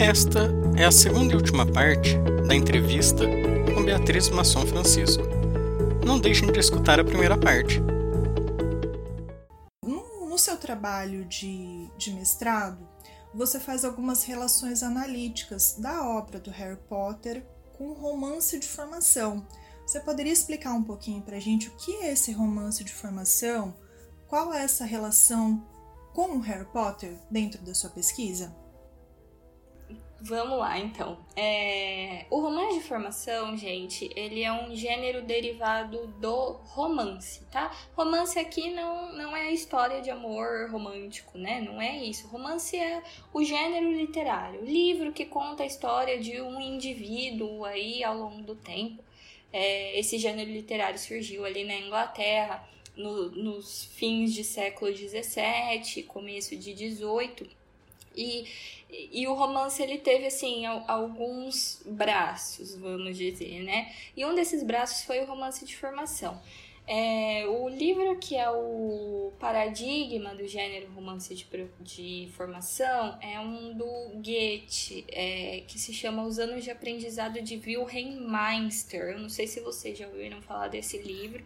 Esta 0.00 0.48
é 0.76 0.84
a 0.84 0.92
segunda 0.92 1.32
e 1.32 1.36
última 1.36 1.66
parte 1.66 2.16
da 2.46 2.54
entrevista 2.54 3.24
com 3.74 3.84
Beatriz 3.84 4.28
Masson 4.28 4.64
Francisco. 4.64 5.24
Não 6.06 6.20
deixem 6.20 6.52
de 6.52 6.60
escutar 6.60 7.00
a 7.00 7.04
primeira 7.04 7.36
parte. 7.36 7.80
No, 9.84 10.28
no 10.28 10.38
seu 10.38 10.56
trabalho 10.56 11.24
de, 11.24 11.90
de 11.98 12.12
mestrado, 12.12 12.88
você 13.34 13.58
faz 13.58 13.84
algumas 13.84 14.22
relações 14.22 14.84
analíticas 14.84 15.74
da 15.80 16.08
obra 16.08 16.38
do 16.38 16.52
Harry 16.52 16.78
Potter 16.88 17.44
com 17.76 17.88
o 17.88 17.94
romance 17.94 18.56
de 18.56 18.68
formação. 18.68 19.44
Você 19.84 19.98
poderia 19.98 20.32
explicar 20.32 20.74
um 20.74 20.84
pouquinho 20.84 21.22
para 21.22 21.38
a 21.38 21.40
gente 21.40 21.66
o 21.66 21.76
que 21.76 22.04
é 22.04 22.12
esse 22.12 22.30
romance 22.30 22.84
de 22.84 22.92
formação? 22.92 23.74
Qual 24.28 24.54
é 24.54 24.62
essa 24.62 24.84
relação 24.84 25.66
com 26.14 26.36
o 26.36 26.40
Harry 26.40 26.66
Potter 26.66 27.18
dentro 27.28 27.60
da 27.62 27.74
sua 27.74 27.90
pesquisa? 27.90 28.54
Vamos 30.20 30.58
lá, 30.58 30.76
então. 30.76 31.16
É... 31.36 32.26
O 32.28 32.40
romance 32.40 32.80
de 32.80 32.84
formação, 32.84 33.56
gente, 33.56 34.10
ele 34.16 34.42
é 34.42 34.52
um 34.52 34.74
gênero 34.74 35.22
derivado 35.22 36.08
do 36.20 36.54
romance, 36.64 37.44
tá? 37.52 37.70
Romance 37.96 38.36
aqui 38.36 38.70
não, 38.70 39.12
não 39.12 39.36
é 39.36 39.52
história 39.52 40.00
de 40.00 40.10
amor 40.10 40.70
romântico, 40.70 41.38
né? 41.38 41.60
Não 41.60 41.80
é 41.80 42.04
isso. 42.04 42.26
Romance 42.26 42.76
é 42.76 43.00
o 43.32 43.44
gênero 43.44 43.92
literário, 43.92 44.64
livro 44.64 45.12
que 45.12 45.24
conta 45.24 45.62
a 45.62 45.66
história 45.66 46.18
de 46.18 46.40
um 46.40 46.60
indivíduo 46.60 47.64
aí 47.64 48.02
ao 48.02 48.16
longo 48.16 48.42
do 48.42 48.56
tempo. 48.56 49.04
É, 49.52 49.98
esse 49.98 50.18
gênero 50.18 50.50
literário 50.50 50.98
surgiu 50.98 51.44
ali 51.44 51.62
na 51.64 51.76
Inglaterra 51.76 52.68
no, 52.96 53.30
nos 53.30 53.84
fins 53.84 54.34
de 54.34 54.42
século 54.42 54.94
XVII, 54.94 56.02
começo 56.02 56.56
de 56.56 56.76
XVIII 56.76 57.57
e, 58.18 59.20
e 59.20 59.28
o 59.28 59.34
romance 59.34 59.82
ele 59.82 59.98
teve 59.98 60.26
assim 60.26 60.66
alguns 60.66 61.82
braços, 61.86 62.74
vamos 62.74 63.16
dizer, 63.16 63.62
né? 63.62 63.92
E 64.16 64.24
um 64.24 64.34
desses 64.34 64.62
braços 64.62 65.04
foi 65.04 65.20
o 65.20 65.26
romance 65.26 65.64
de 65.64 65.76
formação. 65.76 66.40
É, 66.90 67.44
o 67.46 67.68
livro 67.68 68.18
que 68.18 68.34
é 68.34 68.50
o 68.50 69.30
paradigma 69.38 70.34
do 70.34 70.48
gênero 70.48 70.90
romance 70.92 71.34
de, 71.34 71.46
de 71.80 72.30
formação 72.32 73.18
é 73.20 73.38
um 73.38 73.76
do 73.76 73.84
Goethe, 74.14 75.04
é, 75.08 75.64
que 75.68 75.78
se 75.78 75.92
chama 75.92 76.24
Os 76.24 76.38
Anos 76.38 76.64
de 76.64 76.70
Aprendizado 76.70 77.42
de 77.42 77.56
Wilhelm 77.56 78.26
Meister. 78.26 79.10
Eu 79.10 79.18
não 79.18 79.28
sei 79.28 79.46
se 79.46 79.60
vocês 79.60 79.98
já 79.98 80.08
ouviram 80.08 80.40
falar 80.40 80.68
desse 80.68 80.96
livro. 80.96 81.44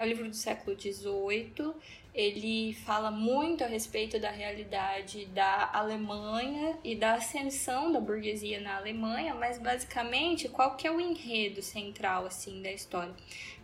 É 0.00 0.04
um 0.04 0.08
livro 0.08 0.28
do 0.28 0.34
século 0.34 0.76
XVIII 0.76 1.74
ele 2.14 2.74
fala 2.74 3.10
muito 3.10 3.64
a 3.64 3.66
respeito 3.66 4.18
da 4.18 4.30
realidade 4.30 5.24
da 5.26 5.70
Alemanha 5.72 6.78
e 6.84 6.94
da 6.94 7.14
ascensão 7.14 7.90
da 7.90 8.00
burguesia 8.00 8.60
na 8.60 8.76
Alemanha, 8.76 9.34
mas 9.34 9.58
basicamente 9.58 10.48
qual 10.48 10.76
que 10.76 10.86
é 10.86 10.90
o 10.90 11.00
enredo 11.00 11.62
central 11.62 12.26
assim 12.26 12.60
da 12.60 12.70
história? 12.70 13.14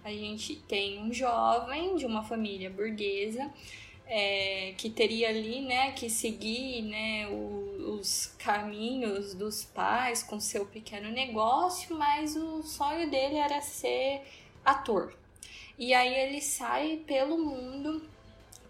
A 0.03 0.11
gente 0.11 0.57
tem 0.57 0.99
um 0.99 1.13
jovem 1.13 1.97
de 1.97 2.07
uma 2.07 2.25
família 2.25 2.71
burguesa 2.71 3.53
é, 4.07 4.73
que 4.79 4.89
teria 4.89 5.29
ali, 5.29 5.61
né, 5.61 5.93
que 5.93 6.09
seguir, 6.09 6.81
né, 6.83 7.29
o, 7.29 7.99
os 7.99 8.35
caminhos 8.39 9.35
dos 9.35 9.65
pais 9.65 10.23
com 10.23 10.41
seu 10.41 10.65
pequeno 10.65 11.11
negócio, 11.11 11.95
mas 11.95 12.35
o 12.35 12.63
sonho 12.63 13.11
dele 13.11 13.37
era 13.37 13.61
ser 13.61 14.23
ator. 14.65 15.15
E 15.79 15.93
aí 15.93 16.15
ele 16.15 16.41
sai 16.41 17.03
pelo 17.07 17.37
mundo 17.37 18.03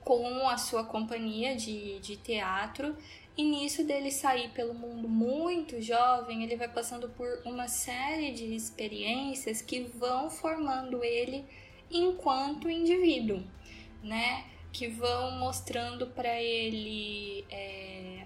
com 0.08 0.48
a 0.48 0.56
sua 0.56 0.84
companhia 0.84 1.54
de, 1.54 1.98
de 1.98 2.16
teatro. 2.16 2.96
E 3.36 3.44
nisso 3.44 3.84
dele 3.84 4.10
sair 4.10 4.48
pelo 4.52 4.72
mundo 4.72 5.06
muito 5.06 5.82
jovem, 5.82 6.42
ele 6.42 6.56
vai 6.56 6.66
passando 6.66 7.10
por 7.10 7.42
uma 7.44 7.68
série 7.68 8.32
de 8.32 8.54
experiências 8.54 9.60
que 9.60 9.82
vão 9.82 10.30
formando 10.30 11.04
ele 11.04 11.44
enquanto 11.90 12.70
indivíduo, 12.70 13.44
né? 14.02 14.46
Que 14.72 14.88
vão 14.88 15.32
mostrando 15.32 16.06
para 16.06 16.40
ele. 16.40 17.44
É, 17.50 18.24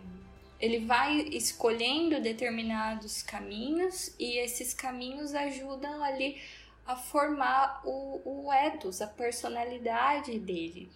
ele 0.60 0.86
vai 0.86 1.18
escolhendo 1.32 2.20
determinados 2.20 3.24
caminhos 3.24 4.14
e 4.20 4.38
esses 4.38 4.72
caminhos 4.72 5.34
ajudam 5.34 6.04
ali 6.04 6.40
a 6.86 6.94
formar 6.94 7.82
o, 7.84 8.44
o 8.46 8.52
ethos, 8.52 9.02
a 9.02 9.08
personalidade 9.08 10.38
dele 10.38 10.88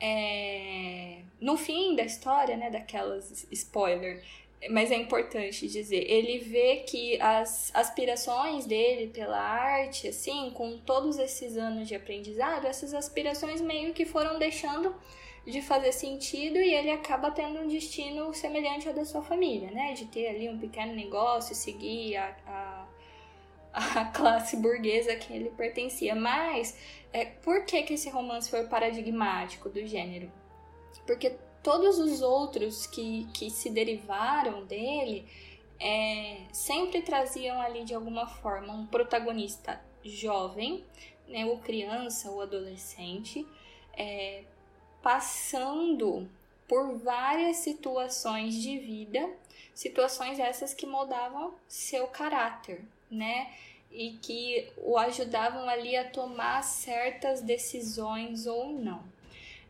é, 0.00 1.18
no 1.40 1.56
fim 1.56 1.94
da 1.94 2.02
história, 2.02 2.56
né, 2.56 2.70
daquelas 2.70 3.46
spoiler, 3.50 4.22
mas 4.68 4.90
é 4.90 4.96
importante 4.96 5.68
dizer, 5.68 6.04
ele 6.10 6.38
vê 6.38 6.84
que 6.86 7.20
as 7.20 7.70
aspirações 7.74 8.66
dele 8.66 9.08
pela 9.08 9.38
arte, 9.38 10.08
assim, 10.08 10.50
com 10.50 10.78
todos 10.78 11.18
esses 11.18 11.56
anos 11.56 11.88
de 11.88 11.94
aprendizado, 11.94 12.66
essas 12.66 12.92
aspirações 12.92 13.60
meio 13.60 13.94
que 13.94 14.04
foram 14.04 14.38
deixando 14.38 14.94
de 15.46 15.62
fazer 15.62 15.92
sentido 15.92 16.58
e 16.58 16.74
ele 16.74 16.90
acaba 16.90 17.30
tendo 17.30 17.60
um 17.60 17.68
destino 17.68 18.34
semelhante 18.34 18.86
ao 18.86 18.92
da 18.92 19.04
sua 19.06 19.22
família, 19.22 19.70
né? 19.70 19.94
De 19.94 20.04
ter 20.04 20.28
ali 20.28 20.50
um 20.50 20.58
pequeno 20.58 20.94
negócio, 20.94 21.54
seguir 21.54 22.16
a, 22.16 22.36
a 22.46 22.86
a 23.72 24.04
classe 24.06 24.56
burguesa 24.56 25.12
a 25.12 25.16
quem 25.16 25.36
ele 25.36 25.50
pertencia. 25.50 26.14
Mas 26.14 26.76
é, 27.12 27.24
por 27.24 27.64
que, 27.64 27.82
que 27.82 27.94
esse 27.94 28.08
romance 28.08 28.50
foi 28.50 28.66
paradigmático 28.66 29.68
do 29.68 29.84
gênero? 29.86 30.30
Porque 31.06 31.36
todos 31.62 31.98
os 31.98 32.22
outros 32.22 32.86
que, 32.86 33.26
que 33.32 33.50
se 33.50 33.70
derivaram 33.70 34.64
dele 34.64 35.26
é, 35.78 36.42
sempre 36.52 37.02
traziam 37.02 37.60
ali 37.60 37.84
de 37.84 37.94
alguma 37.94 38.26
forma 38.26 38.72
um 38.72 38.86
protagonista 38.86 39.80
jovem, 40.04 40.84
né, 41.26 41.44
ou 41.46 41.58
criança 41.58 42.30
ou 42.30 42.42
adolescente, 42.42 43.46
é, 43.96 44.44
passando 45.02 46.28
por 46.68 46.98
várias 46.98 47.58
situações 47.58 48.54
de 48.54 48.78
vida, 48.78 49.28
situações 49.74 50.38
essas 50.38 50.72
que 50.72 50.86
moldavam 50.86 51.54
seu 51.66 52.06
caráter, 52.06 52.84
né? 53.10 53.52
E 53.90 54.12
que 54.22 54.68
o 54.76 54.96
ajudavam 54.96 55.68
ali 55.68 55.96
a 55.96 56.08
tomar 56.08 56.62
certas 56.62 57.40
decisões 57.42 58.46
ou 58.46 58.72
não. 58.72 59.02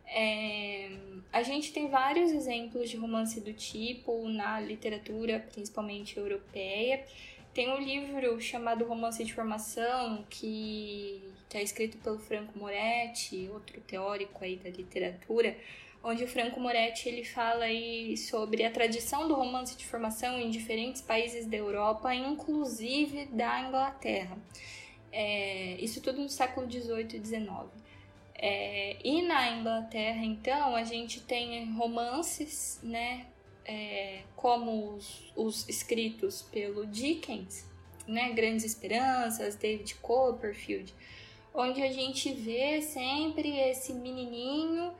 É, 0.05 0.91
a 1.31 1.41
gente 1.41 1.71
tem 1.71 1.87
vários 1.87 2.31
exemplos 2.31 2.89
de 2.89 2.97
romance 2.97 3.39
do 3.39 3.53
tipo 3.53 4.27
na 4.27 4.59
literatura, 4.59 5.45
principalmente 5.51 6.17
europeia. 6.17 7.05
Tem 7.53 7.69
um 7.69 7.79
livro 7.79 8.39
chamado 8.39 8.85
Romance 8.85 9.23
de 9.23 9.33
Formação, 9.33 10.25
que 10.29 11.21
é 11.53 11.61
escrito 11.61 11.97
pelo 11.97 12.19
Franco 12.19 12.57
Moretti, 12.57 13.49
outro 13.51 13.79
teórico 13.81 14.43
aí 14.43 14.55
da 14.55 14.69
literatura, 14.69 15.57
onde 16.03 16.23
o 16.23 16.27
Franco 16.27 16.59
Moretti 16.59 17.07
ele 17.07 17.23
fala 17.23 17.65
aí 17.65 18.17
sobre 18.17 18.63
a 18.63 18.71
tradição 18.71 19.27
do 19.27 19.35
romance 19.35 19.77
de 19.77 19.85
formação 19.85 20.39
em 20.39 20.49
diferentes 20.49 21.01
países 21.01 21.45
da 21.45 21.57
Europa, 21.57 22.13
inclusive 22.13 23.25
da 23.25 23.61
Inglaterra. 23.61 24.37
É, 25.11 25.75
isso 25.79 26.01
tudo 26.01 26.21
no 26.21 26.29
século 26.29 26.69
XVIII 26.69 27.19
e 27.21 27.25
XIX. 27.25 27.81
É, 28.33 28.97
e 29.03 29.21
na 29.21 29.51
Inglaterra, 29.51 30.23
então, 30.23 30.75
a 30.75 30.83
gente 30.83 31.21
tem 31.21 31.71
romances, 31.73 32.79
né, 32.81 33.27
é, 33.63 34.21
como 34.35 34.95
os, 34.95 35.31
os, 35.35 35.69
escritos 35.69 36.41
pelo 36.41 36.87
Dickens, 36.87 37.69
né, 38.07 38.31
Grandes 38.31 38.65
Esperanças, 38.65 39.55
David 39.55 39.93
Copperfield, 39.95 40.91
onde 41.53 41.83
a 41.83 41.91
gente 41.91 42.33
vê 42.33 42.81
sempre 42.81 43.59
esse 43.59 43.93
menininho 43.93 44.91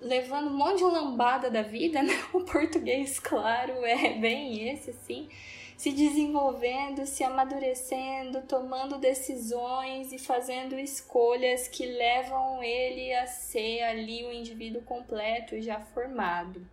levando 0.00 0.48
um 0.48 0.56
monte 0.56 0.78
de 0.78 0.84
lambada 0.84 1.50
da 1.50 1.62
vida, 1.62 2.02
né? 2.02 2.12
O 2.32 2.40
português, 2.40 3.18
claro, 3.18 3.84
é 3.84 4.14
bem 4.14 4.68
esse, 4.68 4.90
assim. 4.90 5.28
Se 5.76 5.92
desenvolvendo, 5.92 7.04
se 7.04 7.22
amadurecendo, 7.22 8.40
tomando 8.42 8.96
decisões 8.96 10.10
e 10.10 10.18
fazendo 10.18 10.78
escolhas 10.78 11.68
que 11.68 11.84
levam 11.84 12.62
ele 12.62 13.12
a 13.12 13.26
ser 13.26 13.82
ali 13.82 14.24
o 14.24 14.32
indivíduo 14.32 14.80
completo, 14.82 15.60
já 15.60 15.78
formado. 15.78 16.66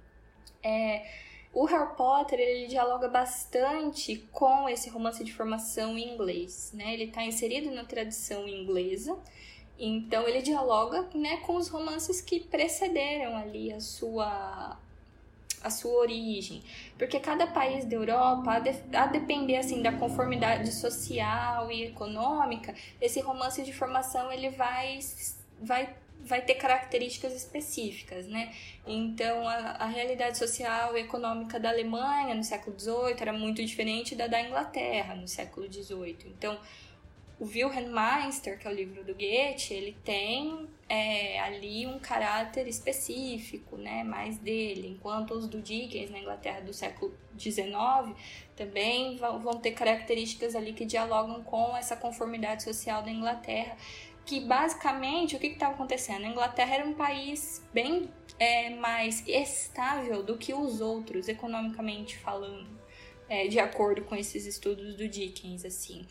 É, 0.63 1.05
o 1.53 1.65
Harry 1.65 1.95
Potter 1.97 2.39
ele 2.39 2.67
dialoga 2.67 3.09
bastante 3.09 4.17
com 4.31 4.69
esse 4.69 4.89
romance 4.89 5.21
de 5.21 5.33
formação 5.33 5.97
em 5.97 6.13
inglês, 6.13 6.71
né? 6.73 6.93
Ele 6.93 7.03
está 7.03 7.23
inserido 7.23 7.69
na 7.71 7.83
tradição 7.83 8.47
inglesa 8.47 9.19
então 9.79 10.27
ele 10.27 10.41
dialoga, 10.41 11.07
né, 11.15 11.37
com 11.37 11.55
os 11.55 11.67
romances 11.67 12.21
que 12.21 12.39
precederam 12.39 13.35
ali 13.35 13.71
a 13.73 13.79
sua 13.79 14.77
a 15.63 15.69
sua 15.69 15.93
origem, 15.93 16.61
porque 16.97 17.21
cada 17.21 17.47
país 17.47 17.85
da 17.85 17.95
Europa, 17.95 18.51
a, 18.51 18.59
de, 18.59 18.97
a 18.97 19.07
depender 19.07 19.55
assim 19.55 19.81
da 19.81 19.93
conformidade 19.93 20.69
social 20.73 21.71
e 21.71 21.85
econômica, 21.85 22.75
esse 22.99 23.21
romance 23.21 23.63
de 23.63 23.71
formação 23.71 24.29
ele 24.31 24.49
vai 24.49 24.99
vai 25.61 25.95
vai 26.25 26.41
ter 26.41 26.55
características 26.55 27.33
específicas, 27.33 28.27
né? 28.27 28.53
Então, 28.87 29.47
a, 29.47 29.55
a 29.55 29.85
realidade 29.87 30.37
social 30.37 30.97
e 30.97 31.01
econômica 31.01 31.59
da 31.59 31.69
Alemanha 31.69 32.33
no 32.33 32.43
século 32.43 32.79
XVIII 32.79 33.15
era 33.19 33.33
muito 33.33 33.63
diferente 33.63 34.15
da 34.15 34.27
da 34.27 34.41
Inglaterra 34.41 35.15
no 35.15 35.27
século 35.27 35.71
XVIII. 35.71 36.17
Então, 36.27 36.57
o 37.43 37.45
Wilhelm 37.45 37.91
Meister, 37.91 38.57
que 38.57 38.65
é 38.65 38.71
o 38.71 38.73
livro 38.73 39.03
do 39.03 39.13
Goethe, 39.13 39.73
ele 39.73 39.97
tem 40.05 40.65
é, 40.87 41.41
ali 41.41 41.85
um 41.85 41.99
caráter 41.99 42.69
específico, 42.69 43.75
né, 43.75 44.01
mais 44.01 44.37
dele, 44.37 44.87
enquanto 44.87 45.31
os 45.31 45.45
do 45.45 45.61
Dickens 45.61 46.09
na 46.09 46.19
Inglaterra 46.19 46.61
do 46.61 46.71
século 46.71 47.13
XIX 47.37 48.15
também 48.55 49.17
vão 49.17 49.59
ter 49.59 49.71
características 49.71 50.55
ali 50.55 50.71
que 50.71 50.85
dialogam 50.85 51.43
com 51.43 51.75
essa 51.75 51.97
conformidade 51.97 52.63
social 52.63 53.03
da 53.03 53.11
Inglaterra, 53.11 53.75
que 54.25 54.39
basicamente 54.39 55.35
o 55.35 55.39
que 55.39 55.47
estava 55.47 55.73
acontecendo? 55.73 56.23
A 56.23 56.29
Inglaterra 56.29 56.75
era 56.75 56.87
um 56.87 56.93
país 56.93 57.61
bem 57.73 58.09
é, 58.39 58.69
mais 58.69 59.21
estável 59.27 60.23
do 60.23 60.37
que 60.37 60.53
os 60.53 60.79
outros, 60.79 61.27
economicamente 61.27 62.17
falando, 62.17 62.69
é, 63.27 63.49
de 63.49 63.59
acordo 63.59 64.03
com 64.03 64.15
esses 64.15 64.45
estudos 64.45 64.95
do 64.95 65.09
Dickens, 65.09 65.65
assim. 65.65 66.05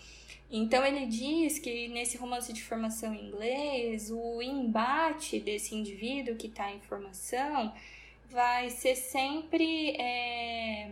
Então 0.55 0.85
ele 0.85 1.07
diz 1.07 1.59
que 1.59 1.89
nesse 1.89 2.19
romance 2.19 2.53
de 2.53 2.63
formação 2.63 3.15
em 3.15 3.29
inglês, 3.29 4.11
o 4.11 4.43
embate 4.43 5.41
desse 5.41 5.75
indivíduo 5.75 6.37
que 6.37 6.47
está 6.47 6.71
em 6.71 6.79
formação 6.81 7.73
vai 8.29 8.69
ser 8.69 8.95
sempre 8.95 9.97
é, 9.97 10.91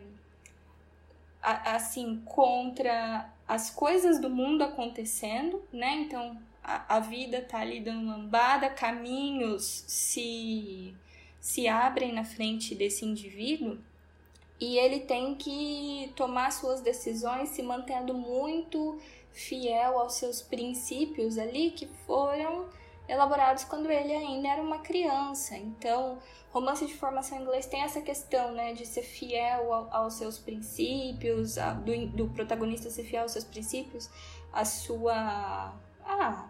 assim 1.42 2.22
contra 2.24 3.30
as 3.46 3.68
coisas 3.68 4.18
do 4.18 4.30
mundo 4.30 4.64
acontecendo, 4.64 5.62
né? 5.70 6.06
Então 6.06 6.40
a, 6.64 6.96
a 6.96 7.00
vida 7.00 7.42
tá 7.42 7.58
ali 7.58 7.80
dando 7.80 8.06
lambada, 8.06 8.70
caminhos 8.70 9.84
se 9.86 10.94
se 11.38 11.68
abrem 11.68 12.12
na 12.12 12.24
frente 12.24 12.74
desse 12.74 13.04
indivíduo 13.04 13.78
e 14.60 14.76
ele 14.76 15.00
tem 15.00 15.34
que 15.34 16.12
tomar 16.14 16.52
suas 16.52 16.82
decisões 16.82 17.48
se 17.48 17.62
mantendo 17.62 18.12
muito 18.12 19.00
fiel 19.32 19.98
aos 19.98 20.14
seus 20.14 20.42
princípios 20.42 21.38
ali 21.38 21.70
que 21.70 21.86
foram 22.06 22.68
elaborados 23.08 23.64
quando 23.64 23.90
ele 23.90 24.14
ainda 24.14 24.48
era 24.48 24.62
uma 24.62 24.78
criança. 24.78 25.56
Então, 25.56 26.18
romance 26.50 26.86
de 26.86 26.94
formação 26.94 27.38
em 27.38 27.42
inglês 27.42 27.66
tem 27.66 27.82
essa 27.82 28.00
questão, 28.00 28.52
né, 28.52 28.72
de 28.72 28.86
ser 28.86 29.02
fiel 29.02 29.72
ao, 29.72 29.92
aos 29.92 30.14
seus 30.14 30.38
princípios, 30.38 31.58
a, 31.58 31.72
do, 31.72 32.06
do 32.08 32.28
protagonista 32.28 32.90
ser 32.90 33.04
fiel 33.04 33.22
aos 33.22 33.32
seus 33.32 33.44
princípios, 33.44 34.08
a 34.52 34.64
sua 34.64 35.74
ah, 36.04 36.49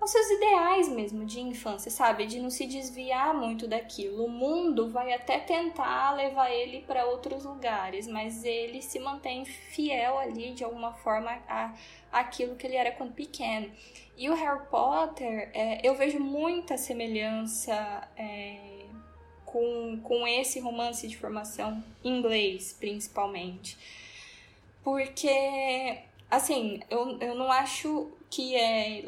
aos 0.00 0.10
seus 0.10 0.30
ideais 0.30 0.88
mesmo 0.88 1.24
de 1.24 1.40
infância, 1.40 1.90
sabe? 1.90 2.26
De 2.26 2.38
não 2.38 2.50
se 2.50 2.66
desviar 2.66 3.34
muito 3.34 3.66
daquilo. 3.66 4.24
O 4.24 4.30
mundo 4.30 4.88
vai 4.88 5.12
até 5.12 5.38
tentar 5.38 6.12
levar 6.12 6.50
ele 6.50 6.82
para 6.82 7.06
outros 7.06 7.44
lugares, 7.44 8.06
mas 8.06 8.44
ele 8.44 8.80
se 8.80 8.98
mantém 9.00 9.44
fiel 9.44 10.18
ali 10.18 10.52
de 10.52 10.64
alguma 10.64 10.92
forma 10.94 11.30
a 11.48 11.74
aquilo 12.10 12.56
que 12.56 12.66
ele 12.66 12.76
era 12.76 12.92
quando 12.92 13.12
pequeno. 13.12 13.70
E 14.16 14.28
o 14.28 14.34
Harry 14.34 14.66
Potter, 14.70 15.50
é, 15.52 15.86
eu 15.86 15.94
vejo 15.94 16.18
muita 16.18 16.76
semelhança 16.76 18.08
é, 18.16 18.86
com, 19.44 20.00
com 20.02 20.26
esse 20.26 20.58
romance 20.60 21.06
de 21.06 21.16
formação 21.16 21.82
inglês, 22.02 22.72
principalmente. 22.72 23.76
Porque, 24.82 25.98
assim, 26.30 26.80
eu, 26.90 27.18
eu 27.20 27.34
não 27.34 27.52
acho 27.52 28.10
que 28.30 28.56
é 28.56 29.04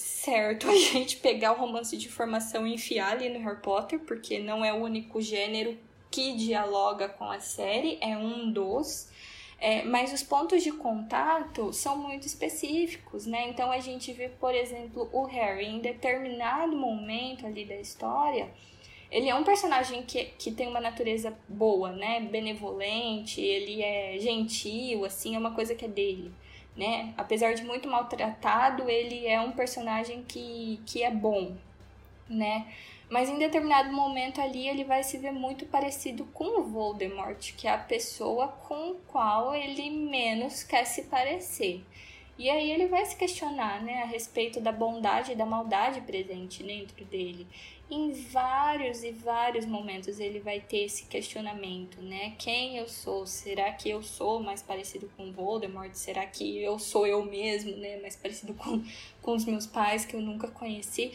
certo 0.00 0.68
a 0.70 0.74
gente 0.74 1.16
pegar 1.18 1.52
o 1.52 1.60
romance 1.60 1.96
de 1.96 2.08
formação 2.08 2.66
e 2.66 2.74
enfiar 2.74 3.12
ali 3.12 3.28
no 3.28 3.38
Harry 3.40 3.60
Potter, 3.60 4.00
porque 4.00 4.38
não 4.38 4.64
é 4.64 4.72
o 4.72 4.82
único 4.82 5.20
gênero 5.20 5.76
que 6.10 6.34
dialoga 6.34 7.08
com 7.08 7.30
a 7.30 7.38
série, 7.38 7.98
é 8.00 8.16
um 8.16 8.50
dos. 8.50 9.08
É, 9.58 9.82
mas 9.84 10.12
os 10.12 10.22
pontos 10.22 10.62
de 10.62 10.72
contato 10.72 11.70
são 11.72 11.96
muito 11.96 12.26
específicos, 12.26 13.26
né? 13.26 13.48
Então 13.48 13.70
a 13.70 13.78
gente 13.78 14.10
vê, 14.12 14.28
por 14.28 14.54
exemplo, 14.54 15.08
o 15.12 15.24
Harry 15.24 15.66
em 15.66 15.80
determinado 15.80 16.74
momento 16.74 17.46
ali 17.46 17.66
da 17.66 17.76
história, 17.76 18.50
ele 19.10 19.28
é 19.28 19.34
um 19.34 19.44
personagem 19.44 20.02
que, 20.02 20.24
que 20.38 20.50
tem 20.50 20.66
uma 20.66 20.80
natureza 20.80 21.36
boa, 21.46 21.92
né? 21.92 22.20
Benevolente, 22.20 23.40
ele 23.40 23.82
é 23.82 24.18
gentil, 24.18 25.04
assim, 25.04 25.36
é 25.36 25.38
uma 25.38 25.54
coisa 25.54 25.74
que 25.74 25.84
é 25.84 25.88
dele 25.88 26.32
né? 26.80 27.12
Apesar 27.14 27.52
de 27.52 27.62
muito 27.62 27.86
maltratado, 27.86 28.88
ele 28.88 29.26
é 29.26 29.38
um 29.38 29.52
personagem 29.52 30.24
que, 30.26 30.80
que 30.86 31.02
é 31.02 31.10
bom, 31.10 31.54
né? 32.26 32.66
Mas 33.10 33.28
em 33.28 33.38
determinado 33.38 33.92
momento 33.92 34.40
ali 34.40 34.66
ele 34.66 34.84
vai 34.84 35.02
se 35.02 35.18
ver 35.18 35.30
muito 35.30 35.66
parecido 35.66 36.24
com 36.32 36.58
o 36.58 36.64
Voldemort, 36.64 37.54
que 37.54 37.68
é 37.68 37.70
a 37.70 37.76
pessoa 37.76 38.48
com 38.48 38.94
qual 39.08 39.54
ele 39.54 39.90
menos 39.90 40.62
quer 40.62 40.86
se 40.86 41.02
parecer. 41.02 41.84
E 42.38 42.48
aí 42.48 42.70
ele 42.70 42.86
vai 42.86 43.04
se 43.04 43.14
questionar, 43.14 43.82
né, 43.82 44.02
a 44.02 44.06
respeito 44.06 44.58
da 44.58 44.72
bondade 44.72 45.32
e 45.32 45.34
da 45.34 45.44
maldade 45.44 46.00
presente 46.00 46.62
dentro 46.62 47.04
dele 47.04 47.46
em 47.90 48.12
vários 48.12 49.02
e 49.02 49.10
vários 49.10 49.66
momentos 49.66 50.20
ele 50.20 50.38
vai 50.38 50.60
ter 50.60 50.84
esse 50.84 51.06
questionamento, 51.06 52.00
né? 52.00 52.34
Quem 52.38 52.76
eu 52.76 52.88
sou? 52.88 53.26
Será 53.26 53.72
que 53.72 53.90
eu 53.90 54.02
sou 54.02 54.40
mais 54.40 54.62
parecido 54.62 55.10
com 55.16 55.32
Voldemort? 55.32 55.92
Será 55.94 56.24
que 56.24 56.62
eu 56.62 56.78
sou 56.78 57.06
eu 57.06 57.24
mesmo, 57.24 57.76
né? 57.76 58.00
Mais 58.00 58.14
parecido 58.14 58.54
com, 58.54 58.82
com 59.20 59.34
os 59.34 59.44
meus 59.44 59.66
pais 59.66 60.04
que 60.04 60.14
eu 60.14 60.20
nunca 60.20 60.48
conheci? 60.48 61.12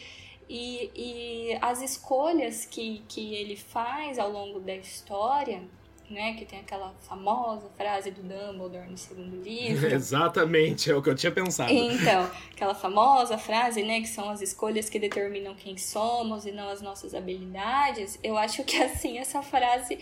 E, 0.49 0.91
e 0.95 1.57
as 1.61 1.81
escolhas 1.81 2.65
que, 2.65 3.01
que 3.07 3.33
ele 3.33 3.55
faz 3.55 4.19
ao 4.19 4.29
longo 4.29 4.59
da 4.59 4.75
história 4.75 5.63
né? 6.09 6.33
Que 6.33 6.45
tem 6.45 6.59
aquela 6.59 6.93
famosa 7.01 7.69
frase 7.77 8.11
do 8.11 8.21
Dumbledore 8.21 8.89
no 8.89 8.97
segundo 8.97 9.41
livro. 9.41 9.87
Exatamente, 9.93 10.91
é 10.91 10.95
o 10.95 11.01
que 11.01 11.09
eu 11.09 11.15
tinha 11.15 11.31
pensado. 11.31 11.71
Então, 11.71 12.29
aquela 12.51 12.75
famosa 12.75 13.37
frase, 13.37 13.83
né? 13.83 14.01
Que 14.01 14.07
são 14.07 14.29
as 14.29 14.41
escolhas 14.41 14.89
que 14.89 14.99
determinam 14.99 15.55
quem 15.55 15.77
somos 15.77 16.45
e 16.45 16.51
não 16.51 16.69
as 16.69 16.81
nossas 16.81 17.13
habilidades. 17.13 18.19
Eu 18.23 18.37
acho 18.37 18.63
que, 18.63 18.81
assim, 18.81 19.17
essa 19.17 19.41
frase, 19.41 19.99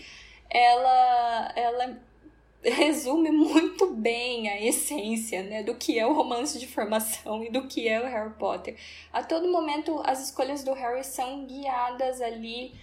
ela, 0.50 1.53
ela 1.55 1.97
resume 2.63 3.31
muito 3.31 3.94
bem 3.94 4.50
a 4.50 4.61
essência, 4.61 5.44
né? 5.44 5.63
Do 5.63 5.75
que 5.75 6.00
é 6.00 6.05
o 6.05 6.13
romance 6.13 6.57
de 6.59 6.67
formação 6.67 7.44
e 7.44 7.50
do 7.50 7.67
que 7.67 7.88
é 7.88 8.01
o 8.01 8.05
Harry 8.05 8.33
Potter. 8.33 8.75
A 9.11 9.23
todo 9.23 9.51
momento, 9.51 10.01
as 10.05 10.23
escolhas 10.23 10.63
do 10.63 10.73
Harry 10.73 11.03
são 11.03 11.45
guiadas 11.45 12.21
ali 12.21 12.73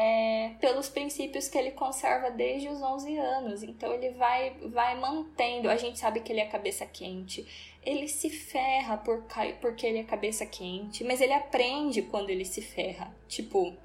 é, 0.00 0.52
pelos 0.60 0.88
princípios 0.88 1.48
que 1.48 1.58
ele 1.58 1.72
conserva 1.72 2.30
desde 2.30 2.68
os 2.68 2.80
11 2.80 3.18
anos. 3.18 3.62
Então 3.64 3.92
ele 3.92 4.10
vai, 4.10 4.54
vai 4.68 4.94
mantendo. 4.94 5.68
A 5.68 5.76
gente 5.76 5.98
sabe 5.98 6.20
que 6.20 6.30
ele 6.30 6.40
é 6.40 6.46
cabeça 6.46 6.86
quente. 6.86 7.44
Ele 7.84 8.06
se 8.06 8.30
ferra 8.30 8.96
por, 8.96 9.24
porque 9.60 9.84
ele 9.84 9.98
é 9.98 10.04
cabeça 10.04 10.46
quente, 10.46 11.02
mas 11.02 11.20
ele 11.20 11.32
aprende 11.32 12.02
quando 12.02 12.30
ele 12.30 12.44
se 12.44 12.62
ferra. 12.62 13.12
Tipo, 13.26 13.76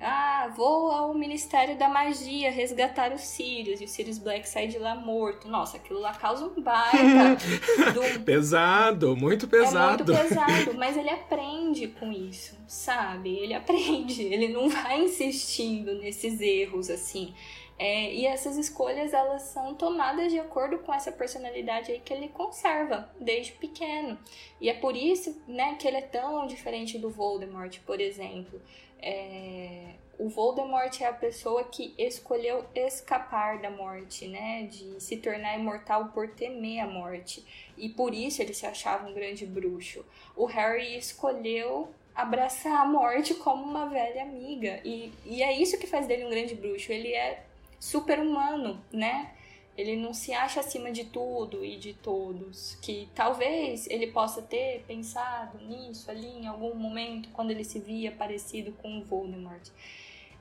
ah, 0.00 0.52
vou 0.56 0.90
ao 0.90 1.14
Ministério 1.14 1.76
da 1.76 1.88
Magia 1.88 2.50
resgatar 2.50 3.12
os 3.12 3.20
Sirius. 3.20 3.80
E 3.80 3.84
o 3.84 3.88
Sirius 3.88 4.18
Black 4.18 4.48
sai 4.48 4.66
de 4.66 4.78
lá 4.78 4.96
morto. 4.96 5.48
Nossa, 5.48 5.76
aquilo 5.76 6.00
lá 6.00 6.12
causa 6.12 6.44
um 6.44 6.60
baita. 6.60 7.36
do... 7.94 8.24
pesado, 8.24 9.16
muito 9.16 9.46
pesado. 9.46 10.02
É 10.02 10.14
muito 10.16 10.28
pesado, 10.28 10.74
mas 10.78 10.96
ele 10.96 11.10
aprende 11.10 11.86
com 11.86 12.10
isso, 12.10 12.58
sabe? 12.66 13.30
Ele 13.38 13.54
aprende, 13.54 14.22
ele 14.22 14.48
não 14.48 14.68
vai 14.68 15.04
insistindo 15.04 15.94
nesses 15.94 16.40
erros 16.40 16.90
assim. 16.90 17.32
É, 17.78 18.14
e 18.14 18.26
essas 18.26 18.56
escolhas 18.56 19.12
elas 19.12 19.42
são 19.42 19.74
tomadas 19.74 20.30
de 20.30 20.38
acordo 20.38 20.78
com 20.78 20.94
essa 20.94 21.10
personalidade 21.10 21.90
aí 21.90 21.98
que 21.98 22.12
ele 22.12 22.28
conserva 22.28 23.10
desde 23.20 23.52
pequeno. 23.52 24.18
E 24.60 24.68
é 24.68 24.74
por 24.74 24.96
isso 24.96 25.42
né, 25.48 25.74
que 25.74 25.88
ele 25.88 25.96
é 25.96 26.02
tão 26.02 26.46
diferente 26.46 26.98
do 26.98 27.10
Voldemort, 27.10 27.80
por 27.80 28.00
exemplo. 28.00 28.60
É, 29.02 29.94
o 30.18 30.28
Voldemort 30.28 31.00
é 31.00 31.06
a 31.06 31.12
pessoa 31.12 31.64
que 31.64 31.94
escolheu 31.98 32.64
escapar 32.74 33.58
da 33.58 33.70
morte, 33.70 34.28
né? 34.28 34.68
De 34.70 35.00
se 35.00 35.16
tornar 35.16 35.58
imortal 35.58 36.10
por 36.14 36.28
temer 36.28 36.80
a 36.80 36.86
morte. 36.86 37.44
E 37.76 37.88
por 37.88 38.14
isso 38.14 38.40
ele 38.40 38.54
se 38.54 38.64
achava 38.64 39.08
um 39.08 39.14
grande 39.14 39.44
bruxo. 39.44 40.04
O 40.36 40.44
Harry 40.44 40.96
escolheu 40.96 41.92
abraçar 42.14 42.80
a 42.80 42.84
morte 42.84 43.34
como 43.34 43.64
uma 43.64 43.86
velha 43.86 44.22
amiga. 44.22 44.80
E, 44.84 45.12
e 45.24 45.42
é 45.42 45.52
isso 45.52 45.78
que 45.78 45.86
faz 45.86 46.06
dele 46.06 46.24
um 46.24 46.30
grande 46.30 46.54
bruxo. 46.54 46.92
Ele 46.92 47.12
é 47.12 47.42
super 47.80 48.20
humano, 48.20 48.80
né? 48.92 49.32
Ele 49.76 49.96
não 49.96 50.12
se 50.12 50.32
acha 50.32 50.60
acima 50.60 50.92
de 50.92 51.04
tudo 51.04 51.64
e 51.64 51.76
de 51.76 51.94
todos. 51.94 52.76
Que 52.82 53.08
talvez 53.14 53.86
ele 53.88 54.08
possa 54.08 54.42
ter 54.42 54.84
pensado 54.86 55.58
nisso 55.58 56.10
ali 56.10 56.26
em 56.26 56.46
algum 56.46 56.74
momento, 56.74 57.30
quando 57.30 57.50
ele 57.50 57.64
se 57.64 57.78
via 57.78 58.12
parecido 58.12 58.72
com 58.72 58.98
o 58.98 59.04
Voldemort. 59.04 59.68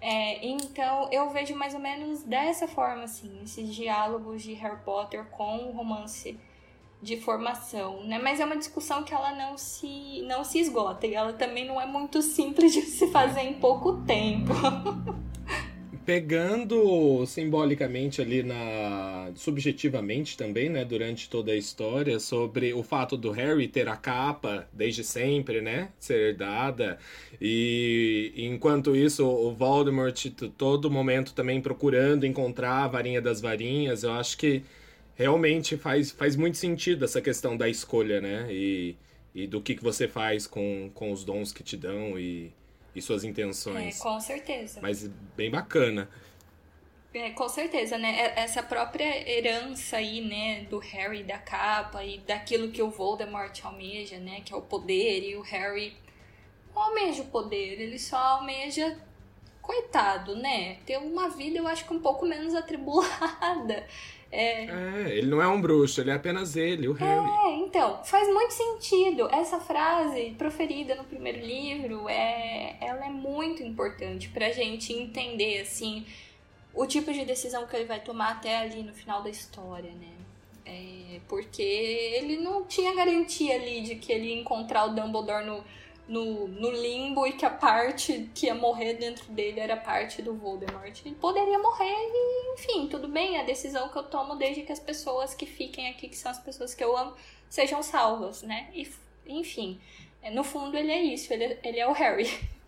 É, 0.02 0.44
então 0.46 1.08
eu 1.12 1.30
vejo 1.30 1.56
mais 1.56 1.76
ou 1.76 1.80
menos 1.80 2.24
dessa 2.24 2.68
forma, 2.68 3.04
assim, 3.04 3.32
esses 3.44 3.74
diálogos 3.74 4.42
de 4.42 4.54
Harry 4.54 4.84
Potter 4.84 5.26
com 5.26 5.70
o 5.70 5.72
romance 5.72 6.38
de 7.02 7.20
formação, 7.20 8.04
né? 8.04 8.20
Mas 8.20 8.40
é 8.40 8.46
uma 8.46 8.58
discussão 8.58 9.04
que 9.04 9.14
ela 9.14 9.32
não 9.34 9.58
se 9.58 10.22
não 10.28 10.44
se 10.44 10.60
esgota 10.60 11.08
e 11.08 11.16
ela 11.16 11.34
também 11.34 11.66
não 11.66 11.82
é 11.82 11.86
muito 11.86 12.22
simples 12.22 12.74
de 12.74 12.82
se 12.82 13.08
fazer 13.08 13.42
em 13.42 13.56
pouco 13.56 14.04
tempo. 14.04 14.54
Pegando 16.12 17.26
simbolicamente 17.26 18.22
ali 18.22 18.44
na 18.44 19.32
subjetivamente 19.34 20.36
também, 20.36 20.68
né, 20.68 20.84
durante 20.84 21.30
toda 21.30 21.54
a 21.54 21.56
história 21.56 22.20
sobre 22.20 22.74
o 22.74 22.84
fato 22.84 23.16
do 23.16 23.32
Harry 23.32 23.66
ter 23.66 23.88
a 23.88 23.96
capa 23.96 24.68
desde 24.74 25.06
sempre, 25.06 25.62
né, 25.62 25.94
ser 25.98 26.32
herdada 26.32 27.00
e 27.40 28.34
enquanto 28.36 28.94
isso 28.94 29.26
o 29.26 29.54
Voldemort 29.54 30.26
todo 30.58 30.92
momento 30.92 31.34
também 31.34 31.62
procurando 31.62 32.26
encontrar 32.26 32.84
a 32.84 32.88
varinha 32.90 33.22
das 33.22 33.40
varinhas, 33.40 34.04
eu 34.04 34.12
acho 34.12 34.38
que 34.38 34.64
realmente 35.16 35.78
faz, 35.78 36.12
faz 36.12 36.36
muito 36.36 36.58
sentido 36.58 37.06
essa 37.06 37.22
questão 37.22 37.56
da 37.56 37.70
escolha, 37.70 38.20
né? 38.20 38.48
E, 38.52 38.98
e 39.34 39.48
do 39.48 39.62
que, 39.62 39.76
que 39.76 39.84
você 39.84 40.10
faz 40.10 40.46
com, 40.46 40.92
com 40.94 41.10
os 41.10 41.24
dons 41.24 41.54
que 41.54 41.64
te 41.64 41.78
dão 41.78 42.20
e, 42.20 42.52
e 42.96 43.02
suas 43.02 43.24
intenções. 43.24 44.00
É, 44.00 44.04
com 44.04 44.20
certeza. 44.20 44.80
Mas 44.82 45.08
bem 45.36 45.50
bacana. 45.50 46.10
É, 47.14 47.32
com 47.32 47.50
certeza, 47.50 47.98
né? 47.98 48.34
Essa 48.38 48.64
própria 48.64 49.30
herança 49.30 49.98
aí, 49.98 50.22
né, 50.22 50.66
do 50.70 50.80
Harry 50.80 51.24
da 51.24 51.38
capa 51.38 52.04
e 52.06 52.20
daquilo 52.20 52.72
que 52.72 52.82
o 52.82 52.90
Voldemort 52.90 53.60
almeja, 53.66 54.18
né, 54.18 54.42
que 54.46 54.54
é 54.54 54.56
o 54.56 54.62
poder, 54.62 55.22
e 55.22 55.36
o 55.36 55.42
Harry 55.42 55.94
não 56.74 56.82
almeja 56.82 57.24
o 57.24 57.26
poder, 57.26 57.82
ele 57.82 58.00
só 58.00 58.16
almeja, 58.16 58.98
coitado, 59.62 60.38
né, 60.38 60.76
ter 60.86 60.98
uma 60.98 61.28
vida, 61.30 61.58
eu 61.58 61.68
acho 61.68 61.86
que 61.86 61.94
um 61.94 62.00
pouco 62.00 62.26
menos 62.26 62.56
atribulada. 62.56 63.86
É... 64.32 64.66
é, 64.66 65.18
ele 65.18 65.28
não 65.28 65.42
é 65.42 65.48
um 65.48 65.60
bruxo, 65.60 66.00
ele 66.00 66.10
é 66.10 66.14
apenas 66.14 66.56
ele, 66.56 66.88
o 66.88 66.94
Harry. 66.94 67.30
É, 67.30 67.58
então, 67.58 68.02
faz 68.04 68.28
muito 68.30 68.54
sentido. 68.54 69.28
Essa 69.30 69.60
frase 69.60 70.36
proferida 70.38 70.96
no 70.96 71.04
primeiro 71.04 71.40
livro, 71.40 72.08
é, 72.08 72.78
ela 72.80 73.06
é 73.06 73.10
muito 73.10 73.62
importante 73.62 74.30
pra 74.30 74.50
gente 74.52 74.94
entender, 74.94 75.62
assim, 75.62 76.06
o 76.74 76.86
tipo 76.86 77.12
de 77.12 77.26
decisão 77.26 77.68
que 77.68 77.76
ele 77.76 77.86
vai 77.86 78.00
tomar 78.00 78.32
até 78.32 78.60
ali 78.60 78.84
no 78.84 78.94
final 78.94 79.22
da 79.22 79.30
história, 79.30 79.92
né? 79.92 80.08
É, 80.66 81.20
porque 81.28 81.62
ele 81.62 82.38
não 82.38 82.64
tinha 82.64 82.96
garantia 82.96 83.56
ali 83.56 83.82
de 83.82 83.96
que 83.96 84.14
ele 84.14 84.28
ia 84.28 84.40
encontrar 84.40 84.86
o 84.86 84.96
Dumbledore 84.96 85.46
no 85.46 85.64
no, 86.08 86.48
no 86.48 86.72
limbo 86.72 87.26
e 87.26 87.34
que 87.34 87.46
a 87.46 87.50
parte 87.50 88.30
que 88.34 88.48
ia 88.48 88.56
morrer 88.56 88.96
dentro 88.96 89.32
dele 89.32 89.60
era 89.60 89.78
parte 89.78 90.22
do 90.22 90.34
Voldemort. 90.34 91.00
Ele 91.06 91.16
poderia 91.16 91.58
morrer 91.60 91.94
e, 91.94 92.54
enfim, 92.54 92.88
tudo 92.88 93.08
bem, 93.08 93.38
a 93.38 93.44
decisão 93.44 93.90
que 93.90 93.98
eu 93.98 94.04
tomo 94.04 94.36
desde 94.36 94.64
que 94.64 94.72
as 94.72 94.80
pessoas 94.80 95.34
que 95.34 95.46
fiquem 95.46 95.90
aqui, 95.90 96.10
que 96.10 96.18
são 96.18 96.32
as 96.32 96.40
pessoas 96.40 96.74
que 96.74 96.84
eu 96.84 96.98
amo, 96.98 97.14
sejam 97.50 97.82
salvas, 97.82 98.42
né? 98.44 98.70
E, 98.74 98.90
enfim, 99.26 99.80
no 100.34 100.44
fundo 100.44 100.78
ele 100.78 100.92
é 100.92 101.02
isso, 101.02 101.32
ele, 101.34 101.58
ele 101.64 101.80
é 101.80 101.88
o 101.88 101.94
Harry. 101.94 102.30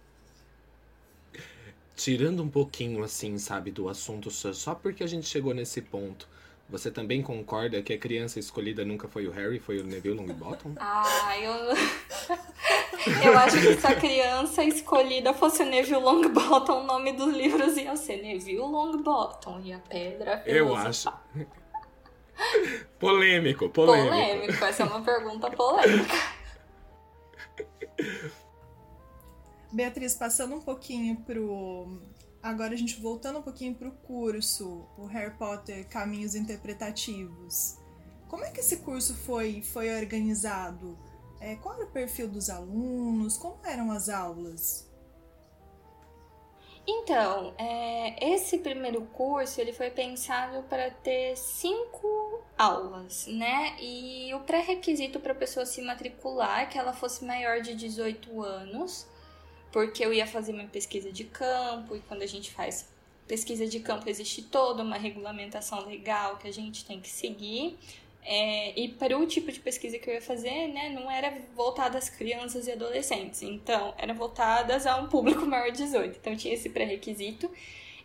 Tirando 1.95 2.41
um 2.41 2.49
pouquinho, 2.49 3.03
assim, 3.03 3.37
sabe, 3.37 3.71
do 3.71 3.87
assunto 3.87 4.31
só 4.31 4.73
porque 4.73 5.03
a 5.03 5.07
gente 5.07 5.27
chegou 5.27 5.53
nesse 5.53 5.81
ponto. 5.81 6.27
Você 6.69 6.89
também 6.89 7.21
concorda 7.21 7.81
que 7.83 7.93
a 7.93 7.97
criança 7.97 8.39
escolhida 8.39 8.83
nunca 8.83 9.07
foi 9.07 9.27
o 9.27 9.31
Harry, 9.31 9.59
foi 9.59 9.79
o 9.79 9.83
Neville 9.83 10.15
Longbottom? 10.15 10.73
Ah, 10.77 11.37
eu. 11.37 11.53
eu 13.23 13.37
acho 13.37 13.59
que 13.59 13.75
se 13.79 13.87
a 13.87 13.95
criança 13.95 14.63
escolhida 14.63 15.33
fosse 15.33 15.63
o 15.63 15.65
Neville 15.65 15.99
Longbottom, 16.01 16.81
o 16.81 16.83
nome 16.83 17.13
dos 17.13 17.33
livros 17.33 17.77
ia 17.77 17.95
ser 17.95 18.21
Neville 18.21 18.59
Longbottom 18.59 19.61
e 19.63 19.73
a 19.73 19.79
pedra 19.79 20.39
filosofal. 20.39 20.55
Eu 20.55 20.75
acho. 20.75 21.13
polêmico, 22.99 23.69
polêmico. 23.69 24.09
Polêmico, 24.09 24.65
essa 24.65 24.83
é 24.83 24.85
uma 24.85 25.01
pergunta 25.01 25.51
polêmica. 25.51 26.15
Beatriz, 29.71 30.15
passando 30.15 30.55
um 30.55 30.61
pouquinho 30.61 31.17
pro 31.17 31.99
Agora 32.43 32.73
a 32.73 32.77
gente 32.77 32.99
voltando 32.99 33.39
um 33.39 33.41
pouquinho 33.41 33.73
para 33.73 33.87
o 33.87 33.91
curso, 33.91 34.85
o 34.97 35.05
Harry 35.05 35.31
Potter 35.31 35.87
Caminhos 35.87 36.35
Interpretativos. 36.35 37.77
Como 38.27 38.43
é 38.43 38.51
que 38.51 38.59
esse 38.59 38.77
curso 38.77 39.15
foi, 39.15 39.61
foi 39.61 39.89
organizado? 39.95 40.97
É, 41.43 41.57
qual 41.57 41.75
era 41.75 41.83
o 41.83 41.91
perfil 41.91 42.29
dos 42.29 42.49
alunos? 42.49 43.37
Como 43.37 43.57
eram 43.65 43.91
as 43.91 44.07
aulas? 44.07 44.89
Então, 46.87 47.53
é, 47.57 48.33
esse 48.33 48.59
primeiro 48.59 49.01
curso 49.07 49.59
ele 49.59 49.73
foi 49.73 49.89
pensado 49.89 50.63
para 50.63 50.89
ter 50.89 51.35
cinco 51.35 52.41
aulas, 52.57 53.27
né? 53.27 53.75
E 53.79 54.33
o 54.33 54.39
pré-requisito 54.39 55.19
para 55.19 55.33
a 55.33 55.35
pessoa 55.35 55.65
se 55.65 55.81
matricular 55.81 56.61
é 56.61 56.65
que 56.65 56.77
ela 56.77 56.93
fosse 56.93 57.25
maior 57.25 57.61
de 57.61 57.75
18 57.75 58.41
anos 58.41 59.05
porque 59.69 60.05
eu 60.05 60.13
ia 60.13 60.27
fazer 60.27 60.53
minha 60.53 60.67
pesquisa 60.67 61.11
de 61.11 61.25
campo 61.25 61.95
e 61.95 61.99
quando 62.01 62.21
a 62.21 62.27
gente 62.27 62.51
faz 62.51 62.87
pesquisa 63.27 63.65
de 63.65 63.79
campo 63.79 64.07
existe 64.07 64.43
toda 64.43 64.83
uma 64.83 64.97
regulamentação 64.97 65.85
legal 65.85 66.37
que 66.37 66.47
a 66.47 66.53
gente 66.53 66.85
tem 66.85 67.01
que 67.01 67.09
seguir. 67.09 67.77
É, 68.25 68.79
e 68.79 68.87
para 68.87 69.17
o 69.17 69.25
tipo 69.25 69.51
de 69.51 69.59
pesquisa 69.59 69.99
que 69.99 70.09
eu 70.09 70.13
ia 70.13 70.21
fazer, 70.21 70.67
né, 70.67 70.89
não 70.89 71.11
era 71.11 71.33
voltada 71.55 71.97
às 71.97 72.09
crianças 72.09 72.67
e 72.67 72.71
adolescentes, 72.71 73.41
então 73.41 73.93
era 73.97 74.13
voltadas 74.13 74.87
a 74.87 74.95
um 74.97 75.07
público 75.07 75.43
maior 75.47 75.71
de 75.71 75.83
18. 75.83 76.17
Então 76.19 76.35
tinha 76.35 76.53
esse 76.53 76.69
pré-requisito 76.69 77.51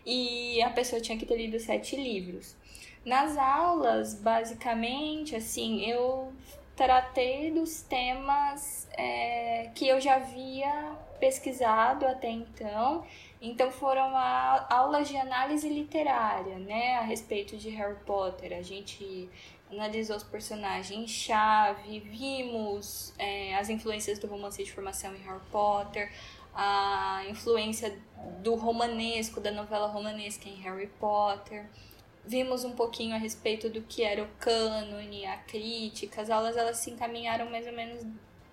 e 0.05 0.61
a 0.63 0.71
pessoa 0.71 1.01
tinha 1.01 1.17
que 1.17 1.27
ter 1.27 1.37
lido 1.37 1.61
sete 1.61 1.95
livros. 1.95 2.57
Nas 3.05 3.37
aulas, 3.39 4.15
basicamente, 4.15 5.37
assim, 5.37 5.85
eu 5.85 6.33
tratei 6.75 7.51
dos 7.51 7.83
temas 7.83 8.89
é, 8.93 9.71
que 9.75 9.87
eu 9.89 10.01
já 10.01 10.17
havia 10.17 10.97
pesquisado 11.19 12.07
até 12.07 12.31
então. 12.31 13.05
Então 13.41 13.71
foram 13.71 14.17
a, 14.17 14.67
aulas 14.71 15.09
de 15.09 15.17
análise 15.17 15.69
literária, 15.69 16.59
né, 16.59 16.97
a 16.97 17.03
respeito 17.03 17.57
de 17.57 17.71
Harry 17.71 17.99
Potter. 18.05 18.57
A 18.57 18.63
gente 18.63 19.29
analisou 19.71 20.17
os 20.17 20.23
personagens 20.23 21.11
chave, 21.11 22.01
vimos 22.01 23.13
é, 23.19 23.55
as 23.57 23.69
influências 23.69 24.19
do 24.19 24.27
romance 24.27 24.63
de 24.63 24.73
formação 24.73 25.15
em 25.15 25.19
Harry 25.19 25.41
Potter, 25.51 26.11
a 26.55 27.23
influência 27.29 27.97
do 28.43 28.55
romanesco, 28.55 29.41
da 29.41 29.51
novela 29.51 29.87
romanesca 29.87 30.49
em 30.49 30.57
Harry 30.57 30.89
Potter. 30.99 31.67
Vimos 32.25 32.65
um 32.65 32.73
pouquinho 32.73 33.15
a 33.15 33.19
respeito 33.19 33.71
do 33.71 33.81
que 33.83 34.03
era 34.03 34.23
o 34.23 34.29
cânone, 34.39 35.25
a 35.25 35.37
crítica. 35.39 36.21
As 36.21 36.29
aulas 36.29 36.57
elas 36.57 36.79
se 36.79 36.91
encaminharam 36.91 37.49
mais 37.49 37.67
ou 37.67 37.73
menos 37.73 38.05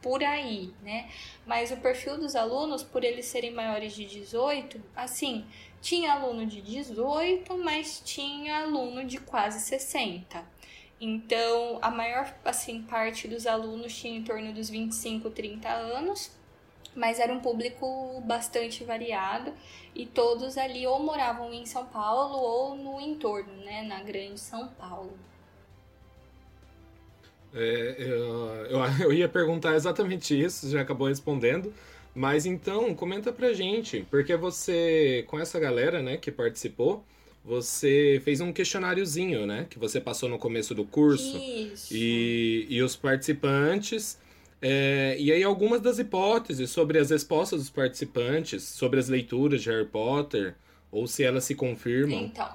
por 0.01 0.23
aí, 0.23 0.71
né? 0.83 1.09
Mas 1.47 1.71
o 1.71 1.77
perfil 1.77 2.17
dos 2.17 2.35
alunos, 2.35 2.83
por 2.83 3.03
eles 3.03 3.25
serem 3.25 3.51
maiores 3.51 3.93
de 3.93 4.05
18, 4.05 4.79
assim, 4.95 5.43
tinha 5.81 6.13
aluno 6.13 6.45
de 6.45 6.61
18, 6.61 7.57
mas 7.57 8.03
tinha 8.05 8.59
aluno 8.63 9.03
de 9.03 9.17
quase 9.19 9.59
60. 9.59 10.45
Então, 10.99 11.79
a 11.81 11.91
maior 11.91 12.33
assim 12.43 12.81
parte 12.81 13.27
dos 13.27 13.45
alunos 13.45 13.95
tinha 13.95 14.17
em 14.17 14.23
torno 14.23 14.53
dos 14.53 14.69
25, 14.69 15.29
30 15.29 15.69
anos, 15.69 16.31
mas 16.95 17.19
era 17.19 17.33
um 17.33 17.39
público 17.41 18.21
bastante 18.21 18.83
variado 18.83 19.51
e 19.93 20.05
todos 20.05 20.57
ali 20.57 20.87
ou 20.87 20.99
moravam 20.99 21.53
em 21.53 21.65
São 21.65 21.85
Paulo 21.85 22.37
ou 22.37 22.75
no 22.75 23.01
entorno, 23.01 23.53
né, 23.57 23.81
na 23.83 24.01
grande 24.01 24.39
São 24.39 24.67
Paulo. 24.69 25.17
É, 27.53 27.95
eu, 27.97 28.81
eu, 28.99 29.11
ia 29.13 29.27
perguntar 29.27 29.75
exatamente 29.75 30.39
isso, 30.39 30.69
já 30.69 30.81
acabou 30.81 31.07
respondendo. 31.07 31.73
Mas 32.13 32.45
então, 32.45 32.95
comenta 32.95 33.33
pra 33.33 33.51
gente, 33.51 34.07
porque 34.09 34.37
você, 34.37 35.25
com 35.27 35.37
essa 35.37 35.59
galera, 35.59 36.01
né, 36.01 36.15
que 36.15 36.31
participou, 36.31 37.03
você 37.45 38.19
fez 38.25 38.41
um 38.41 38.51
questionáriozinho, 38.51 39.45
né, 39.45 39.67
que 39.69 39.77
você 39.77 40.01
passou 40.01 40.27
no 40.27 40.39
começo 40.39 40.73
do 40.73 40.83
curso. 40.83 41.37
Isso. 41.37 41.93
E, 41.93 42.65
e 42.69 42.81
os 42.81 42.95
participantes. 42.95 44.17
É, 44.61 45.15
e 45.19 45.31
aí, 45.31 45.43
algumas 45.43 45.79
das 45.79 45.99
hipóteses 45.99 46.71
sobre 46.71 46.97
as 46.97 47.11
respostas 47.11 47.59
dos 47.59 47.69
participantes, 47.69 48.63
sobre 48.63 48.99
as 48.99 49.07
leituras 49.07 49.61
de 49.61 49.69
Harry 49.69 49.85
Potter, 49.85 50.55
ou 50.91 51.05
se 51.05 51.23
elas 51.23 51.43
se 51.43 51.53
confirmam. 51.53 52.19
Então. 52.19 52.49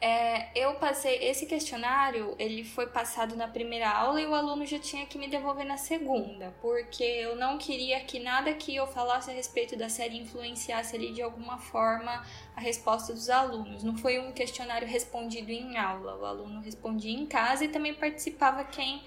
É, 0.00 0.50
eu 0.54 0.74
passei 0.74 1.16
esse 1.24 1.44
questionário, 1.44 2.36
ele 2.38 2.62
foi 2.62 2.86
passado 2.86 3.34
na 3.34 3.48
primeira 3.48 3.90
aula 3.90 4.20
e 4.20 4.26
o 4.26 4.34
aluno 4.34 4.64
já 4.64 4.78
tinha 4.78 5.04
que 5.06 5.18
me 5.18 5.26
devolver 5.26 5.66
na 5.66 5.76
segunda, 5.76 6.54
porque 6.60 7.02
eu 7.02 7.34
não 7.34 7.58
queria 7.58 7.98
que 8.00 8.20
nada 8.20 8.54
que 8.54 8.76
eu 8.76 8.86
falasse 8.86 9.28
a 9.28 9.34
respeito 9.34 9.76
da 9.76 9.88
série 9.88 10.16
influenciasse 10.16 10.94
ali 10.94 11.12
de 11.12 11.20
alguma 11.20 11.58
forma 11.58 12.24
a 12.54 12.60
resposta 12.60 13.12
dos 13.12 13.28
alunos. 13.28 13.82
Não 13.82 13.96
foi 13.98 14.20
um 14.20 14.30
questionário 14.30 14.86
respondido 14.86 15.50
em 15.50 15.76
aula, 15.76 16.16
o 16.16 16.24
aluno 16.24 16.60
respondia 16.60 17.12
em 17.12 17.26
casa 17.26 17.64
e 17.64 17.68
também 17.68 17.92
participava 17.92 18.62
quem 18.64 19.02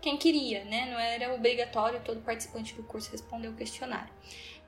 quem 0.00 0.16
queria, 0.16 0.64
né? 0.64 0.90
Não 0.90 0.98
era 0.98 1.32
obrigatório 1.32 2.00
todo 2.04 2.20
participante 2.22 2.74
do 2.74 2.82
curso 2.82 3.12
responder 3.12 3.46
o 3.46 3.54
questionário. 3.54 4.12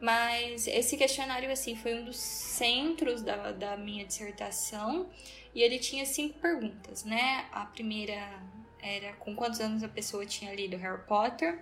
Mas 0.01 0.69
esse 0.69 0.97
questionário, 0.97 1.51
assim, 1.51 1.75
foi 1.75 1.95
um 1.95 2.05
dos 2.05 2.17
centros 2.17 3.23
da, 3.23 3.51
da 3.51 3.77
minha 3.77 4.05
dissertação 4.05 5.09
e 5.55 5.63
ele 5.63 5.79
tinha 5.79 6.05
cinco 6.05 6.39
perguntas, 6.39 7.05
né? 7.05 7.47
A 7.53 7.65
primeira 7.65 8.43
era 8.83 9.13
com 9.15 9.35
quantos 9.35 9.61
anos 9.61 9.83
a 9.83 9.89
pessoa 9.89 10.27
tinha 10.27 10.55
lido 10.55 10.77
Harry 10.77 11.03
Potter. 11.07 11.61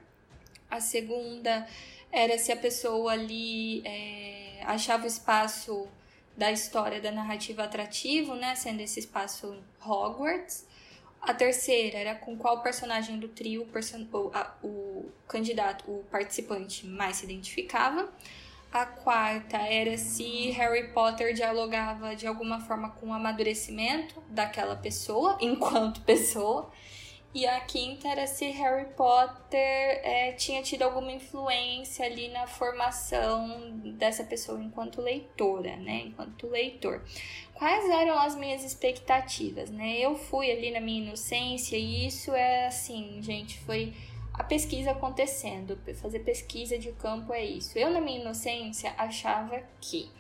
A 0.70 0.80
segunda 0.80 1.66
era 2.10 2.36
se 2.38 2.50
a 2.50 2.56
pessoa 2.56 3.12
ali 3.12 3.82
é, 3.84 4.62
achava 4.64 5.04
o 5.04 5.06
espaço 5.06 5.88
da 6.36 6.50
história 6.50 7.00
da 7.00 7.12
narrativa 7.12 7.64
atrativo, 7.64 8.34
né, 8.34 8.54
sendo 8.54 8.80
esse 8.80 9.00
espaço 9.00 9.62
Hogwarts. 9.84 10.66
A 11.20 11.32
terceira 11.32 11.98
era 11.98 12.14
com 12.14 12.36
qual 12.36 12.62
personagem 12.62 13.18
do 13.18 13.28
trio 13.28 13.62
o, 14.12 14.30
a, 14.34 14.54
o 14.62 15.10
candidato, 15.28 15.84
o 15.88 16.04
participante 16.10 16.86
mais 16.86 17.16
se 17.16 17.24
identificava. 17.24 18.12
A 18.72 18.86
quarta 18.86 19.58
era 19.58 19.98
se 19.98 20.50
Harry 20.52 20.94
Potter 20.94 21.34
dialogava 21.34 22.16
de 22.16 22.26
alguma 22.26 22.58
forma 22.58 22.88
com 22.92 23.08
o 23.08 23.12
amadurecimento 23.12 24.22
daquela 24.30 24.74
pessoa, 24.74 25.36
enquanto 25.42 26.00
pessoa. 26.00 26.70
E 27.34 27.46
a 27.46 27.60
quinta 27.60 28.08
era 28.08 28.26
se 28.26 28.46
Harry 28.50 28.86
Potter 28.94 29.58
é, 29.58 30.32
tinha 30.32 30.62
tido 30.62 30.82
alguma 30.82 31.12
influência 31.12 32.04
ali 32.04 32.28
na 32.28 32.46
formação 32.46 33.78
dessa 33.96 34.24
pessoa 34.24 34.62
enquanto 34.62 35.00
leitora, 35.00 35.76
né? 35.76 36.04
Enquanto 36.06 36.46
leitor. 36.46 37.02
Quais 37.54 37.88
eram 37.88 38.18
as 38.18 38.34
minhas 38.36 38.64
expectativas, 38.64 39.70
né? 39.70 39.98
Eu 39.98 40.14
fui 40.14 40.50
ali 40.50 40.70
na 40.70 40.80
minha 40.80 41.04
inocência 41.04 41.76
e 41.76 42.06
isso 42.06 42.32
é 42.34 42.66
assim, 42.66 43.18
gente, 43.22 43.58
foi 43.60 43.94
a 44.34 44.44
pesquisa 44.44 44.92
acontecendo. 44.92 45.78
Fazer 45.94 46.20
pesquisa 46.20 46.78
de 46.78 46.92
campo 46.92 47.32
é 47.32 47.44
isso. 47.44 47.78
Eu, 47.78 47.90
na 47.90 48.00
minha 48.00 48.20
inocência, 48.20 48.94
achava 48.96 49.62
que 49.80 50.10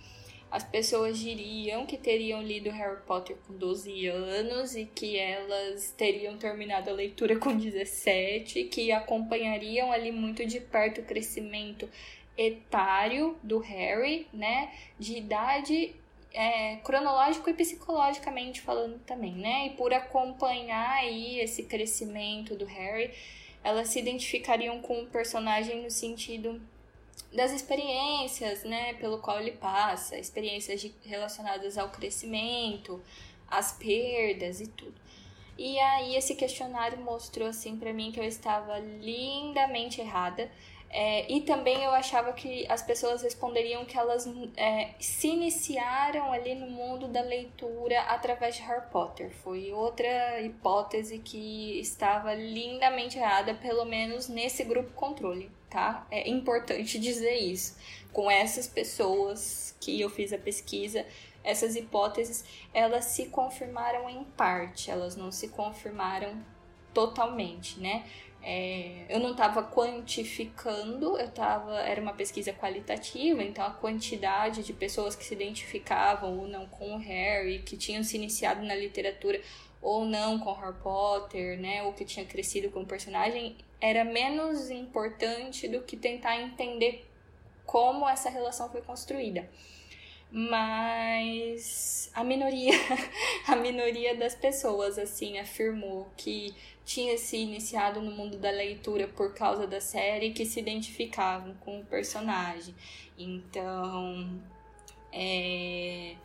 as 0.50 0.62
pessoas 0.62 1.18
diriam 1.18 1.86
que 1.86 1.96
teriam 1.96 2.42
lido 2.42 2.68
Harry 2.68 3.00
Potter 3.06 3.36
com 3.46 3.54
12 3.56 4.06
anos 4.06 4.76
e 4.76 4.84
que 4.84 5.16
elas 5.16 5.94
teriam 5.96 6.36
terminado 6.36 6.90
a 6.90 6.92
leitura 6.92 7.38
com 7.38 7.56
17, 7.56 8.64
que 8.64 8.92
acompanhariam 8.92 9.90
ali 9.90 10.12
muito 10.12 10.44
de 10.44 10.60
perto 10.60 11.00
o 11.00 11.04
crescimento 11.04 11.88
etário 12.36 13.36
do 13.42 13.58
Harry, 13.60 14.26
né? 14.30 14.70
De 14.98 15.16
idade 15.16 15.94
é, 16.34 16.76
cronológico 16.84 17.48
e 17.48 17.54
psicologicamente 17.54 18.60
falando 18.60 18.98
também, 19.06 19.32
né? 19.32 19.68
E 19.68 19.70
por 19.70 19.94
acompanhar 19.94 20.96
aí 20.96 21.40
esse 21.40 21.62
crescimento 21.62 22.54
do 22.54 22.66
Harry, 22.66 23.10
elas 23.62 23.88
se 23.88 23.98
identificariam 23.98 24.80
com 24.80 25.02
o 25.02 25.06
personagem 25.06 25.82
no 25.82 25.90
sentido 25.90 26.60
das 27.32 27.52
experiências, 27.52 28.62
né, 28.64 28.94
pelo 28.94 29.18
qual 29.18 29.40
ele 29.40 29.52
passa, 29.52 30.18
experiências 30.18 30.80
de, 30.80 30.94
relacionadas 31.04 31.78
ao 31.78 31.88
crescimento, 31.88 33.02
às 33.48 33.72
perdas 33.72 34.60
e 34.60 34.66
tudo. 34.66 35.00
E 35.56 35.78
aí 35.78 36.16
esse 36.16 36.34
questionário 36.34 36.98
mostrou 36.98 37.48
assim 37.48 37.76
para 37.76 37.92
mim 37.92 38.10
que 38.10 38.20
eu 38.20 38.24
estava 38.24 38.78
lindamente 38.78 40.00
errada. 40.00 40.50
É, 40.94 41.32
e 41.32 41.40
também 41.40 41.82
eu 41.82 41.90
achava 41.90 42.34
que 42.34 42.66
as 42.68 42.82
pessoas 42.82 43.22
responderiam 43.22 43.82
que 43.86 43.96
elas 43.96 44.28
é, 44.58 44.90
se 45.00 45.28
iniciaram 45.28 46.30
ali 46.30 46.54
no 46.54 46.66
mundo 46.66 47.08
da 47.08 47.22
leitura 47.22 47.98
através 48.02 48.56
de 48.56 48.62
Harry 48.62 48.86
Potter. 48.90 49.30
Foi 49.42 49.72
outra 49.72 50.40
hipótese 50.42 51.18
que 51.18 51.80
estava 51.80 52.34
lindamente 52.34 53.18
errada, 53.18 53.54
pelo 53.54 53.86
menos 53.86 54.28
nesse 54.28 54.64
grupo 54.64 54.92
controle 54.92 55.50
tá? 55.72 56.06
É 56.10 56.28
importante 56.28 56.98
dizer 56.98 57.34
isso. 57.34 57.76
Com 58.12 58.30
essas 58.30 58.68
pessoas 58.68 59.74
que 59.80 59.98
eu 59.98 60.10
fiz 60.10 60.32
a 60.32 60.38
pesquisa, 60.38 61.06
essas 61.42 61.74
hipóteses, 61.74 62.44
elas 62.74 63.06
se 63.06 63.26
confirmaram 63.26 64.08
em 64.08 64.22
parte, 64.22 64.90
elas 64.90 65.16
não 65.16 65.32
se 65.32 65.48
confirmaram 65.48 66.44
totalmente, 66.92 67.80
né? 67.80 68.04
É, 68.44 69.06
eu 69.08 69.20
não 69.20 69.32
estava 69.32 69.62
quantificando, 69.62 71.16
eu 71.16 71.30
tava, 71.30 71.78
era 71.78 72.00
uma 72.00 72.12
pesquisa 72.12 72.52
qualitativa, 72.52 73.40
então 73.40 73.64
a 73.64 73.70
quantidade 73.70 74.64
de 74.64 74.72
pessoas 74.72 75.14
que 75.14 75.24
se 75.24 75.34
identificavam 75.34 76.38
ou 76.38 76.48
não 76.48 76.66
com 76.66 76.96
o 76.96 76.98
Harry, 76.98 77.60
que 77.60 77.76
tinham 77.76 78.02
se 78.02 78.16
iniciado 78.16 78.62
na 78.62 78.74
literatura 78.74 79.40
ou 79.80 80.04
não 80.04 80.40
com 80.40 80.52
Harry 80.54 80.76
Potter, 80.82 81.60
né, 81.60 81.84
ou 81.84 81.92
que 81.92 82.04
tinha 82.04 82.26
crescido 82.26 82.70
com 82.70 82.80
o 82.80 82.86
personagem, 82.86 83.56
era 83.80 84.04
menos 84.04 84.70
importante 84.70 85.68
do 85.68 85.82
que 85.82 85.96
tentar 85.96 86.40
entender 86.40 87.08
como 87.64 88.08
essa 88.08 88.28
relação 88.28 88.68
foi 88.70 88.82
construída. 88.82 89.48
Mas 90.30 92.10
a 92.14 92.24
minoria, 92.24 92.72
a 93.46 93.54
minoria 93.54 94.16
das 94.16 94.34
pessoas 94.34 94.98
assim 94.98 95.38
afirmou 95.38 96.10
que 96.16 96.54
tinha 96.84 97.16
se 97.16 97.36
iniciado 97.36 98.00
no 98.00 98.10
mundo 98.10 98.36
da 98.38 98.50
leitura 98.50 99.06
por 99.08 99.34
causa 99.34 99.66
da 99.66 99.80
série 99.80 100.32
que 100.32 100.44
se 100.44 100.60
identificavam 100.60 101.54
com 101.60 101.80
o 101.80 101.84
personagem. 101.84 102.74
Então, 103.16 104.40
é, 105.12 106.16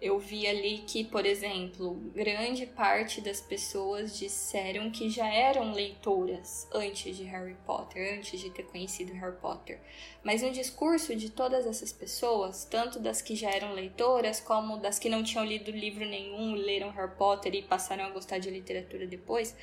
eu 0.00 0.18
vi 0.18 0.46
ali 0.46 0.78
que, 0.86 1.04
por 1.04 1.26
exemplo, 1.26 1.94
grande 2.14 2.64
parte 2.64 3.20
das 3.20 3.40
pessoas 3.40 4.18
disseram 4.18 4.90
que 4.90 5.10
já 5.10 5.28
eram 5.28 5.72
leitoras 5.72 6.66
antes 6.72 7.16
de 7.16 7.24
Harry 7.24 7.56
Potter, 7.66 8.18
antes 8.18 8.40
de 8.40 8.48
ter 8.48 8.62
conhecido 8.62 9.12
Harry 9.12 9.36
Potter. 9.36 9.78
Mas 10.24 10.40
no 10.40 10.50
discurso 10.50 11.14
de 11.14 11.28
todas 11.28 11.66
essas 11.66 11.92
pessoas, 11.92 12.64
tanto 12.64 12.98
das 12.98 13.20
que 13.20 13.36
já 13.36 13.50
eram 13.50 13.74
leitoras, 13.74 14.40
como 14.40 14.78
das 14.78 14.98
que 14.98 15.10
não 15.10 15.22
tinham 15.22 15.44
lido 15.44 15.70
livro 15.70 16.06
nenhum, 16.06 16.54
leram 16.54 16.90
Harry 16.90 17.14
Potter 17.16 17.54
e 17.54 17.62
passaram 17.62 18.04
a 18.04 18.10
gostar 18.10 18.38
de 18.38 18.48
literatura 18.48 19.06
depois, 19.06 19.54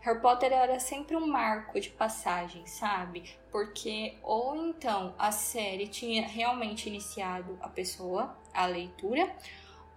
Harry 0.00 0.20
Potter 0.20 0.52
era 0.52 0.78
sempre 0.78 1.16
um 1.16 1.26
marco 1.26 1.80
de 1.80 1.90
passagem, 1.90 2.66
sabe? 2.66 3.24
Porque 3.50 4.14
ou 4.22 4.54
então 4.56 5.14
a 5.18 5.32
série 5.32 5.88
tinha 5.88 6.26
realmente 6.26 6.88
iniciado 6.88 7.58
a 7.60 7.68
pessoa, 7.68 8.36
a 8.54 8.66
leitura, 8.66 9.30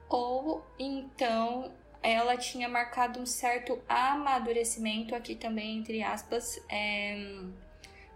ou 0.10 0.66
então 0.78 1.72
ela 2.04 2.36
tinha 2.36 2.68
marcado 2.68 3.20
um 3.20 3.26
certo 3.26 3.80
amadurecimento, 3.88 5.14
aqui 5.14 5.36
também 5.36 5.78
entre 5.78 6.02
aspas, 6.02 6.60
é, 6.68 7.44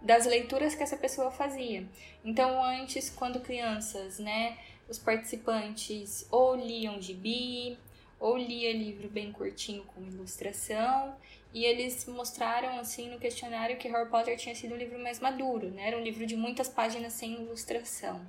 das 0.02 0.26
leituras 0.26 0.74
que 0.74 0.82
essa 0.82 0.96
pessoa 0.96 1.30
fazia. 1.30 1.88
Então, 2.24 2.62
antes, 2.62 3.08
quando 3.08 3.40
crianças, 3.40 4.18
né, 4.18 4.58
os 4.88 4.98
participantes 4.98 6.26
ou 6.30 6.56
liam 6.56 7.00
gibi, 7.00 7.78
ou 8.18 8.36
lia 8.36 8.72
livro 8.72 9.08
bem 9.08 9.32
curtinho 9.32 9.84
com 9.84 10.02
ilustração, 10.02 11.16
e 11.52 11.64
eles 11.64 12.06
mostraram 12.06 12.78
assim 12.78 13.10
no 13.10 13.18
questionário 13.18 13.76
que 13.76 13.88
Harry 13.88 14.08
Potter 14.10 14.36
tinha 14.36 14.54
sido 14.54 14.74
um 14.74 14.78
livro 14.78 14.98
mais 14.98 15.20
maduro, 15.20 15.70
né? 15.70 15.88
Era 15.88 15.96
um 15.96 16.02
livro 16.02 16.26
de 16.26 16.36
muitas 16.36 16.68
páginas 16.68 17.12
sem 17.12 17.34
ilustração. 17.34 18.20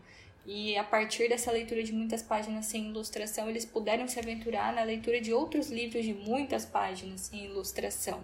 E 0.45 0.78
a 0.78 0.84
partir 0.84 1.28
dessa 1.28 1.52
leitura 1.52 1.84
de 1.84 1.91
muitas 1.91 2.23
páginas 2.23 2.67
sem 2.67 2.88
ilustração, 2.88 3.50
eles 3.50 3.65
puderam 3.65 4.08
se 4.08 4.17
aventurar 4.17 4.71
na 4.71 4.84
leitura 4.84 5.19
de 5.19 5.34
outros 5.34 5.69
livros 5.69 6.06
de 6.06 6.13
muitas 6.13 6.65
páginas 6.65 7.21
sem 7.21 7.45
ilustração. 7.45 8.23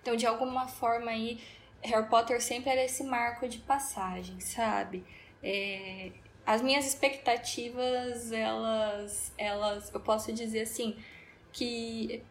Então, 0.00 0.16
de 0.16 0.26
alguma 0.26 0.66
forma 0.66 1.10
aí, 1.10 1.38
Harry 1.82 2.08
Potter 2.08 2.40
sempre 2.40 2.70
era 2.70 2.82
esse 2.82 3.04
marco 3.04 3.46
de 3.46 3.58
passagem, 3.58 4.40
sabe? 4.40 5.04
É, 5.42 6.10
as 6.50 6.62
minhas 6.62 6.84
expectativas, 6.84 8.32
elas, 8.32 9.32
elas, 9.38 9.94
eu 9.94 10.00
posso 10.00 10.32
dizer 10.32 10.62
assim, 10.62 10.96
que 11.52 12.24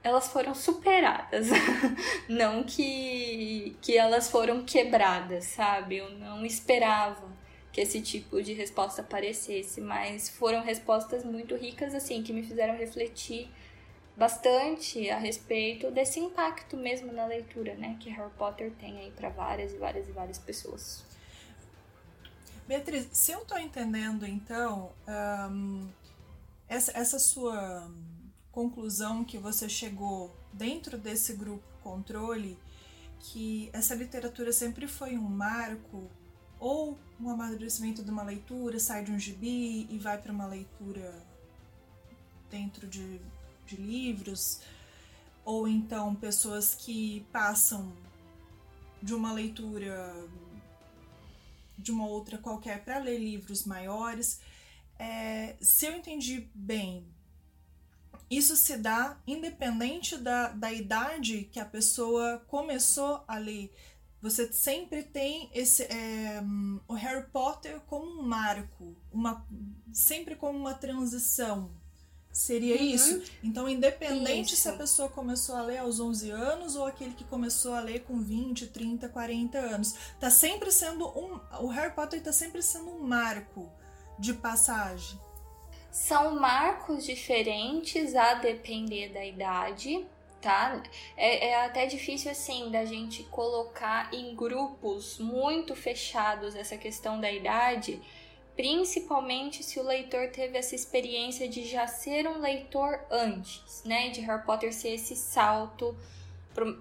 elas 0.00 0.28
foram 0.28 0.54
superadas, 0.54 1.48
não 2.30 2.62
que, 2.62 3.76
que 3.82 3.98
elas 3.98 4.30
foram 4.30 4.64
quebradas, 4.64 5.44
sabe? 5.46 5.96
Eu 5.96 6.08
não 6.10 6.46
esperava 6.46 7.28
que 7.72 7.80
esse 7.80 8.00
tipo 8.00 8.40
de 8.40 8.52
resposta 8.52 9.02
aparecesse, 9.02 9.80
mas 9.80 10.28
foram 10.28 10.62
respostas 10.62 11.24
muito 11.24 11.56
ricas, 11.56 11.96
assim, 11.96 12.22
que 12.22 12.32
me 12.32 12.44
fizeram 12.44 12.76
refletir 12.76 13.50
bastante 14.16 15.10
a 15.10 15.18
respeito 15.18 15.90
desse 15.90 16.20
impacto 16.20 16.76
mesmo 16.76 17.12
na 17.12 17.26
leitura, 17.26 17.74
né, 17.74 17.96
que 17.98 18.08
Harry 18.08 18.30
Potter 18.38 18.70
tem 18.78 19.00
aí 19.00 19.10
para 19.10 19.30
várias 19.30 19.72
e 19.74 19.78
várias 19.78 20.08
e 20.08 20.12
várias 20.12 20.38
pessoas. 20.38 21.07
Beatriz, 22.68 23.08
se 23.12 23.32
eu 23.32 23.40
estou 23.40 23.58
entendendo, 23.58 24.26
então, 24.26 24.92
essa, 26.68 26.92
essa 26.92 27.18
sua 27.18 27.90
conclusão 28.52 29.24
que 29.24 29.38
você 29.38 29.70
chegou 29.70 30.36
dentro 30.52 30.98
desse 30.98 31.32
grupo 31.32 31.64
controle, 31.82 32.58
que 33.20 33.70
essa 33.72 33.94
literatura 33.94 34.52
sempre 34.52 34.86
foi 34.86 35.16
um 35.16 35.30
marco 35.30 36.10
ou 36.60 36.98
um 37.18 37.30
amadurecimento 37.30 38.04
de 38.04 38.10
uma 38.10 38.22
leitura, 38.22 38.78
sai 38.78 39.02
de 39.02 39.12
um 39.12 39.18
gibi 39.18 39.86
e 39.88 39.98
vai 39.98 40.18
para 40.18 40.30
uma 40.30 40.46
leitura 40.46 41.26
dentro 42.50 42.86
de, 42.86 43.18
de 43.66 43.76
livros, 43.76 44.60
ou 45.42 45.66
então 45.66 46.14
pessoas 46.14 46.74
que 46.74 47.26
passam 47.32 47.90
de 49.02 49.14
uma 49.14 49.32
leitura 49.32 50.14
de 51.78 51.92
uma 51.92 52.06
outra 52.06 52.36
qualquer 52.36 52.84
para 52.84 52.98
ler 52.98 53.18
livros 53.18 53.64
maiores. 53.64 54.40
É, 54.98 55.56
se 55.60 55.86
eu 55.86 55.96
entendi 55.96 56.50
bem, 56.52 57.06
isso 58.30 58.56
se 58.56 58.76
dá 58.76 59.16
independente 59.26 60.18
da, 60.18 60.48
da 60.48 60.72
idade 60.72 61.48
que 61.50 61.60
a 61.60 61.64
pessoa 61.64 62.44
começou 62.48 63.22
a 63.26 63.38
ler. 63.38 63.72
Você 64.20 64.52
sempre 64.52 65.04
tem 65.04 65.48
esse 65.54 65.84
é, 65.84 66.42
o 66.88 66.94
Harry 66.94 67.24
Potter 67.30 67.80
como 67.86 68.20
um 68.20 68.22
marco, 68.22 68.96
uma, 69.12 69.46
sempre 69.92 70.34
como 70.34 70.58
uma 70.58 70.74
transição. 70.74 71.70
Seria 72.38 72.76
uhum. 72.76 72.82
isso? 72.82 73.22
Então, 73.42 73.68
independente 73.68 74.54
isso. 74.54 74.62
se 74.62 74.68
a 74.68 74.72
pessoa 74.74 75.08
começou 75.08 75.56
a 75.56 75.62
ler 75.62 75.78
aos 75.78 75.98
11 75.98 76.30
anos 76.30 76.76
ou 76.76 76.86
aquele 76.86 77.12
que 77.12 77.24
começou 77.24 77.74
a 77.74 77.80
ler 77.80 78.04
com 78.04 78.20
20, 78.20 78.68
30, 78.68 79.08
40 79.08 79.58
anos, 79.58 79.96
tá 80.20 80.30
sempre 80.30 80.70
sendo 80.70 81.08
um 81.08 81.40
o 81.60 81.66
Harry 81.66 81.92
Potter 81.92 82.22
tá 82.22 82.32
sempre 82.32 82.62
sendo 82.62 82.90
um 82.90 83.00
marco 83.00 83.68
de 84.20 84.32
passagem. 84.34 85.18
São 85.90 86.38
marcos 86.38 87.04
diferentes 87.04 88.14
a 88.14 88.34
depender 88.34 89.08
da 89.08 89.26
idade, 89.26 90.06
tá? 90.40 90.80
É, 91.16 91.48
é, 91.48 91.64
até 91.64 91.86
difícil 91.86 92.30
assim 92.30 92.70
da 92.70 92.84
gente 92.84 93.24
colocar 93.24 94.14
em 94.14 94.36
grupos 94.36 95.18
muito 95.18 95.74
fechados 95.74 96.54
essa 96.54 96.76
questão 96.76 97.20
da 97.20 97.32
idade, 97.32 98.00
principalmente 98.58 99.62
se 99.62 99.78
o 99.78 99.84
leitor 99.84 100.30
teve 100.30 100.58
essa 100.58 100.74
experiência 100.74 101.48
de 101.48 101.64
já 101.64 101.86
ser 101.86 102.26
um 102.26 102.40
leitor 102.40 102.98
antes, 103.08 103.84
né? 103.84 104.08
De 104.08 104.20
Harry 104.22 104.44
Potter 104.44 104.74
ser 104.74 104.94
esse 104.94 105.14
salto 105.14 105.96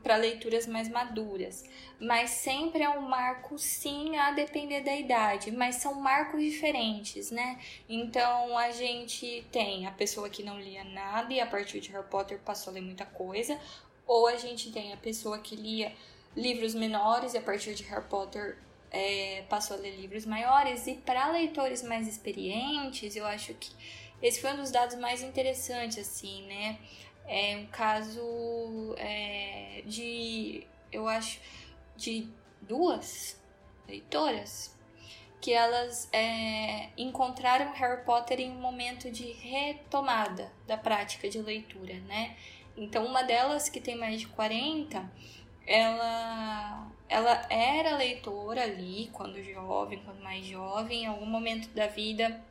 para 0.02 0.16
leituras 0.16 0.66
mais 0.66 0.90
maduras. 0.90 1.64
Mas 2.00 2.32
sempre 2.32 2.82
é 2.82 2.90
um 2.90 3.02
marco, 3.02 3.60
sim, 3.60 4.18
a 4.18 4.32
depender 4.32 4.82
da 4.82 4.96
idade, 4.96 5.52
mas 5.52 5.76
são 5.76 5.94
marcos 5.94 6.42
diferentes, 6.42 7.30
né? 7.30 7.60
Então 7.88 8.58
a 8.58 8.72
gente 8.72 9.46
tem 9.52 9.86
a 9.86 9.92
pessoa 9.92 10.32
que 10.32 10.42
não 10.42 10.60
lia 10.60 10.84
nada 10.84 11.32
e 11.32 11.40
a 11.40 11.46
partir 11.46 11.80
de 11.80 11.92
Harry 11.92 12.08
Potter 12.10 12.40
passou 12.40 12.72
a 12.72 12.74
ler 12.74 12.82
muita 12.82 13.06
coisa, 13.06 13.56
ou 14.08 14.26
a 14.26 14.36
gente 14.36 14.72
tem 14.72 14.94
a 14.94 14.98
pessoa 14.98 15.38
que 15.38 15.56
lia 15.56 15.94
livros 16.36 16.74
menores 16.74 17.36
e 17.36 17.38
a 17.38 17.42
partir 17.42 17.76
de 17.76 17.84
Harry 17.84 18.06
Potter 18.06 18.58
é, 18.92 19.44
passou 19.50 19.78
a 19.78 19.80
ler 19.80 19.96
livros 19.96 20.26
maiores. 20.26 20.88
E 20.88 20.96
para 20.96 21.32
leitores 21.32 21.84
mais 21.84 22.08
experientes, 22.08 23.16
eu 23.16 23.26
acho 23.26 23.54
que 23.54 23.72
esse 24.22 24.42
foi 24.42 24.54
um 24.54 24.58
dos 24.58 24.72
dados 24.72 24.96
mais 24.96 25.22
interessantes, 25.22 25.98
assim, 25.98 26.46
né? 26.48 26.80
É 27.28 27.58
um 27.58 27.68
caso 27.68 28.96
é, 28.98 29.84
de, 29.86 30.66
eu 30.92 31.08
acho, 31.08 31.40
de 31.96 32.28
duas 32.62 33.40
leitoras 33.88 34.76
que 35.40 35.54
elas 35.54 36.10
é, 36.12 36.90
encontraram 36.98 37.72
Harry 37.74 38.04
Potter 38.04 38.40
em 38.40 38.52
um 38.52 38.60
momento 38.60 39.12
de 39.12 39.32
retomada 39.34 40.52
da 40.66 40.76
prática 40.76 41.30
de 41.30 41.40
leitura, 41.40 41.94
né? 42.02 42.36
Então, 42.76 43.06
uma 43.06 43.24
delas, 43.24 43.70
que 43.70 43.80
tem 43.80 43.96
mais 43.96 44.20
de 44.20 44.28
40, 44.28 45.10
ela, 45.66 46.92
ela 47.10 47.46
era 47.50 47.96
leitora 47.96 48.64
ali, 48.64 49.10
quando 49.14 49.42
jovem, 49.42 50.02
quando 50.04 50.22
mais 50.22 50.46
jovem, 50.46 51.04
em 51.04 51.08
algum 51.08 51.26
momento 51.26 51.70
da 51.70 51.88
vida 51.88 52.44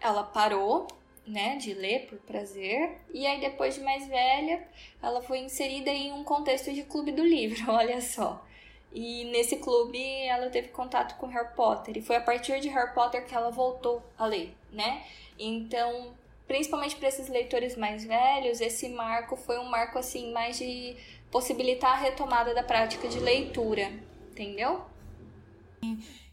ela 0.00 0.22
parou 0.22 0.86
né, 1.26 1.56
de 1.56 1.74
ler 1.74 2.06
por 2.06 2.18
prazer. 2.20 2.98
E 3.12 3.26
aí 3.26 3.40
depois 3.40 3.74
de 3.74 3.80
mais 3.80 4.06
velha, 4.08 4.66
ela 5.02 5.20
foi 5.20 5.38
inserida 5.38 5.90
em 5.90 6.12
um 6.12 6.24
contexto 6.24 6.72
de 6.72 6.82
clube 6.82 7.12
do 7.12 7.24
livro, 7.24 7.58
olha 7.70 8.00
só. 8.00 8.44
E 8.92 9.24
nesse 9.24 9.56
clube 9.56 10.02
ela 10.22 10.48
teve 10.48 10.68
contato 10.68 11.18
com 11.18 11.26
Harry 11.26 11.54
Potter 11.54 11.98
e 11.98 12.02
foi 12.02 12.16
a 12.16 12.20
partir 12.20 12.58
de 12.60 12.68
Harry 12.68 12.94
Potter 12.94 13.26
que 13.26 13.34
ela 13.34 13.50
voltou 13.50 14.02
a 14.16 14.24
ler, 14.24 14.54
né? 14.72 15.04
Então, 15.38 16.14
principalmente 16.46 16.96
para 16.96 17.08
esses 17.08 17.28
leitores 17.28 17.76
mais 17.76 18.04
velhos, 18.04 18.62
esse 18.62 18.88
marco 18.88 19.36
foi 19.36 19.58
um 19.58 19.68
marco 19.68 19.98
assim 19.98 20.32
mais 20.32 20.56
de 20.56 20.96
possibilitar 21.30 21.92
a 21.92 22.00
retomada 22.00 22.54
da 22.54 22.62
prática 22.62 23.08
de 23.08 23.18
leitura, 23.18 23.92
entendeu? 24.30 24.84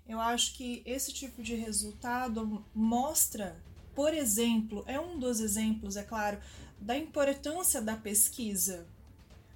Eu 0.07 0.19
acho 0.19 0.55
que 0.55 0.81
esse 0.85 1.13
tipo 1.13 1.41
de 1.41 1.55
resultado 1.55 2.63
mostra 2.73 3.55
por 3.95 4.13
exemplo, 4.13 4.83
é 4.85 4.99
um 4.99 5.17
dos 5.17 5.39
exemplos, 5.39 5.95
é 5.95 6.03
claro, 6.03 6.37
da 6.79 6.97
importância 6.97 7.81
da 7.81 7.95
pesquisa. 7.95 8.85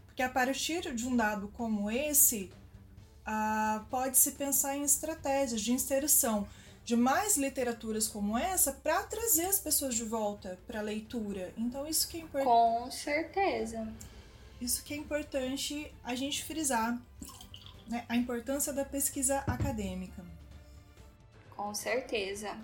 Porque 0.05 0.23
a 0.23 0.29
partir 0.29 0.95
de 0.95 1.05
um 1.05 1.15
dado 1.15 1.49
como 1.49 1.91
esse, 1.91 2.49
ah, 3.25 3.83
pode-se 3.89 4.31
pensar 4.31 4.77
em 4.77 4.83
estratégias 4.83 5.61
de 5.61 5.73
inserção 5.73 6.47
de 6.85 6.95
mais 6.95 7.37
literaturas 7.37 8.07
como 8.07 8.35
essa 8.35 8.71
para 8.71 9.03
trazer 9.03 9.45
as 9.45 9.59
pessoas 9.59 9.93
de 9.93 10.03
volta 10.03 10.57
para 10.65 10.79
a 10.79 10.81
leitura. 10.81 11.53
Então, 11.55 11.85
isso 11.85 12.07
que 12.07 12.17
é 12.17 12.21
importante. 12.21 12.49
Com 12.49 12.89
certeza. 12.89 13.93
Isso 14.61 14.83
que 14.83 14.93
é 14.93 14.97
importante 14.97 15.91
a 16.03 16.15
gente 16.15 16.43
frisar. 16.43 16.99
Né? 17.87 18.05
A 18.07 18.15
importância 18.15 18.73
da 18.73 18.85
pesquisa 18.85 19.39
acadêmica. 19.47 20.23
Com 21.55 21.73
certeza. 21.73 22.55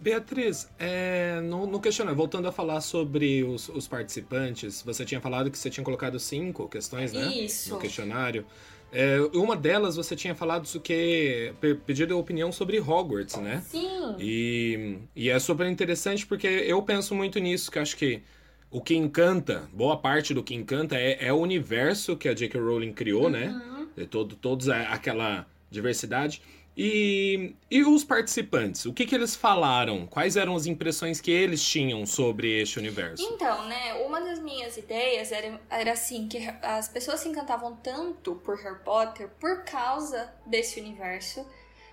Beatriz, 0.00 0.66
é, 0.78 1.40
no, 1.42 1.66
no, 1.66 1.78
questionário, 1.78 2.16
voltando 2.16 2.48
a 2.48 2.52
falar 2.52 2.80
sobre 2.80 3.44
os, 3.44 3.68
os, 3.68 3.86
participantes, 3.86 4.80
você 4.80 5.04
tinha 5.04 5.20
falado 5.20 5.50
que 5.50 5.58
você 5.58 5.68
tinha 5.68 5.84
colocado 5.84 6.18
cinco 6.18 6.66
questões, 6.68 7.12
né? 7.12 7.28
Isso. 7.28 7.74
No 7.74 7.78
questionário. 7.78 8.46
É, 8.92 9.20
uma 9.34 9.54
delas 9.54 9.96
você 9.96 10.16
tinha 10.16 10.34
falado 10.34 10.64
isso 10.64 10.80
que 10.80 11.54
pedido 11.86 12.18
opinião 12.18 12.50
sobre 12.50 12.80
Hogwarts, 12.80 13.36
né? 13.36 13.62
Sim. 13.68 14.16
E, 14.18 14.98
e 15.14 15.28
é 15.28 15.38
super 15.38 15.66
interessante 15.66 16.26
porque 16.26 16.46
eu 16.46 16.82
penso 16.82 17.14
muito 17.14 17.38
nisso, 17.38 17.70
que 17.70 17.78
acho 17.78 17.96
que 17.96 18.22
o 18.70 18.80
que 18.80 18.94
encanta, 18.94 19.68
boa 19.72 19.96
parte 19.96 20.32
do 20.32 20.42
que 20.42 20.54
encanta 20.54 20.96
é, 20.96 21.26
é 21.26 21.32
o 21.32 21.36
universo 21.36 22.16
que 22.16 22.28
a 22.28 22.34
J.K. 22.34 22.60
Rowling 22.60 22.92
criou, 22.92 23.28
né? 23.28 23.48
uhum. 23.48 23.88
né? 23.96 24.06
todo, 24.08 24.36
todos 24.36 24.68
aquela 24.68 25.46
diversidade. 25.70 26.40
E, 26.76 27.54
e 27.70 27.84
os 27.84 28.04
participantes, 28.04 28.86
o 28.86 28.92
que, 28.92 29.04
que 29.04 29.14
eles 29.14 29.34
falaram? 29.34 30.06
Quais 30.06 30.36
eram 30.36 30.54
as 30.54 30.66
impressões 30.66 31.20
que 31.20 31.30
eles 31.30 31.62
tinham 31.62 32.06
sobre 32.06 32.62
este 32.62 32.78
universo? 32.78 33.22
Então, 33.22 33.66
né, 33.66 33.94
uma 34.06 34.20
das 34.20 34.38
minhas 34.38 34.76
ideias 34.76 35.32
era, 35.32 35.60
era 35.68 35.92
assim, 35.92 36.28
que 36.28 36.38
as 36.62 36.88
pessoas 36.88 37.20
se 37.20 37.28
encantavam 37.28 37.76
tanto 37.82 38.36
por 38.36 38.56
Harry 38.56 38.78
Potter 38.84 39.28
por 39.40 39.64
causa 39.64 40.32
desse 40.46 40.80
universo, 40.80 41.44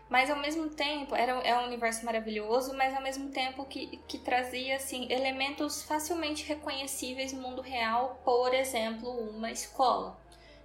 mas 0.10 0.30
ao 0.30 0.38
mesmo 0.38 0.70
tempo, 0.70 1.16
era, 1.16 1.34
é 1.44 1.58
um 1.60 1.66
universo 1.66 2.06
maravilhoso, 2.06 2.74
mas 2.76 2.96
ao 2.96 3.02
mesmo 3.02 3.30
tempo 3.30 3.66
que, 3.66 3.98
que 4.08 4.18
trazia, 4.18 4.78
assim, 4.78 5.12
elementos 5.12 5.84
facilmente 5.84 6.46
reconhecíveis 6.46 7.34
no 7.34 7.42
mundo 7.42 7.62
real, 7.62 8.22
por 8.24 8.54
exemplo, 8.54 9.10
uma 9.10 9.52
escola 9.52 10.18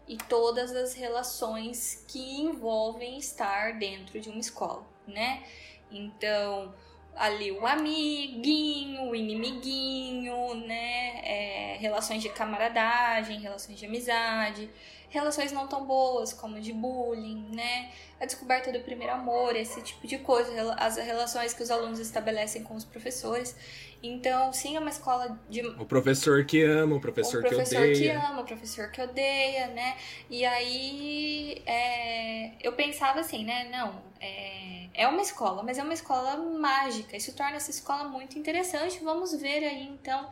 e 0.06 0.16
todas 0.16 0.74
as 0.74 0.94
relações 0.94 2.04
que 2.08 2.40
envolvem 2.40 3.18
estar 3.18 3.78
dentro 3.78 4.20
de 4.20 4.28
uma 4.28 4.40
escola, 4.40 4.86
né? 5.06 5.42
Então, 5.90 6.74
ali 7.16 7.50
o 7.52 7.66
amiguinho, 7.66 9.10
o 9.10 9.14
inimiguinho, 9.14 10.54
né? 10.54 11.20
É, 11.24 11.76
relações 11.80 12.22
de 12.22 12.28
camaradagem, 12.28 13.40
relações 13.40 13.78
de 13.78 13.86
amizade, 13.86 14.70
relações 15.12 15.52
não 15.52 15.68
tão 15.68 15.84
boas, 15.84 16.32
como 16.32 16.58
de 16.58 16.72
bullying, 16.72 17.54
né? 17.54 17.90
A 18.18 18.24
descoberta 18.24 18.72
do 18.72 18.80
primeiro 18.80 19.12
amor, 19.12 19.54
esse 19.54 19.80
tipo 19.82 20.06
de 20.06 20.18
coisa, 20.18 20.74
as 20.74 20.96
relações 20.96 21.52
que 21.52 21.62
os 21.62 21.70
alunos 21.70 21.98
estabelecem 21.98 22.62
com 22.62 22.74
os 22.74 22.84
professores. 22.84 23.54
Então, 24.02 24.52
sim, 24.52 24.74
é 24.74 24.80
uma 24.80 24.88
escola 24.88 25.38
de. 25.50 25.60
O 25.66 25.84
professor 25.84 26.44
que 26.46 26.62
ama, 26.62 26.96
o 26.96 27.00
professor, 27.00 27.44
o 27.44 27.46
professor 27.46 27.76
que 27.76 27.92
odeia. 27.92 27.92
O 27.92 27.92
professor 27.92 28.02
que 28.02 28.32
ama, 28.32 28.40
o 28.40 28.44
professor 28.44 28.90
que 28.90 29.02
odeia, 29.02 29.66
né? 29.68 29.96
E 30.30 30.44
aí 30.46 31.62
é, 31.66 32.52
eu 32.66 32.72
pensava 32.72 33.20
assim, 33.20 33.44
né? 33.44 33.68
Não, 33.70 34.02
é, 34.18 34.88
é 34.94 35.06
uma 35.06 35.20
escola, 35.20 35.62
mas 35.62 35.78
é 35.78 35.82
uma 35.82 35.94
escola 35.94 36.36
mágica. 36.36 37.14
Isso 37.16 37.36
torna 37.36 37.56
essa 37.56 37.70
escola 37.70 38.04
muito 38.04 38.38
interessante. 38.38 38.98
Vamos 39.04 39.34
ver 39.34 39.62
aí 39.62 39.86
então 39.88 40.30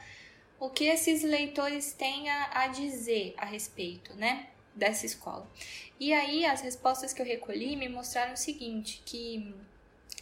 o 0.59 0.71
que 0.71 0.85
esses 0.85 1.23
leitores 1.23 1.93
têm 1.93 2.31
a, 2.31 2.63
a 2.63 2.67
dizer 2.69 3.35
a 3.37 3.45
respeito, 3.45 4.15
né? 4.15 4.47
Dessa 4.75 5.05
escola. 5.07 5.47
E 5.99 6.13
aí 6.13 6.47
as 6.47 6.61
respostas 6.63 7.13
que 7.13 7.21
eu 7.21 7.27
recolhi 7.27 7.77
me 7.77 7.89
mostraram 7.89 8.35
o 8.35 8.37
seguinte: 8.37 9.03
que 9.05 9.55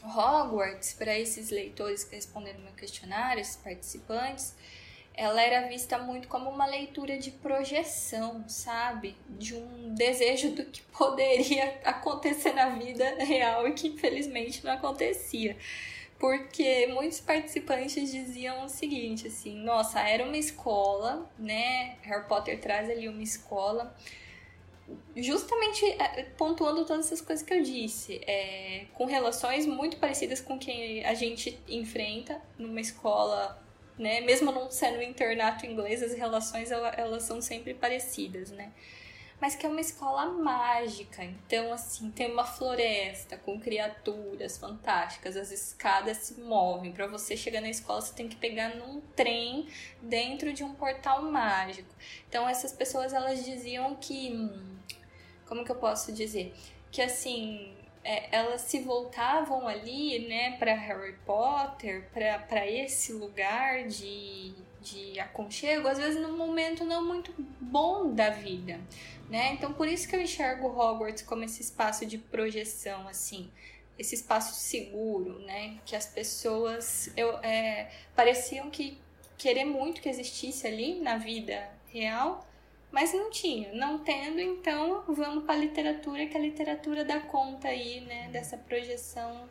Hogwarts, 0.02 0.94
para 0.94 1.18
esses 1.18 1.50
leitores 1.50 2.04
que 2.04 2.14
responderam 2.14 2.60
meu 2.60 2.72
questionário, 2.72 3.40
esses 3.40 3.56
participantes, 3.56 4.54
ela 5.14 5.42
era 5.42 5.66
vista 5.66 5.98
muito 5.98 6.28
como 6.28 6.48
uma 6.48 6.64
leitura 6.64 7.18
de 7.18 7.32
projeção, 7.32 8.48
sabe? 8.48 9.16
De 9.28 9.54
um 9.54 9.94
desejo 9.94 10.52
do 10.52 10.64
que 10.64 10.80
poderia 10.96 11.80
acontecer 11.84 12.52
na 12.52 12.68
vida 12.70 13.16
real 13.24 13.66
e 13.66 13.72
que 13.72 13.88
infelizmente 13.88 14.64
não 14.64 14.72
acontecia. 14.72 15.56
Porque 16.20 16.88
muitos 16.88 17.20
participantes 17.20 18.10
diziam 18.10 18.64
o 18.64 18.68
seguinte, 18.68 19.28
assim, 19.28 19.56
nossa, 19.56 20.00
era 20.00 20.24
uma 20.24 20.36
escola, 20.36 21.28
né? 21.38 21.96
Harry 22.02 22.26
Potter 22.26 22.60
traz 22.60 22.90
ali 22.90 23.08
uma 23.08 23.22
escola 23.22 23.94
justamente 25.16 25.84
é, 25.84 26.24
pontuando 26.36 26.84
todas 26.84 27.06
essas 27.06 27.20
coisas 27.20 27.44
que 27.44 27.52
eu 27.52 27.62
disse, 27.62 28.20
é, 28.26 28.86
com 28.94 29.04
relações 29.04 29.66
muito 29.66 29.96
parecidas 29.98 30.40
com 30.40 30.58
quem 30.58 31.04
a 31.04 31.14
gente 31.14 31.58
enfrenta 31.68 32.40
numa 32.58 32.80
escola 32.80 33.60
né? 33.98 34.20
Mesmo 34.20 34.52
não 34.52 34.70
sendo 34.70 34.98
um 34.98 35.02
internato 35.02 35.66
inglês, 35.66 36.02
as 36.02 36.14
relações 36.14 36.70
elas 36.70 37.24
são 37.24 37.42
sempre 37.42 37.74
parecidas, 37.74 38.50
né? 38.50 38.72
Mas 39.40 39.54
que 39.54 39.64
é 39.64 39.68
uma 39.68 39.80
escola 39.80 40.26
mágica. 40.26 41.22
Então, 41.22 41.72
assim, 41.72 42.10
tem 42.10 42.32
uma 42.32 42.44
floresta 42.44 43.36
com 43.36 43.60
criaturas 43.60 44.58
fantásticas, 44.58 45.36
as 45.36 45.52
escadas 45.52 46.16
se 46.18 46.40
movem. 46.40 46.92
Para 46.92 47.06
você 47.06 47.36
chegar 47.36 47.60
na 47.60 47.70
escola, 47.70 48.00
você 48.00 48.12
tem 48.14 48.28
que 48.28 48.36
pegar 48.36 48.74
num 48.74 49.00
trem 49.14 49.68
dentro 50.02 50.52
de 50.52 50.64
um 50.64 50.74
portal 50.74 51.22
mágico. 51.22 51.94
Então, 52.28 52.48
essas 52.48 52.72
pessoas 52.72 53.12
elas 53.12 53.44
diziam 53.44 53.94
que. 53.94 54.32
Hum, 54.32 54.76
como 55.46 55.64
que 55.64 55.70
eu 55.70 55.76
posso 55.76 56.12
dizer? 56.12 56.54
Que 56.90 57.00
assim, 57.00 57.74
é, 58.04 58.28
elas 58.36 58.62
se 58.62 58.80
voltavam 58.80 59.66
ali, 59.66 60.26
né, 60.28 60.56
para 60.58 60.74
Harry 60.74 61.16
Potter, 61.26 62.08
para 62.12 62.66
esse 62.66 63.12
lugar 63.12 63.84
de, 63.84 64.54
de 64.80 65.20
aconchego, 65.20 65.88
às 65.88 65.98
vezes 65.98 66.20
num 66.20 66.36
momento 66.36 66.84
não 66.84 67.04
muito 67.04 67.34
bom 67.60 68.14
da 68.14 68.30
vida, 68.30 68.80
né? 69.28 69.52
Então 69.52 69.72
por 69.72 69.88
isso 69.88 70.08
que 70.08 70.16
eu 70.16 70.20
enxergo 70.20 70.68
Hogwarts 70.68 71.22
como 71.22 71.44
esse 71.44 71.60
espaço 71.62 72.06
de 72.06 72.18
projeção, 72.18 73.06
assim, 73.08 73.50
esse 73.98 74.14
espaço 74.14 74.54
seguro, 74.54 75.38
né? 75.40 75.78
Que 75.84 75.96
as 75.96 76.06
pessoas 76.06 77.10
eu, 77.16 77.38
é, 77.38 77.90
pareciam 78.14 78.70
que 78.70 78.98
querer 79.36 79.64
muito 79.64 80.00
que 80.00 80.08
existisse 80.08 80.66
ali 80.66 81.00
na 81.00 81.16
vida 81.16 81.70
real, 81.86 82.46
mas 82.90 83.12
não 83.12 83.30
tinha. 83.30 83.72
Não 83.72 83.98
tendo, 83.98 84.40
então 84.40 85.04
vamos 85.08 85.44
para 85.44 85.54
a 85.54 85.58
literatura, 85.58 86.26
que 86.26 86.36
a 86.36 86.40
literatura 86.40 87.04
dá 87.04 87.20
conta 87.20 87.68
aí, 87.68 88.00
né, 88.00 88.28
dessa 88.30 88.56
projeção. 88.56 89.48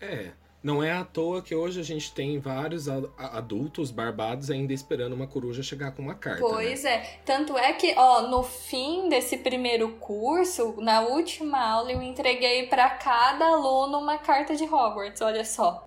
É. 0.00 0.32
Não 0.60 0.82
é 0.82 0.90
à 0.90 1.04
toa 1.04 1.40
que 1.40 1.54
hoje 1.54 1.78
a 1.78 1.84
gente 1.84 2.12
tem 2.12 2.40
vários 2.40 2.88
adultos 2.88 3.92
barbados 3.92 4.50
ainda 4.50 4.72
esperando 4.72 5.12
uma 5.12 5.26
coruja 5.26 5.62
chegar 5.62 5.92
com 5.92 6.02
uma 6.02 6.16
carta. 6.16 6.40
Pois 6.40 6.82
né? 6.82 6.90
é. 6.90 7.20
Tanto 7.24 7.56
é 7.56 7.72
que, 7.72 7.94
ó, 7.96 8.22
no 8.22 8.42
fim 8.42 9.08
desse 9.08 9.36
primeiro 9.38 9.90
curso, 10.00 10.74
na 10.80 11.00
última 11.02 11.60
aula, 11.60 11.92
eu 11.92 12.02
entreguei 12.02 12.66
para 12.66 12.90
cada 12.90 13.46
aluno 13.46 13.98
uma 13.98 14.18
carta 14.18 14.56
de 14.56 14.64
Hogwarts, 14.64 15.20
olha 15.20 15.44
só. 15.44 15.86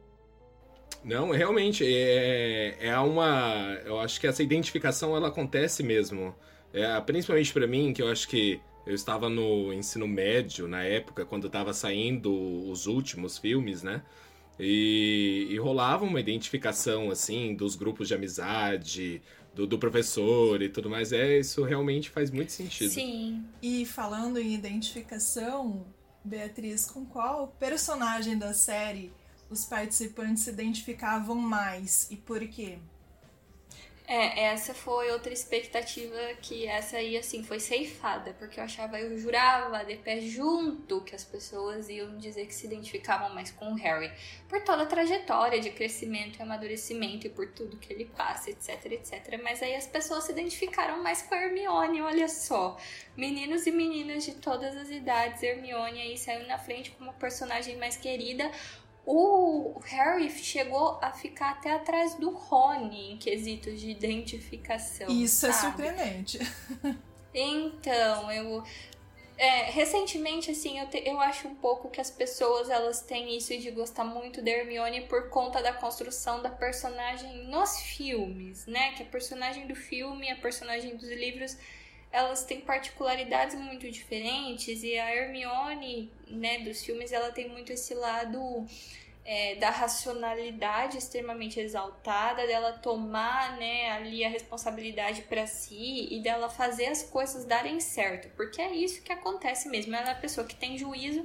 Não, 1.03 1.31
realmente, 1.31 1.83
é, 1.85 2.77
é 2.79 2.97
uma. 2.97 3.77
Eu 3.83 3.99
acho 3.99 4.21
que 4.21 4.27
essa 4.27 4.41
identificação 4.41 5.15
ela 5.15 5.27
acontece 5.27 5.83
mesmo. 5.83 6.33
É, 6.73 6.99
principalmente 7.01 7.51
para 7.51 7.67
mim, 7.67 7.91
que 7.91 8.01
eu 8.01 8.09
acho 8.09 8.27
que 8.27 8.61
eu 8.85 8.93
estava 8.93 9.29
no 9.29 9.73
ensino 9.73 10.07
médio 10.07 10.67
na 10.67 10.83
época, 10.83 11.25
quando 11.25 11.47
estava 11.47 11.73
saindo 11.73 12.31
os 12.69 12.87
últimos 12.87 13.37
filmes, 13.37 13.83
né? 13.83 14.01
E, 14.59 15.47
e, 15.49 15.57
rolava 15.57 16.05
uma 16.05 16.19
identificação, 16.19 17.09
assim, 17.09 17.55
dos 17.55 17.75
grupos 17.75 18.07
de 18.07 18.13
amizade, 18.13 19.21
do, 19.55 19.65
do, 19.65 19.79
professor 19.79 20.61
e 20.61 20.69
tudo 20.69 20.89
mais. 20.89 21.11
É, 21.11 21.39
isso 21.39 21.63
realmente 21.63 22.09
faz 22.09 22.29
muito 22.29 22.51
sentido. 22.51 22.91
Sim. 22.91 23.43
E 23.61 23.85
falando 23.85 24.37
em 24.37 24.53
identificação, 24.53 25.85
Beatriz, 26.23 26.85
com 26.85 27.05
qual 27.05 27.47
personagem 27.59 28.37
da 28.37 28.53
série 28.53 29.11
os 29.49 29.65
participantes 29.65 30.43
se 30.43 30.49
identificavam 30.49 31.35
mais 31.35 32.07
e 32.09 32.15
por 32.15 32.39
quê? 32.47 32.77
É, 34.13 34.41
essa 34.47 34.73
foi 34.73 35.09
outra 35.09 35.31
expectativa 35.31 36.17
que 36.41 36.67
essa 36.67 36.97
aí, 36.97 37.15
assim, 37.15 37.45
foi 37.45 37.61
ceifada, 37.61 38.33
porque 38.33 38.59
eu 38.59 38.65
achava, 38.65 38.99
eu 38.99 39.17
jurava 39.17 39.85
de 39.85 39.95
pé 39.95 40.19
junto 40.19 40.99
que 41.05 41.15
as 41.15 41.23
pessoas 41.23 41.87
iam 41.87 42.17
dizer 42.17 42.45
que 42.45 42.53
se 42.53 42.67
identificavam 42.67 43.33
mais 43.33 43.51
com 43.51 43.71
o 43.71 43.75
Harry, 43.75 44.11
por 44.49 44.61
toda 44.65 44.83
a 44.83 44.85
trajetória 44.85 45.61
de 45.61 45.69
crescimento 45.69 46.37
e 46.37 46.41
amadurecimento 46.41 47.25
e 47.25 47.29
por 47.29 47.53
tudo 47.53 47.77
que 47.77 47.93
ele 47.93 48.03
passa, 48.03 48.49
etc, 48.49 48.83
etc. 48.87 49.39
Mas 49.41 49.63
aí 49.63 49.75
as 49.75 49.87
pessoas 49.87 50.25
se 50.25 50.33
identificaram 50.33 51.01
mais 51.01 51.21
com 51.21 51.33
a 51.33 51.45
Hermione, 51.45 52.01
olha 52.01 52.27
só. 52.27 52.77
Meninos 53.15 53.65
e 53.65 53.71
meninas 53.71 54.25
de 54.25 54.33
todas 54.35 54.75
as 54.75 54.89
idades, 54.89 55.41
Hermione 55.41 56.01
aí 56.01 56.17
saiu 56.17 56.45
na 56.47 56.57
frente 56.57 56.91
como 56.91 57.13
personagem 57.13 57.77
mais 57.77 57.95
querida, 57.95 58.51
o 59.05 59.79
Harry 59.83 60.29
chegou 60.29 60.99
a 61.01 61.11
ficar 61.11 61.51
até 61.51 61.73
atrás 61.73 62.15
do 62.15 62.29
Rony 62.29 63.13
em 63.13 63.17
quesitos 63.17 63.79
de 63.79 63.89
identificação. 63.89 65.07
Isso 65.09 65.47
é 65.47 65.51
sabe? 65.51 65.83
é 65.83 65.87
surpreendente. 65.87 66.39
Então, 67.33 68.31
eu. 68.31 68.63
É, 69.37 69.71
recentemente, 69.71 70.51
assim, 70.51 70.77
eu, 70.79 70.87
te, 70.87 71.01
eu 71.03 71.19
acho 71.19 71.47
um 71.47 71.55
pouco 71.55 71.89
que 71.89 71.99
as 71.99 72.11
pessoas 72.11 72.69
elas 72.69 73.01
têm 73.01 73.35
isso 73.35 73.57
de 73.57 73.71
gostar 73.71 74.03
muito 74.03 74.41
da 74.41 74.51
Hermione 74.51 75.07
por 75.07 75.29
conta 75.29 75.63
da 75.63 75.73
construção 75.73 76.43
da 76.43 76.49
personagem 76.49 77.45
nos 77.45 77.79
filmes, 77.79 78.67
né? 78.67 78.91
Que 78.91 79.03
a 79.03 79.05
personagem 79.05 79.65
do 79.65 79.75
filme, 79.75 80.29
a 80.29 80.35
personagem 80.35 80.95
dos 80.95 81.09
livros 81.09 81.57
elas 82.11 82.43
têm 82.43 82.61
particularidades 82.61 83.55
muito 83.55 83.89
diferentes 83.89 84.83
e 84.83 84.97
a 84.97 85.15
Hermione, 85.15 86.11
né, 86.27 86.59
dos 86.59 86.83
filmes, 86.83 87.11
ela 87.11 87.31
tem 87.31 87.49
muito 87.49 87.71
esse 87.71 87.93
lado 87.93 88.65
é, 89.23 89.55
da 89.55 89.69
racionalidade 89.69 90.97
extremamente 90.97 91.59
exaltada, 91.59 92.45
dela 92.45 92.73
tomar, 92.73 93.57
né, 93.57 93.91
ali 93.91 94.25
a 94.25 94.29
responsabilidade 94.29 95.21
para 95.23 95.47
si 95.47 96.07
e 96.11 96.19
dela 96.21 96.49
fazer 96.49 96.87
as 96.87 97.03
coisas 97.03 97.45
darem 97.45 97.79
certo, 97.79 98.29
porque 98.35 98.61
é 98.61 98.75
isso 98.75 99.01
que 99.01 99.13
acontece 99.13 99.69
mesmo. 99.69 99.95
Ela 99.95 100.09
é 100.09 100.11
a 100.11 100.15
pessoa 100.15 100.45
que 100.45 100.55
tem 100.55 100.77
juízo 100.77 101.23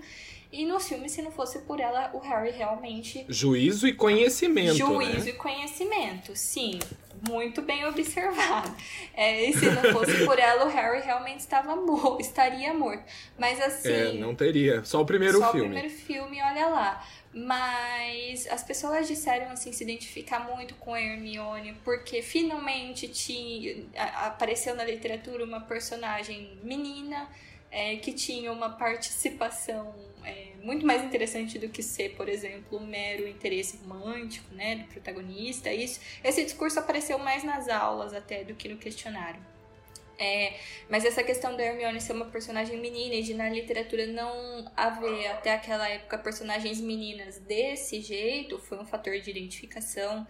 e 0.53 0.65
no 0.65 0.79
filme, 0.79 1.09
se 1.09 1.21
não 1.21 1.33
fosse 1.33 1.59
por 1.61 1.81
ela, 1.81 2.11
o 2.15 2.19
Harry 2.19 2.53
realmente. 2.53 3.27
Juízo 3.29 3.89
e 3.89 3.93
conhecimento. 3.93 4.77
Juízo 4.77 5.25
né? 5.25 5.31
e 5.31 5.33
conhecimento, 5.33 6.37
sim 6.37 6.79
muito 7.29 7.63
bem 7.63 7.87
observado. 7.87 8.75
É, 9.15 9.49
e 9.49 9.53
se 9.53 9.67
não 9.71 9.83
fosse 9.93 10.25
por 10.25 10.39
ela, 10.39 10.67
o 10.67 10.69
Harry 10.69 11.01
realmente 11.01 11.41
estava 11.41 11.75
morto, 11.77 12.21
estaria 12.21 12.73
morto. 12.75 13.03
Mas 13.39 13.61
assim. 13.61 13.89
É, 13.89 14.13
não 14.15 14.35
teria. 14.35 14.85
Só 14.85 15.01
o 15.03 15.07
primeiro 15.07 15.39
só 15.39 15.53
filme. 15.53 15.61
Só 15.61 15.67
o 15.67 15.81
primeiro 15.81 15.91
filme, 15.91 16.43
olha 16.43 16.67
lá. 16.69 17.07
Mas 17.33 18.47
as 18.47 18.63
pessoas 18.63 19.07
disseram 19.07 19.51
assim 19.51 19.71
se 19.71 19.85
identificar 19.85 20.41
muito 20.41 20.75
com 20.77 20.95
a 20.95 21.01
Hermione 21.01 21.77
porque 21.85 22.23
finalmente 22.23 23.09
tinha, 23.09 23.85
apareceu 24.25 24.75
na 24.75 24.85
literatura 24.85 25.45
uma 25.45 25.61
personagem 25.61 26.59
menina 26.63 27.29
é, 27.71 27.97
que 27.97 28.13
tinha 28.13 28.51
uma 28.51 28.71
participação 28.71 29.95
muito 30.67 30.85
mais 30.85 31.05
interessante 31.05 31.59
do 31.61 31.69
que 31.69 31.83
ser, 31.83 32.17
por 32.17 32.29
exemplo, 32.29 32.79
um 32.79 32.87
mero 32.87 33.27
interesse 33.29 33.77
romântico, 33.77 34.53
né, 34.53 34.77
do 34.77 34.85
protagonista. 34.89 35.73
Isso, 35.73 36.01
esse 36.25 36.43
discurso 36.43 36.81
apareceu 36.81 37.19
mais 37.19 37.45
nas 37.45 37.69
aulas 37.69 38.13
até 38.13 38.43
do 38.43 38.55
que 38.55 38.69
no 38.69 38.77
questionário. 38.77 39.41
É, 40.19 40.55
mas 40.89 41.05
essa 41.05 41.23
questão 41.23 41.57
da 41.57 41.63
Hermione 41.63 42.01
ser 42.01 42.15
uma 42.15 42.25
personagem 42.25 42.81
menina 42.81 43.15
e 43.15 43.23
de 43.23 43.35
na 43.35 43.49
literatura 43.51 44.07
não 44.07 44.65
haver 44.75 45.27
até 45.29 45.53
aquela 45.53 45.87
época 45.89 46.17
personagens 46.19 46.81
meninas 46.81 47.39
desse 47.39 48.01
jeito 48.01 48.59
foi 48.59 48.79
um 48.79 48.87
fator 48.87 49.21
de 49.21 49.31
identificação 49.31 50.27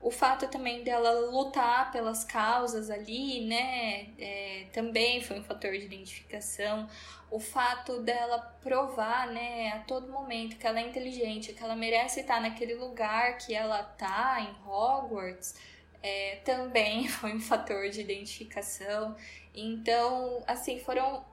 o 0.00 0.10
fato 0.10 0.46
também 0.48 0.84
dela 0.84 1.10
lutar 1.30 1.90
pelas 1.90 2.22
causas 2.22 2.88
ali, 2.88 3.44
né, 3.46 4.08
é, 4.18 4.66
também 4.72 5.20
foi 5.20 5.40
um 5.40 5.42
fator 5.42 5.72
de 5.72 5.84
identificação. 5.84 6.88
O 7.30 7.40
fato 7.40 8.00
dela 8.00 8.38
provar, 8.62 9.26
né, 9.26 9.72
a 9.72 9.80
todo 9.80 10.10
momento 10.10 10.56
que 10.56 10.66
ela 10.66 10.78
é 10.78 10.88
inteligente, 10.88 11.52
que 11.52 11.62
ela 11.62 11.74
merece 11.74 12.20
estar 12.20 12.40
naquele 12.40 12.74
lugar 12.74 13.38
que 13.38 13.52
ela 13.52 13.82
tá 13.82 14.40
em 14.40 14.68
Hogwarts, 14.68 15.56
é, 16.00 16.36
também 16.44 17.06
foi 17.08 17.34
um 17.34 17.40
fator 17.40 17.88
de 17.90 18.00
identificação. 18.00 19.16
Então, 19.52 20.44
assim, 20.46 20.78
foram 20.78 21.24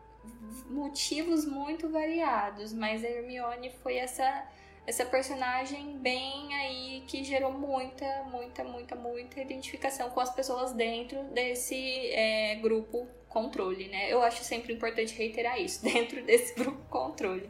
motivos 0.68 1.46
muito 1.46 1.88
variados, 1.90 2.74
mas 2.74 3.04
a 3.06 3.08
Hermione 3.08 3.72
foi 3.84 3.98
essa 3.98 4.44
essa 4.88 5.06
personagem 5.06 5.98
bem 5.98 6.54
aí 6.56 7.04
que 7.08 7.24
gerou 7.24 7.52
muita, 7.52 8.06
muita, 8.32 8.64
muita, 8.64 8.96
muita 8.96 9.42
identificação 9.42 10.10
com 10.10 10.20
as 10.20 10.34
pessoas 10.34 10.74
dentro 10.74 11.24
desse 11.34 11.76
é, 12.12 12.56
grupo 12.56 13.08
controle, 13.28 13.88
né? 13.88 14.12
Eu 14.12 14.22
acho 14.22 14.44
sempre 14.44 14.74
importante 14.74 15.14
reiterar 15.16 15.60
isso, 15.60 15.82
dentro 15.84 16.24
desse 16.24 16.54
grupo 16.54 16.82
controle. 16.90 17.50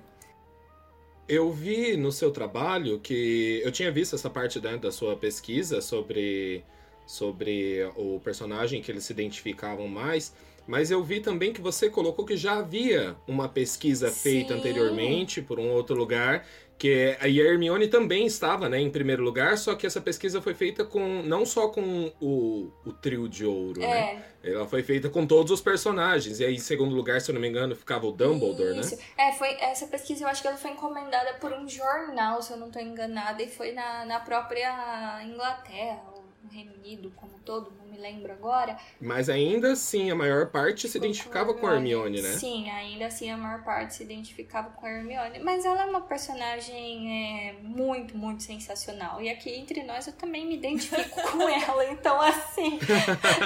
Eu 1.28 1.52
vi 1.52 1.98
no 1.98 2.12
seu 2.12 2.32
trabalho 2.32 3.00
que 3.00 3.62
eu 3.63 3.71
tinha 3.71 3.91
visto 3.91 4.15
essa 4.15 4.30
parte 4.30 4.60
né, 4.60 4.78
da 4.78 4.91
sua 4.91 5.15
pesquisa 5.15 5.82
sobre, 5.82 6.63
sobre 7.06 7.84
o 7.95 8.19
personagem 8.19 8.82
que 8.82 8.91
eles 8.91 9.04
se 9.04 9.12
identificavam 9.12 9.88
mais. 9.88 10.34
Mas 10.67 10.89
eu 10.89 11.04
vi 11.04 11.19
também 11.19 11.54
que 11.54 11.62
você 11.62 11.89
colocou 11.89 12.26
que 12.26 12.36
já 12.36 12.58
havia 12.58 13.15
uma 13.28 13.48
pesquisa 13.48 14.10
Sim. 14.10 14.30
feita 14.30 14.54
anteriormente 14.56 15.41
por 15.41 15.60
um 15.60 15.69
outro 15.69 15.95
lugar 15.95 16.45
que 16.77 17.17
a 17.21 17.27
Hermione 17.27 17.88
também 17.88 18.25
estava 18.25 18.67
né, 18.67 18.79
em 18.79 18.89
primeiro 18.89 19.23
lugar, 19.23 19.57
só 19.57 19.75
que 19.75 19.88
essa 19.88 20.01
pesquisa 20.01 20.41
foi 20.41 20.53
feita 20.53 20.83
com 20.83 21.21
não 21.23 21.45
só 21.45 21.69
com 21.69 22.11
o, 22.19 22.71
o 22.85 22.91
trio 22.91 23.29
de 23.29 23.45
ouro, 23.45 23.79
né? 23.79 23.88
é. 23.88 24.15
né? 24.15 24.25
Ela 24.43 24.67
foi 24.67 24.83
feita 24.83 25.09
com 25.09 25.25
todos 25.25 25.51
os 25.51 25.61
personagens. 25.61 26.39
E 26.39 26.45
aí, 26.45 26.55
em 26.55 26.59
segundo 26.59 26.95
lugar, 26.95 27.19
se 27.19 27.31
eu 27.31 27.33
não 27.33 27.41
me 27.41 27.47
engano, 27.47 27.75
ficava 27.75 28.05
o 28.05 28.11
Dumbledore, 28.11 28.79
Isso. 28.79 28.95
né? 28.95 29.03
É, 29.17 29.31
foi, 29.31 29.49
essa 29.59 29.88
pesquisa 29.88 30.23
eu 30.23 30.27
acho 30.27 30.41
que 30.41 30.47
ela 30.47 30.57
foi 30.57 30.71
encomendada 30.71 31.33
por 31.35 31.51
um 31.51 31.67
jornal, 31.67 32.41
se 32.41 32.53
eu 32.53 32.57
não 32.57 32.67
estou 32.67 32.81
enganada, 32.81 33.41
e 33.41 33.47
foi 33.47 33.71
na, 33.71 34.05
na 34.05 34.19
própria 34.19 35.23
Inglaterra, 35.23 36.03
no 36.45 36.51
Reino 36.51 36.73
Unido 36.75 37.12
como 37.15 37.39
todo, 37.39 37.73
não 37.77 37.88
me 37.88 37.97
lembro 37.97 38.31
agora. 38.31 38.77
Mas 39.01 39.29
ainda 39.29 39.71
assim, 39.73 40.12
a 40.12 40.15
maior 40.15 40.47
parte 40.47 40.88
se 40.88 40.97
identificava 40.97 41.53
com 41.53 41.67
a 41.67 41.75
Hermione, 41.75 42.21
né? 42.21 42.34
Sim, 42.34 42.69
ainda 42.69 43.08
assim 43.08 43.29
a 43.29 43.38
maior 43.38 43.63
parte 43.63 43.95
se 43.95 44.03
identificava 44.03 44.69
com 44.69 44.86
a 44.86 44.89
Hermione. 44.89 45.39
Mas 45.39 45.65
ela 45.65 45.81
é 45.81 45.86
uma 45.86 46.01
personagem 46.01 47.49
é, 47.49 47.53
muito, 47.62 48.17
muito 48.17 48.43
sensacional. 48.43 49.21
E 49.21 49.29
aqui 49.29 49.49
entre 49.49 49.84
nós 49.84 50.08
eu 50.08 50.13
também 50.13 50.45
me 50.45 50.55
identifico 50.55 51.21
com 51.31 51.49
ela. 51.49 51.86
Então, 51.91 52.21
assim, 52.21 52.79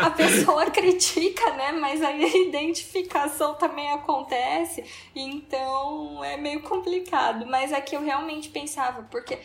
a 0.02 0.10
pessoa 0.12 0.70
critica, 0.70 1.54
né? 1.54 1.72
Mas 1.72 2.02
a 2.02 2.12
identificação 2.12 3.56
também 3.56 3.92
acontece. 3.92 4.84
Então 5.16 6.24
é 6.24 6.36
meio 6.36 6.62
complicado. 6.64 7.46
Mas 7.46 7.72
aqui 7.72 7.96
eu 7.96 8.04
realmente 8.04 8.50
pensava, 8.50 9.04
porque 9.04 9.40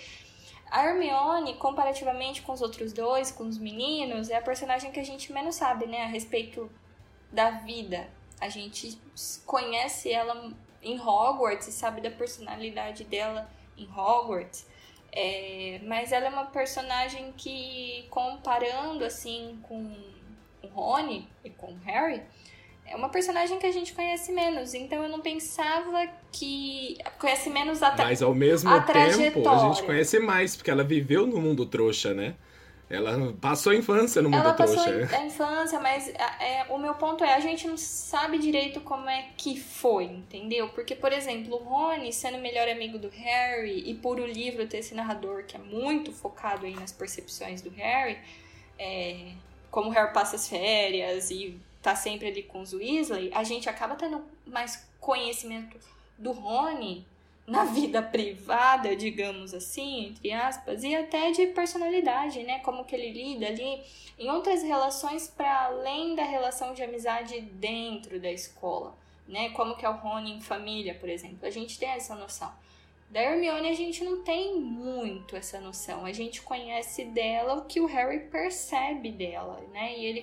a 0.75 0.85
Hermione, 0.85 1.55
comparativamente 1.55 2.43
com 2.43 2.53
os 2.53 2.61
outros 2.61 2.93
dois, 2.93 3.31
com 3.31 3.45
os 3.45 3.59
meninos, 3.59 4.29
é 4.29 4.37
a 4.37 4.43
personagem 4.43 4.91
que 4.91 4.99
a 4.99 5.05
gente 5.05 5.33
menos 5.33 5.55
sabe, 5.55 5.87
né, 5.87 6.03
a 6.03 6.09
respeito 6.09 6.69
da 7.31 7.51
vida. 7.51 8.11
A 8.41 8.49
gente 8.49 8.99
conhece 9.47 10.11
ela 10.11 10.53
em 10.83 10.99
Hogwarts 10.99 11.69
e 11.69 11.73
sabe 11.73 12.01
da 12.01 12.11
personalidade 12.11 13.05
dela 13.05 13.49
em 13.79 13.89
Hogwarts. 13.89 14.67
É, 15.13 15.81
mas 15.85 16.11
ela 16.11 16.27
é 16.27 16.29
uma 16.29 16.47
personagem 16.47 17.33
que, 17.37 18.09
comparando 18.11 19.05
assim 19.05 19.61
com 19.63 19.97
o 20.61 20.67
Rony 20.67 21.29
e 21.45 21.51
com 21.51 21.69
o 21.69 21.79
Harry, 21.85 22.21
é 22.87 22.97
uma 22.97 23.09
personagem 23.09 23.59
que 23.59 23.67
a 23.67 23.73
gente 23.73 23.93
conhece 23.93 24.31
menos, 24.33 24.75
então 24.75 25.03
eu 25.03 25.09
não 25.09 25.21
pensava 25.21 26.07
que 26.31 26.99
conhece 27.19 27.49
menos 27.51 27.83
a 27.83 27.95
Mas 27.97 28.23
ao 28.23 28.35
mesmo 28.35 28.71
tempo 28.83 29.49
a 29.49 29.59
gente 29.59 29.83
conhece 29.83 30.19
mais, 30.19 30.55
porque 30.55 30.71
ela 30.71 30.85
viveu 30.85 31.27
no 31.27 31.41
mundo 31.41 31.65
trouxa, 31.67 32.13
né? 32.13 32.35
Ela 32.89 33.35
passou 33.41 33.73
a 33.73 33.77
infância 33.77 34.21
no 34.21 34.29
mundo 34.29 34.43
ela 34.43 34.53
trouxa. 34.53 34.91
Ela 34.91 35.01
passou 35.01 35.19
a 35.19 35.25
infância, 35.27 35.81
mas 35.81 36.09
é, 36.09 36.67
o 36.69 36.79
meu 36.79 36.95
ponto 36.95 37.25
é, 37.25 37.35
a 37.35 37.41
gente 37.41 37.67
não 37.67 37.79
sabe 37.79 38.39
direito 38.39 38.81
como 38.83 39.09
é 39.09 39.29
que 39.37 39.59
foi, 39.59 40.05
entendeu? 40.05 40.69
Porque, 40.69 40.95
por 40.95 41.11
exemplo, 41.11 41.55
o 41.55 41.59
Rony, 41.59 42.13
sendo 42.13 42.37
o 42.37 42.43
melhor 42.43 42.69
amigo 42.69 42.99
do 42.99 43.09
Harry, 43.09 43.83
e 43.89 43.95
por 43.95 44.21
o 44.21 44.27
livro 44.27 44.67
ter 44.67 44.79
esse 44.79 44.95
narrador 44.95 45.45
que 45.45 45.57
é 45.57 45.59
muito 45.59 46.13
focado 46.13 46.67
aí 46.67 46.75
nas 46.75 46.93
percepções 46.93 47.63
do 47.63 47.71
Harry, 47.71 48.19
é, 48.79 49.33
como 49.71 49.89
o 49.89 49.93
Harry 49.93 50.13
passa 50.13 50.37
as 50.37 50.47
férias 50.47 51.31
e 51.31 51.59
tá 51.85 51.95
sempre 51.95 52.29
ali 52.29 52.43
com 52.43 52.63
os 52.63 52.73
Weasley, 52.73 53.31
a 53.35 53.45
gente 53.45 53.69
acaba 53.69 53.95
tendo 53.95 54.25
mais 54.47 54.89
conhecimento 54.99 55.79
do 56.17 56.33
Rony 56.33 57.07
na 57.47 57.65
vida 57.77 58.01
privada, 58.01 58.97
digamos 58.97 59.53
assim, 59.53 60.07
entre 60.07 60.33
aspas, 60.33 60.83
e 60.83 60.97
até 60.97 61.31
de 61.31 61.49
personalidade, 61.49 62.43
né? 62.43 62.61
Como 62.61 62.87
que 62.87 62.97
ele 62.97 63.13
lida 63.13 63.49
ali 63.49 63.83
em 64.19 64.31
outras 64.31 64.63
relações 64.63 65.29
para 65.29 65.67
além 65.67 66.15
da 66.15 66.25
relação 66.25 66.73
de 66.73 66.83
amizade 66.83 67.39
dentro 67.43 68.19
da 68.19 68.33
escola, 68.33 68.97
né? 69.29 69.51
Como 69.51 69.77
que 69.77 69.85
é 69.85 69.89
o 69.91 69.97
Rony 69.99 70.33
em 70.33 70.41
família, 70.41 70.95
por 70.95 71.11
exemplo. 71.11 71.47
A 71.47 71.51
gente 71.51 71.79
tem 71.79 71.91
essa 71.91 72.15
noção. 72.15 72.51
Da 73.11 73.21
Hermione 73.21 73.69
a 73.69 73.75
gente 73.75 74.03
não 74.03 74.25
tem 74.25 74.59
muito 74.59 75.37
essa 75.37 75.61
noção. 75.61 76.07
A 76.07 76.13
gente 76.13 76.41
conhece 76.41 77.05
dela 77.05 77.57
o 77.57 77.67
que 77.67 77.79
o 77.79 77.87
Harry 77.87 78.21
percebe 78.21 79.13
dela, 79.13 79.61
né? 79.71 79.99
E 79.99 80.07
ele 80.07 80.23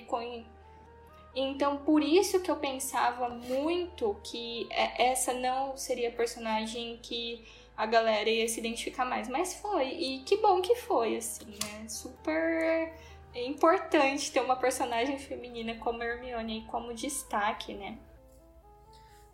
então, 1.34 1.78
por 1.78 2.02
isso 2.02 2.40
que 2.40 2.50
eu 2.50 2.56
pensava 2.56 3.28
muito 3.28 4.16
que 4.22 4.68
é, 4.70 5.10
essa 5.10 5.32
não 5.32 5.76
seria 5.76 6.10
a 6.10 6.12
personagem 6.12 6.98
que 7.02 7.44
a 7.76 7.86
galera 7.86 8.28
ia 8.28 8.46
se 8.48 8.60
identificar 8.60 9.04
mais. 9.04 9.28
Mas 9.28 9.54
foi. 9.54 9.88
E 9.88 10.22
que 10.24 10.36
bom 10.36 10.60
que 10.60 10.76
foi, 10.76 11.16
assim, 11.16 11.46
né? 11.46 11.88
Super 11.88 12.92
importante 13.34 14.30
ter 14.30 14.40
uma 14.40 14.56
personagem 14.56 15.18
feminina 15.18 15.74
como 15.76 16.02
Hermione 16.02 16.66
como 16.70 16.92
destaque, 16.92 17.72
né? 17.72 17.98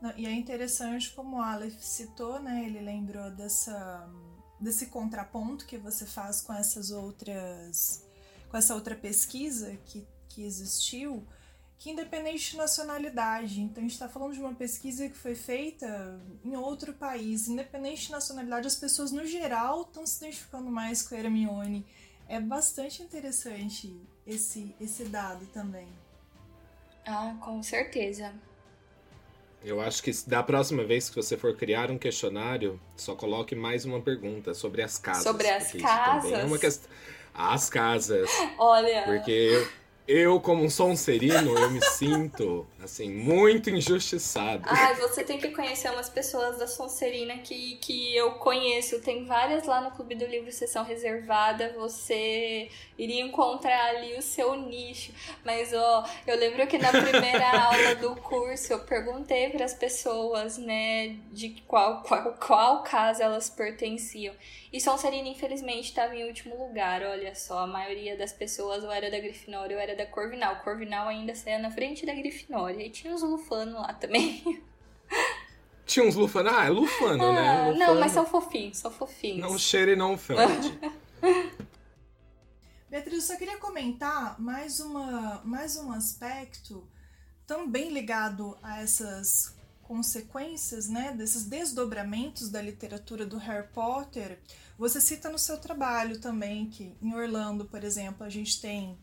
Não, 0.00 0.16
e 0.16 0.24
é 0.26 0.30
interessante 0.30 1.11
como 1.11 1.38
o 1.38 1.42
Aleph 1.42 1.80
citou, 1.80 2.38
né? 2.38 2.64
Ele 2.64 2.80
lembrou 2.80 3.28
dessa, 3.32 4.08
desse 4.61 4.87
contraponto 4.87 5.66
que 5.66 5.76
você 5.76 6.06
faz 6.06 6.40
com 6.40 6.54
essas 6.54 6.92
outras. 6.92 8.06
com 8.48 8.56
essa 8.56 8.76
outra 8.76 8.94
pesquisa 8.94 9.76
que, 9.84 10.06
que 10.28 10.44
existiu 10.44 11.26
que 11.78 11.90
independente 11.90 12.50
de 12.50 12.56
nacionalidade, 12.56 13.60
então 13.60 13.78
a 13.78 13.82
gente 13.82 13.92
está 13.92 14.08
falando 14.08 14.32
de 14.32 14.40
uma 14.40 14.52
pesquisa 14.52 15.08
que 15.08 15.16
foi 15.16 15.36
feita 15.36 16.20
em 16.44 16.56
outro 16.56 16.92
país, 16.92 17.46
independente 17.46 18.06
de 18.06 18.12
nacionalidade, 18.12 18.66
as 18.66 18.74
pessoas 18.74 19.12
no 19.12 19.24
geral 19.24 19.82
estão 19.82 20.04
se 20.04 20.24
identificando 20.24 20.68
mais 20.70 21.02
com 21.02 21.14
a 21.14 21.18
Hermione. 21.18 21.86
É 22.28 22.40
bastante 22.40 23.00
interessante 23.00 23.96
esse, 24.26 24.74
esse 24.80 25.04
dado 25.04 25.46
também. 25.46 25.88
Ah, 27.06 27.36
com 27.40 27.62
certeza. 27.62 28.34
Eu 29.64 29.80
acho 29.80 30.02
que 30.02 30.10
da 30.26 30.42
próxima 30.42 30.84
vez 30.84 31.08
que 31.08 31.16
você 31.16 31.36
for 31.36 31.56
criar 31.56 31.90
um 31.90 31.98
questionário, 31.98 32.80
só 32.96 33.14
coloque 33.14 33.54
mais 33.54 33.84
uma 33.84 34.00
pergunta 34.00 34.52
sobre 34.52 34.82
as 34.82 34.98
casas. 34.98 35.22
Sobre 35.22 35.48
as 35.48 35.72
casas? 35.72 36.32
É 36.32 36.44
uma 36.44 36.58
quest... 36.58 36.84
As 37.32 37.70
casas. 37.70 38.28
Olha. 38.58 39.04
Porque 39.04 39.66
eu, 40.08 40.40
como 40.40 40.64
um 40.64 40.70
sonserino, 40.70 41.54
eu 41.54 41.70
me 41.70 41.84
sinto, 41.84 42.66
assim, 42.82 43.10
muito 43.10 43.68
injustiçado. 43.68 44.62
Ai, 44.64 44.94
você 44.94 45.22
tem 45.22 45.36
que 45.38 45.50
conhecer 45.50 45.90
umas 45.90 46.08
pessoas 46.08 46.58
da 46.58 46.66
Sonserina 46.66 47.36
que, 47.36 47.76
que 47.76 48.16
eu 48.16 48.32
conheço. 48.32 49.02
Tem 49.02 49.26
várias 49.26 49.66
lá 49.66 49.82
no 49.82 49.90
Clube 49.90 50.14
do 50.14 50.24
Livro 50.24 50.50
Sessão 50.50 50.82
Reservada. 50.82 51.74
Você 51.76 52.70
iria 52.96 53.22
encontrar 53.22 53.90
ali 53.90 54.16
o 54.16 54.22
seu 54.22 54.54
nicho. 54.54 55.12
Mas, 55.44 55.74
ó, 55.74 56.02
eu 56.26 56.38
lembro 56.38 56.66
que 56.66 56.78
na 56.78 56.90
primeira 56.90 57.46
aula 57.68 57.94
do 57.96 58.16
curso 58.16 58.72
eu 58.72 58.78
perguntei 58.78 59.50
para 59.50 59.66
as 59.66 59.74
pessoas, 59.74 60.56
né, 60.56 61.16
de 61.30 61.62
qual, 61.66 62.02
qual, 62.02 62.32
qual 62.32 62.82
casa 62.82 63.24
elas 63.24 63.50
pertenciam. 63.50 64.34
E 64.72 64.81
Sonserina, 64.81 65.28
infelizmente, 65.28 65.88
estava 65.88 66.14
em 66.14 66.26
último 66.26 66.57
lugar. 66.57 67.02
Olha 67.02 67.35
só, 67.35 67.61
a 67.61 67.66
maioria 67.66 68.16
das 68.16 68.33
pessoas 68.33 68.85
ou 68.85 68.92
era 68.92 69.11
da 69.11 69.18
Grifinória 69.18 69.76
ou 69.76 69.83
era 69.83 69.96
da 69.96 70.04
Corvinal. 70.04 70.57
Corvinal 70.57 71.09
ainda 71.09 71.35
saía 71.35 71.59
na 71.59 71.70
frente 71.70 72.04
da 72.04 72.14
Grifinória. 72.14 72.85
E 72.85 72.90
tinha 72.90 73.14
os 73.14 73.22
Lufano 73.22 73.74
lá 73.74 73.94
também. 73.94 74.62
Tinha 75.87 76.04
uns 76.04 76.16
Lufano? 76.16 76.50
Ah, 76.50 76.66
é 76.66 76.68
Lufano, 76.68 77.24
ah, 77.24 77.33
né? 77.33 77.70
Lufano. 77.70 77.78
Não, 77.78 77.98
mas 77.98 78.12
são 78.12 78.26
fofinhos, 78.26 78.76
são 78.76 78.90
fofinhos. 78.90 79.40
Não 79.40 79.59
cheira 79.59 79.92
e 79.92 79.96
não 79.96 80.18
fede. 80.18 80.78
Beatriz, 82.90 83.14
eu 83.14 83.20
só 83.22 83.37
queria 83.37 83.57
comentar 83.57 84.38
mais, 84.38 84.81
uma, 84.81 85.40
mais 85.44 85.78
um 85.78 85.90
aspecto 85.90 86.87
também 87.46 87.90
ligado 87.90 88.59
a 88.62 88.83
essas 88.83 89.57
consequências, 89.88 90.87
né, 90.87 91.12
desses 91.12 91.44
desdobramentos 91.44 92.51
da 92.51 92.61
literatura 92.61 93.24
do 93.24 93.38
Harry 93.38 93.66
Potter, 93.68 94.38
você 94.79 95.01
cita 95.01 95.31
no 95.31 95.38
seu 95.38 95.57
trabalho 95.57 96.20
também 96.20 96.68
que 96.68 96.94
em 97.01 97.14
Orlando, 97.14 97.64
por 97.64 97.83
exemplo, 97.83 98.22
a 98.24 98.29
gente 98.29 98.61
tem 98.61 98.98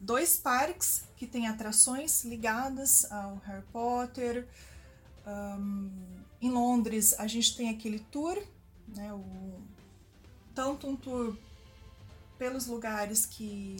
dois 0.00 0.38
parques 0.38 1.04
que 1.14 1.26
têm 1.26 1.46
atrações 1.46 2.24
ligadas 2.24 3.04
ao 3.12 3.36
Harry 3.44 3.66
Potter. 3.70 4.48
Um, 5.26 5.90
em 6.40 6.50
Londres, 6.50 7.14
a 7.18 7.26
gente 7.26 7.54
tem 7.54 7.68
aquele 7.68 7.98
tour, 7.98 8.42
né, 8.88 9.12
o, 9.12 9.60
tanto 10.54 10.88
um 10.88 10.96
tour 10.96 11.36
pelos 12.38 12.66
lugares 12.66 13.26
que, 13.26 13.76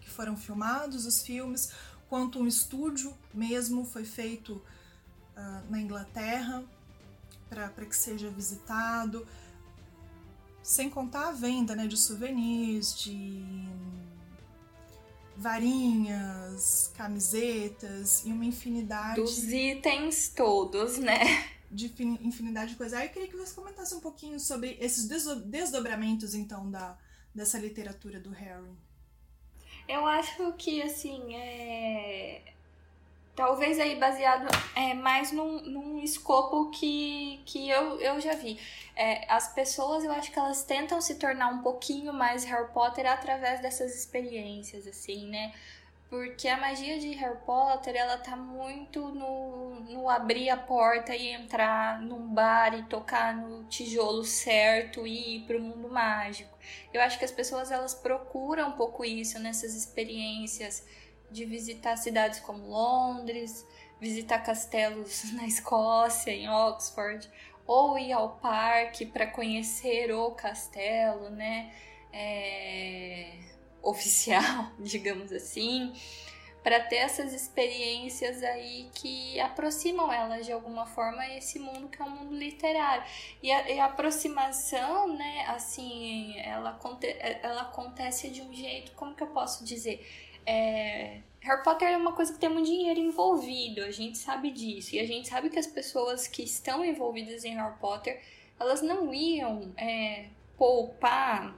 que 0.00 0.10
foram 0.10 0.36
filmados 0.36 1.06
os 1.06 1.22
filmes, 1.22 1.70
quanto 2.08 2.40
um 2.40 2.48
estúdio 2.48 3.16
mesmo 3.32 3.84
foi 3.84 4.04
feito 4.04 4.60
uh, 5.36 5.70
na 5.70 5.80
Inglaterra 5.80 6.64
para 7.48 7.86
que 7.86 7.96
seja 7.96 8.28
visitado, 8.28 9.26
sem 10.62 10.90
contar 10.90 11.28
a 11.28 11.32
venda 11.32 11.76
né, 11.76 11.86
de 11.86 11.96
souvenirs, 11.96 12.98
de 12.98 13.40
varinhas, 15.36 16.92
camisetas 16.96 18.24
e 18.24 18.32
uma 18.32 18.44
infinidade. 18.44 19.20
Dos 19.20 19.44
itens 19.44 20.28
todos, 20.28 20.98
né? 20.98 21.20
De 21.70 21.92
infinidade 22.20 22.72
de 22.72 22.76
coisas. 22.76 22.98
Aí 22.98 23.06
eu 23.06 23.12
queria 23.12 23.28
que 23.28 23.36
você 23.36 23.54
comentasse 23.54 23.94
um 23.94 24.00
pouquinho 24.00 24.40
sobre 24.40 24.76
esses 24.80 25.06
desdobramentos, 25.44 26.34
então, 26.34 26.70
da, 26.70 26.96
dessa 27.34 27.58
literatura 27.58 28.18
do 28.18 28.30
Harry. 28.30 28.70
Eu 29.88 30.06
acho 30.06 30.52
que, 30.54 30.82
assim, 30.82 31.34
é 31.34 32.55
Talvez 33.36 33.78
aí 33.78 33.96
baseado 33.96 34.48
é, 34.74 34.94
mais 34.94 35.30
num, 35.30 35.60
num 35.60 35.98
escopo 36.02 36.70
que, 36.70 37.42
que 37.44 37.68
eu, 37.68 38.00
eu 38.00 38.18
já 38.18 38.32
vi. 38.32 38.58
É, 38.96 39.30
as 39.30 39.52
pessoas, 39.52 40.02
eu 40.02 40.10
acho 40.10 40.32
que 40.32 40.38
elas 40.38 40.64
tentam 40.64 41.02
se 41.02 41.16
tornar 41.16 41.48
um 41.48 41.58
pouquinho 41.58 42.14
mais 42.14 42.44
Harry 42.44 42.72
Potter 42.72 43.06
através 43.06 43.60
dessas 43.60 43.94
experiências, 43.94 44.86
assim, 44.86 45.28
né? 45.28 45.52
porque 46.08 46.46
a 46.46 46.56
magia 46.56 46.98
de 47.00 47.10
Harry 47.12 47.38
Potter, 47.44 47.96
ela 47.96 48.16
tá 48.16 48.36
muito 48.36 49.00
no, 49.08 49.80
no 49.80 50.08
abrir 50.08 50.50
a 50.50 50.56
porta 50.56 51.14
e 51.14 51.28
entrar 51.28 52.00
num 52.00 52.32
bar 52.32 52.78
e 52.78 52.84
tocar 52.84 53.34
no 53.36 53.64
tijolo 53.64 54.24
certo 54.24 55.06
e 55.06 55.36
ir 55.36 55.40
pro 55.46 55.60
mundo 55.60 55.88
mágico. 55.88 56.56
Eu 56.92 57.00
acho 57.00 57.18
que 57.18 57.24
as 57.24 57.32
pessoas 57.32 57.72
elas 57.72 57.94
procuram 57.94 58.68
um 58.68 58.72
pouco 58.72 59.04
isso 59.04 59.38
nessas 59.40 59.74
experiências 59.74 60.86
de 61.30 61.44
visitar 61.44 61.96
cidades 61.96 62.40
como 62.40 62.66
Londres, 62.68 63.66
visitar 64.00 64.40
castelos 64.40 65.32
na 65.34 65.46
Escócia, 65.46 66.30
em 66.30 66.48
Oxford, 66.48 67.28
ou 67.66 67.98
ir 67.98 68.12
ao 68.12 68.36
parque 68.36 69.04
para 69.06 69.26
conhecer 69.26 70.12
o 70.12 70.30
castelo, 70.32 71.30
né? 71.30 71.72
É 72.12 73.46
oficial, 73.86 74.72
digamos 74.80 75.32
assim, 75.32 75.92
para 76.62 76.80
ter 76.80 76.96
essas 76.96 77.32
experiências 77.32 78.42
aí 78.42 78.90
que 78.92 79.38
aproximam 79.38 80.12
elas 80.12 80.44
de 80.44 80.50
alguma 80.50 80.84
forma 80.84 81.22
a 81.22 81.36
esse 81.36 81.60
mundo 81.60 81.88
que 81.88 82.02
é 82.02 82.04
o 82.04 82.08
um 82.08 82.10
mundo 82.10 82.34
literário. 82.34 83.04
E 83.40 83.52
a, 83.52 83.70
e 83.70 83.78
a, 83.78 83.84
aproximação, 83.84 85.16
né, 85.16 85.44
assim, 85.46 86.36
ela, 86.40 86.76
ela 87.40 87.62
acontece 87.62 88.30
de 88.30 88.42
um 88.42 88.52
jeito, 88.52 88.90
como 88.92 89.14
que 89.14 89.22
eu 89.22 89.28
posso 89.28 89.64
dizer? 89.64 90.04
É, 90.46 91.18
Harry 91.40 91.62
Potter 91.62 91.88
é 91.88 91.96
uma 91.96 92.12
coisa 92.12 92.32
que 92.32 92.38
tem 92.38 92.48
muito 92.48 92.66
dinheiro 92.66 93.00
envolvido, 93.00 93.82
a 93.82 93.90
gente 93.90 94.16
sabe 94.16 94.50
disso. 94.50 94.94
E 94.94 95.00
a 95.00 95.06
gente 95.06 95.28
sabe 95.28 95.50
que 95.50 95.58
as 95.58 95.66
pessoas 95.66 96.26
que 96.26 96.42
estão 96.42 96.84
envolvidas 96.84 97.44
em 97.44 97.54
Harry 97.54 97.78
Potter, 97.78 98.22
elas 98.58 98.80
não 98.80 99.12
iam 99.12 99.72
é, 99.76 100.26
poupar 100.56 101.54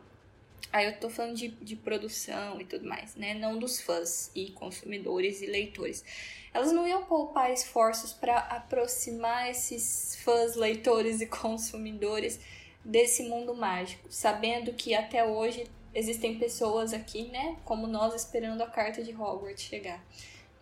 Aí 0.72 0.86
eu 0.86 1.00
tô 1.00 1.08
falando 1.08 1.34
de, 1.34 1.48
de 1.48 1.76
produção 1.76 2.60
e 2.60 2.64
tudo 2.64 2.86
mais, 2.86 3.14
né? 3.14 3.32
Não 3.32 3.58
dos 3.58 3.80
fãs 3.80 4.30
e 4.34 4.50
consumidores 4.50 5.40
e 5.40 5.46
leitores. 5.46 6.04
Elas 6.52 6.72
não 6.72 6.86
iam 6.86 7.04
poupar 7.04 7.50
esforços 7.50 8.12
para 8.12 8.38
aproximar 8.38 9.50
esses 9.50 10.16
fãs, 10.22 10.56
leitores 10.56 11.20
e 11.20 11.26
consumidores 11.26 12.38
desse 12.84 13.22
mundo 13.24 13.54
mágico, 13.54 14.06
sabendo 14.10 14.72
que 14.72 14.94
até 14.94 15.24
hoje 15.24 15.66
existem 15.94 16.38
pessoas 16.38 16.92
aqui, 16.92 17.24
né, 17.24 17.56
como 17.64 17.86
nós, 17.86 18.14
esperando 18.14 18.62
a 18.62 18.66
carta 18.66 19.02
de 19.02 19.14
Hogwarts 19.14 19.62
chegar. 19.62 20.04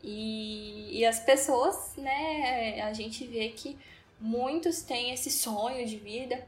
E, 0.02 0.98
e 0.98 1.04
as 1.04 1.20
pessoas, 1.20 1.94
né, 1.96 2.80
a 2.82 2.92
gente 2.92 3.26
vê 3.26 3.48
que 3.48 3.76
muitos 4.20 4.82
têm 4.82 5.12
esse 5.12 5.30
sonho 5.30 5.86
de 5.86 5.96
vida 5.96 6.44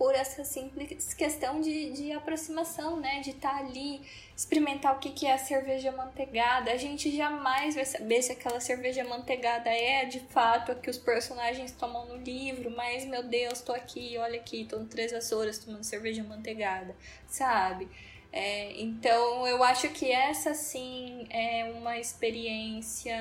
por 0.00 0.14
essa 0.14 0.44
simples 0.44 1.12
questão 1.12 1.60
de, 1.60 1.92
de 1.92 2.12
aproximação, 2.12 2.98
né? 2.98 3.20
De 3.20 3.32
estar 3.32 3.50
tá 3.50 3.58
ali, 3.58 4.00
experimentar 4.34 4.96
o 4.96 4.98
que, 4.98 5.10
que 5.10 5.26
é 5.26 5.34
a 5.34 5.38
cerveja 5.38 5.92
manteigada. 5.92 6.72
A 6.72 6.76
gente 6.78 7.14
jamais 7.14 7.74
vai 7.74 7.84
saber 7.84 8.22
se 8.22 8.32
aquela 8.32 8.60
cerveja 8.60 9.04
manteigada 9.04 9.68
é 9.68 10.06
de 10.06 10.20
fato 10.20 10.72
a 10.72 10.74
que 10.74 10.88
os 10.88 10.96
personagens 10.96 11.72
tomam 11.72 12.06
no 12.06 12.16
livro, 12.16 12.70
mas 12.70 13.04
meu 13.04 13.22
Deus, 13.22 13.60
tô 13.60 13.72
aqui, 13.72 14.16
olha 14.16 14.40
aqui, 14.40 14.64
tô 14.64 14.78
no 14.78 14.86
Três 14.86 15.12
Vassouras 15.12 15.58
tomando 15.58 15.84
cerveja 15.84 16.24
manteigada, 16.24 16.96
sabe? 17.26 17.86
É, 18.32 18.80
então 18.80 19.46
eu 19.46 19.62
acho 19.64 19.88
que 19.90 20.10
essa 20.10 20.54
sim 20.54 21.26
é 21.30 21.72
uma 21.76 21.98
experiência. 21.98 23.16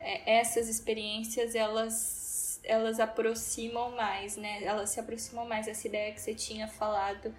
É, 0.00 0.38
essas 0.38 0.68
experiências 0.68 1.54
elas 1.54 2.60
elas 2.64 2.98
aproximam 2.98 3.92
mais, 3.92 4.36
né? 4.36 4.62
Elas 4.64 4.90
se 4.90 5.00
aproximam 5.00 5.46
mais 5.46 5.66
dessa 5.66 5.86
ideia 5.86 6.12
que 6.12 6.20
você 6.20 6.34
tinha 6.34 6.66
falado 6.66 7.32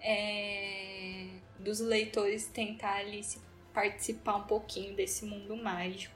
é, 0.00 1.26
dos 1.58 1.80
leitores 1.80 2.46
tentar 2.46 2.96
ali 2.96 3.22
participar 3.72 4.36
um 4.36 4.44
pouquinho 4.44 4.94
desse 4.94 5.24
mundo 5.24 5.56
mágico. 5.56 6.13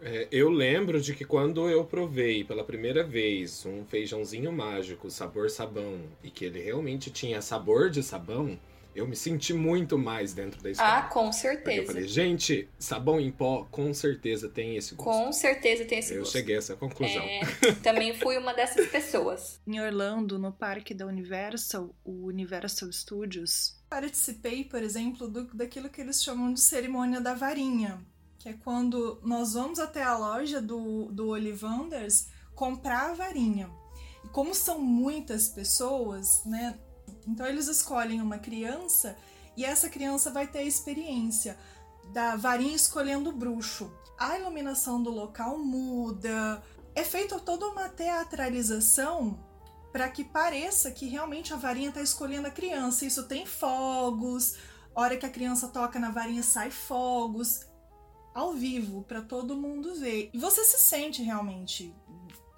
É, 0.00 0.28
eu 0.30 0.50
lembro 0.50 1.00
de 1.00 1.14
que 1.14 1.24
quando 1.24 1.68
eu 1.70 1.84
provei 1.84 2.44
pela 2.44 2.62
primeira 2.62 3.02
vez 3.02 3.64
um 3.64 3.84
feijãozinho 3.84 4.52
mágico 4.52 5.10
sabor 5.10 5.48
sabão 5.50 6.00
e 6.22 6.30
que 6.30 6.44
ele 6.44 6.60
realmente 6.60 7.10
tinha 7.10 7.40
sabor 7.40 7.88
de 7.88 8.02
sabão, 8.02 8.58
eu 8.96 9.06
me 9.06 9.14
senti 9.14 9.52
muito 9.52 9.98
mais 9.98 10.32
dentro 10.32 10.62
da 10.62 10.70
escola. 10.70 10.98
Ah, 10.98 11.02
com 11.02 11.30
certeza. 11.30 11.62
Porque 11.64 11.80
eu 11.80 11.86
falei, 11.86 12.08
gente, 12.08 12.66
sabão 12.78 13.20
em 13.20 13.30
pó 13.30 13.66
com 13.70 13.92
certeza 13.92 14.48
tem 14.48 14.76
esse 14.76 14.94
gosto. 14.94 15.24
Com 15.24 15.32
certeza 15.32 15.84
tem 15.84 15.98
esse 15.98 16.14
eu 16.14 16.20
gosto. 16.20 16.34
Eu 16.34 16.40
cheguei 16.40 16.54
a 16.54 16.58
essa 16.58 16.74
conclusão. 16.76 17.22
É, 17.22 17.40
também 17.82 18.14
fui 18.14 18.38
uma 18.38 18.54
dessas 18.54 18.86
pessoas. 18.88 19.60
em 19.68 19.78
Orlando, 19.80 20.38
no 20.38 20.50
parque 20.50 20.94
da 20.94 21.06
Universal, 21.06 21.94
o 22.02 22.26
Universal 22.26 22.90
Studios, 22.90 23.78
participei, 23.88 24.64
por 24.64 24.82
exemplo, 24.82 25.28
do, 25.28 25.44
daquilo 25.54 25.90
que 25.90 26.00
eles 26.00 26.22
chamam 26.22 26.52
de 26.52 26.60
cerimônia 26.60 27.20
da 27.20 27.34
varinha, 27.34 28.00
que 28.46 28.50
é 28.50 28.52
quando 28.52 29.20
nós 29.24 29.54
vamos 29.54 29.80
até 29.80 30.04
a 30.04 30.16
loja 30.16 30.62
do, 30.62 31.06
do 31.06 31.30
Ollivanders 31.30 32.28
comprar 32.54 33.10
a 33.10 33.14
varinha. 33.14 33.68
E 34.24 34.28
como 34.28 34.54
são 34.54 34.80
muitas 34.80 35.48
pessoas, 35.48 36.44
né, 36.44 36.78
então 37.26 37.44
eles 37.44 37.66
escolhem 37.66 38.20
uma 38.20 38.38
criança 38.38 39.16
e 39.56 39.64
essa 39.64 39.88
criança 39.88 40.30
vai 40.30 40.46
ter 40.46 40.60
a 40.60 40.62
experiência 40.64 41.58
da 42.12 42.36
varinha 42.36 42.76
escolhendo 42.76 43.30
o 43.30 43.32
bruxo. 43.32 43.90
A 44.16 44.38
iluminação 44.38 45.02
do 45.02 45.10
local 45.10 45.58
muda, 45.58 46.62
é 46.94 47.02
feita 47.02 47.40
toda 47.40 47.66
uma 47.66 47.88
teatralização 47.88 49.40
para 49.90 50.08
que 50.08 50.22
pareça 50.22 50.92
que 50.92 51.08
realmente 51.08 51.52
a 51.52 51.56
varinha 51.56 51.88
está 51.88 52.00
escolhendo 52.00 52.46
a 52.46 52.52
criança. 52.52 53.04
Isso 53.04 53.24
tem 53.24 53.44
fogos, 53.44 54.54
hora 54.94 55.16
que 55.16 55.26
a 55.26 55.30
criança 55.30 55.66
toca 55.66 55.98
na 55.98 56.12
varinha 56.12 56.44
sai 56.44 56.70
fogos 56.70 57.66
ao 58.36 58.52
vivo 58.52 59.02
para 59.08 59.22
todo 59.22 59.56
mundo 59.56 59.94
ver. 59.94 60.28
E 60.30 60.38
você 60.38 60.62
se 60.62 60.78
sente 60.78 61.22
realmente 61.22 61.94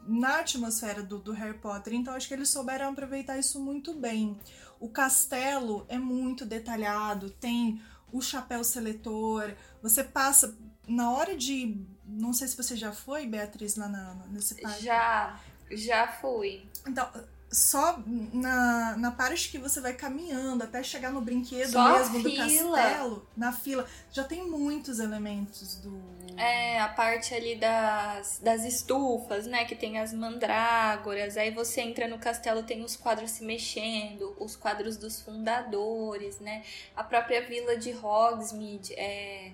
na 0.05 0.41
atmosfera 0.41 1.05
do, 1.05 1.21
do 1.21 1.31
Harry 1.31 1.57
Potter, 1.57 1.95
então 1.95 2.15
acho 2.15 2.27
que 2.27 2.35
eles 2.35 2.49
souberam 2.49 2.91
aproveitar 2.91 3.39
isso 3.39 3.61
muito 3.61 3.95
bem. 3.95 4.37
O 4.81 4.89
castelo 4.89 5.87
é 5.89 5.97
muito 5.97 6.45
detalhado, 6.45 7.31
tem 7.31 7.81
o 8.11 8.21
chapéu 8.21 8.65
seletor, 8.65 9.55
você 9.81 10.03
passa 10.03 10.59
na 10.89 11.13
hora 11.13 11.37
de. 11.37 11.81
Não 12.05 12.33
sei 12.33 12.49
se 12.49 12.57
você 12.57 12.75
já 12.75 12.91
foi, 12.91 13.27
Beatriz, 13.27 13.77
lá 13.77 13.87
na, 13.87 14.15
nesse 14.31 14.57
parque. 14.57 14.83
Já, 14.83 15.39
já 15.71 16.09
fui. 16.09 16.67
Então, 16.89 17.09
só 17.51 17.99
na, 18.07 18.97
na 18.99 19.11
parte 19.11 19.51
que 19.51 19.59
você 19.59 19.81
vai 19.81 19.95
caminhando 19.95 20.63
até 20.65 20.83
chegar 20.83 21.11
no 21.11 21.21
brinquedo 21.21 21.71
só 21.71 21.99
mesmo 21.99 22.23
do 22.23 22.37
castelo, 22.37 23.27
na 23.37 23.53
fila, 23.53 23.87
já 24.13 24.23
tem 24.23 24.47
muitos 24.47 24.99
elementos 24.99 25.77
do. 25.77 25.99
É, 26.37 26.79
a 26.79 26.89
parte 26.89 27.35
ali 27.35 27.57
das, 27.57 28.39
das 28.39 28.65
estufas, 28.65 29.47
né? 29.47 29.65
Que 29.65 29.75
tem 29.75 29.99
as 29.99 30.13
mandrágoras. 30.13 31.37
Aí 31.37 31.51
você 31.51 31.81
entra 31.81 32.07
no 32.07 32.19
castelo, 32.19 32.63
tem 32.63 32.85
os 32.85 32.97
quadros 32.97 33.31
se 33.31 33.45
mexendo, 33.45 34.37
os 34.39 34.55
quadros 34.55 34.97
dos 34.97 35.21
fundadores, 35.21 36.39
né? 36.41 36.63
A 36.95 37.03
própria 37.03 37.41
vila 37.47 37.77
de 37.77 37.93
Hogsmeade. 37.93 38.93
É, 38.95 39.53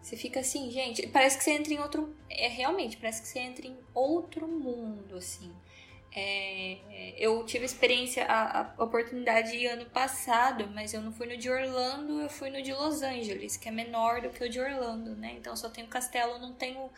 você 0.00 0.16
fica 0.16 0.40
assim, 0.40 0.70
gente, 0.70 1.06
parece 1.08 1.36
que 1.38 1.44
você 1.44 1.52
entra 1.52 1.72
em 1.72 1.78
outro. 1.78 2.14
É 2.30 2.48
realmente, 2.48 2.96
parece 2.96 3.22
que 3.22 3.28
você 3.28 3.38
entra 3.38 3.66
em 3.66 3.76
outro 3.94 4.48
mundo, 4.48 5.16
assim. 5.16 5.52
É, 6.16 6.78
eu 7.18 7.44
tive 7.44 7.64
experiência, 7.64 8.24
a, 8.26 8.60
a, 8.60 8.84
oportunidade 8.84 9.66
ano 9.66 9.84
passado, 9.86 10.70
mas 10.72 10.94
eu 10.94 11.02
não 11.02 11.10
fui 11.10 11.26
no 11.26 11.36
de 11.36 11.50
Orlando, 11.50 12.20
eu 12.20 12.28
fui 12.28 12.50
no 12.50 12.62
de 12.62 12.72
Los 12.72 13.02
Angeles, 13.02 13.56
que 13.56 13.68
é 13.68 13.72
menor 13.72 14.20
do 14.22 14.30
que 14.30 14.44
o 14.44 14.48
de 14.48 14.60
Orlando, 14.60 15.16
né? 15.16 15.34
Então 15.36 15.56
só 15.56 15.68
tem 15.68 15.82
o 15.82 15.88
castelo, 15.88 16.38
não 16.38 16.52
tem 16.52 16.76
o, 16.76 16.88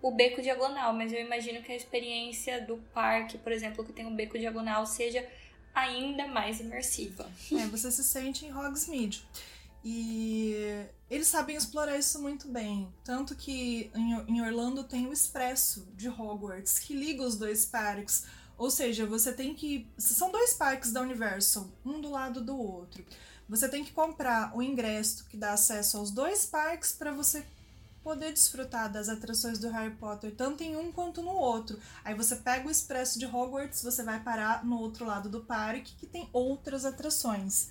o 0.00 0.10
beco 0.10 0.40
diagonal, 0.40 0.94
mas 0.94 1.12
eu 1.12 1.20
imagino 1.20 1.62
que 1.62 1.70
a 1.70 1.76
experiência 1.76 2.62
do 2.62 2.78
parque, 2.94 3.36
por 3.36 3.52
exemplo, 3.52 3.84
que 3.84 3.92
tem 3.92 4.06
um 4.06 4.16
beco 4.16 4.38
diagonal, 4.38 4.86
seja 4.86 5.28
ainda 5.74 6.26
mais 6.26 6.58
imersiva. 6.60 7.30
É, 7.52 7.66
você 7.66 7.90
se 7.90 8.02
sente 8.02 8.46
em 8.46 8.56
Hogsmeade. 8.56 9.22
E 9.84 10.54
eles 11.10 11.26
sabem 11.26 11.56
explorar 11.56 11.98
isso 11.98 12.22
muito 12.22 12.48
bem. 12.48 12.88
Tanto 13.04 13.34
que 13.34 13.90
em 13.94 14.40
Orlando 14.40 14.84
tem 14.84 15.08
o 15.08 15.12
Expresso 15.12 15.86
de 15.94 16.08
Hogwarts, 16.08 16.78
que 16.78 16.94
liga 16.94 17.22
os 17.22 17.36
dois 17.36 17.66
parques 17.66 18.24
ou 18.62 18.70
seja, 18.70 19.04
você 19.04 19.32
tem 19.32 19.54
que. 19.54 19.88
São 19.98 20.30
dois 20.30 20.54
parques 20.54 20.92
da 20.92 21.00
Universal, 21.00 21.66
um 21.84 22.00
do 22.00 22.08
lado 22.08 22.40
do 22.40 22.56
outro. 22.56 23.04
Você 23.48 23.68
tem 23.68 23.84
que 23.84 23.90
comprar 23.90 24.56
o 24.56 24.62
ingresso 24.62 25.26
que 25.28 25.36
dá 25.36 25.54
acesso 25.54 25.96
aos 25.96 26.12
dois 26.12 26.46
parques 26.46 26.92
para 26.92 27.10
você 27.10 27.44
poder 28.04 28.32
desfrutar 28.32 28.88
das 28.88 29.08
atrações 29.08 29.58
do 29.58 29.68
Harry 29.68 29.96
Potter, 29.96 30.32
tanto 30.36 30.62
em 30.62 30.76
um 30.76 30.92
quanto 30.92 31.22
no 31.22 31.32
outro. 31.32 31.76
Aí 32.04 32.14
você 32.14 32.36
pega 32.36 32.68
o 32.68 32.70
expresso 32.70 33.18
de 33.18 33.26
Hogwarts, 33.26 33.82
você 33.82 34.04
vai 34.04 34.20
parar 34.20 34.64
no 34.64 34.78
outro 34.78 35.04
lado 35.04 35.28
do 35.28 35.40
parque 35.40 35.96
que 35.96 36.06
tem 36.06 36.28
outras 36.32 36.84
atrações. 36.84 37.70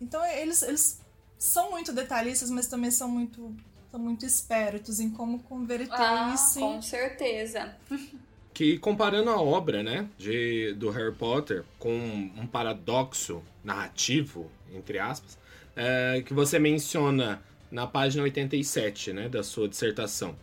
Então 0.00 0.24
eles, 0.24 0.62
eles 0.62 1.00
são 1.36 1.72
muito 1.72 1.92
detalhistas, 1.92 2.48
mas 2.48 2.68
também 2.68 2.92
são 2.92 3.08
muito, 3.08 3.56
são 3.90 3.98
muito 3.98 4.24
espertos 4.24 5.00
em 5.00 5.10
como 5.10 5.42
converter 5.42 6.00
ah, 6.00 6.32
isso. 6.32 6.60
Com 6.60 6.80
certeza. 6.80 7.76
que 8.58 8.76
comparando 8.76 9.30
a 9.30 9.40
obra, 9.40 9.84
né, 9.84 10.08
de, 10.18 10.72
do 10.72 10.90
Harry 10.90 11.14
Potter 11.14 11.62
com 11.78 11.96
um 11.96 12.44
paradoxo 12.44 13.40
narrativo, 13.62 14.50
entre 14.74 14.98
aspas, 14.98 15.38
é, 15.76 16.24
que 16.26 16.34
você 16.34 16.58
menciona 16.58 17.40
na 17.70 17.86
página 17.86 18.24
87, 18.24 19.12
né, 19.12 19.28
da 19.28 19.44
sua 19.44 19.68
dissertação. 19.68 20.34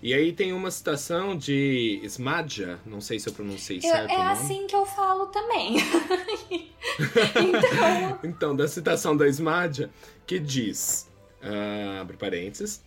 E 0.00 0.14
aí 0.14 0.32
tem 0.32 0.52
uma 0.52 0.70
citação 0.70 1.36
de 1.36 1.98
Smadja, 2.04 2.78
não 2.86 3.00
sei 3.00 3.18
se 3.18 3.28
eu 3.28 3.32
pronunciei 3.32 3.78
eu, 3.78 3.82
certo. 3.82 4.08
É 4.12 4.22
assim 4.22 4.68
que 4.68 4.76
eu 4.76 4.86
falo 4.86 5.26
também. 5.26 5.78
então... 7.34 8.20
então, 8.22 8.54
da 8.54 8.68
citação 8.68 9.16
da 9.16 9.26
Smadja, 9.26 9.90
que 10.24 10.38
diz, 10.38 11.10
uh, 11.42 12.00
abre 12.00 12.16
parênteses, 12.16 12.84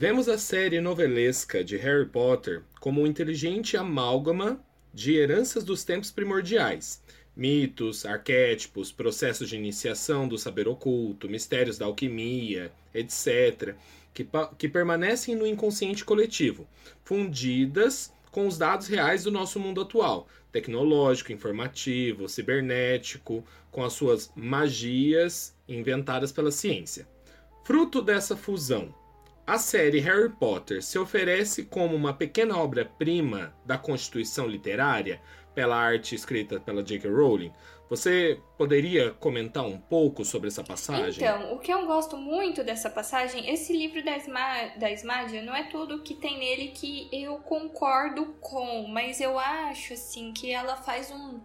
vemos 0.00 0.30
a 0.30 0.38
série 0.38 0.80
novelesca 0.80 1.62
de 1.62 1.76
Harry 1.76 2.06
Potter 2.06 2.62
como 2.80 3.02
um 3.02 3.06
inteligente 3.06 3.76
amálgama 3.76 4.58
de 4.94 5.14
heranças 5.14 5.62
dos 5.62 5.84
tempos 5.84 6.10
primordiais, 6.10 7.02
mitos, 7.36 8.06
arquétipos, 8.06 8.90
processos 8.90 9.50
de 9.50 9.58
iniciação 9.58 10.26
do 10.26 10.38
saber 10.38 10.66
oculto, 10.68 11.28
mistérios 11.28 11.76
da 11.76 11.84
alquimia, 11.84 12.72
etc., 12.94 13.74
que, 14.14 14.26
que 14.56 14.70
permanecem 14.70 15.34
no 15.34 15.46
inconsciente 15.46 16.02
coletivo, 16.02 16.66
fundidas 17.04 18.10
com 18.30 18.46
os 18.46 18.56
dados 18.56 18.86
reais 18.86 19.24
do 19.24 19.30
nosso 19.30 19.60
mundo 19.60 19.82
atual, 19.82 20.26
tecnológico, 20.50 21.30
informativo, 21.30 22.26
cibernético, 22.26 23.44
com 23.70 23.84
as 23.84 23.92
suas 23.92 24.32
magias 24.34 25.54
inventadas 25.68 26.32
pela 26.32 26.50
ciência. 26.50 27.06
Fruto 27.66 28.00
dessa 28.00 28.34
fusão, 28.34 28.94
a 29.50 29.58
série 29.58 29.98
Harry 29.98 30.28
Potter 30.28 30.80
se 30.80 30.96
oferece 30.96 31.64
como 31.64 31.96
uma 31.96 32.14
pequena 32.14 32.56
obra-prima 32.56 33.52
da 33.66 33.76
constituição 33.76 34.46
literária, 34.46 35.20
pela 35.52 35.76
arte 35.76 36.14
escrita 36.14 36.60
pela 36.60 36.84
J.K. 36.84 37.10
Rowling. 37.10 37.52
Você 37.88 38.40
poderia 38.56 39.10
comentar 39.10 39.64
um 39.64 39.76
pouco 39.76 40.24
sobre 40.24 40.46
essa 40.46 40.62
passagem? 40.62 41.24
Então, 41.24 41.52
o 41.52 41.58
que 41.58 41.72
eu 41.72 41.84
gosto 41.84 42.16
muito 42.16 42.62
dessa 42.62 42.88
passagem, 42.88 43.52
esse 43.52 43.76
livro 43.76 44.04
da, 44.04 44.16
Sma, 44.18 44.68
da 44.78 44.92
Smadia 44.92 45.42
não 45.42 45.52
é 45.52 45.64
tudo 45.64 46.00
que 46.00 46.14
tem 46.14 46.38
nele 46.38 46.68
que 46.68 47.08
eu 47.12 47.38
concordo 47.38 48.26
com, 48.40 48.86
mas 48.86 49.20
eu 49.20 49.36
acho 49.36 49.94
assim 49.94 50.32
que 50.32 50.52
ela 50.52 50.76
faz 50.76 51.10
um 51.10 51.40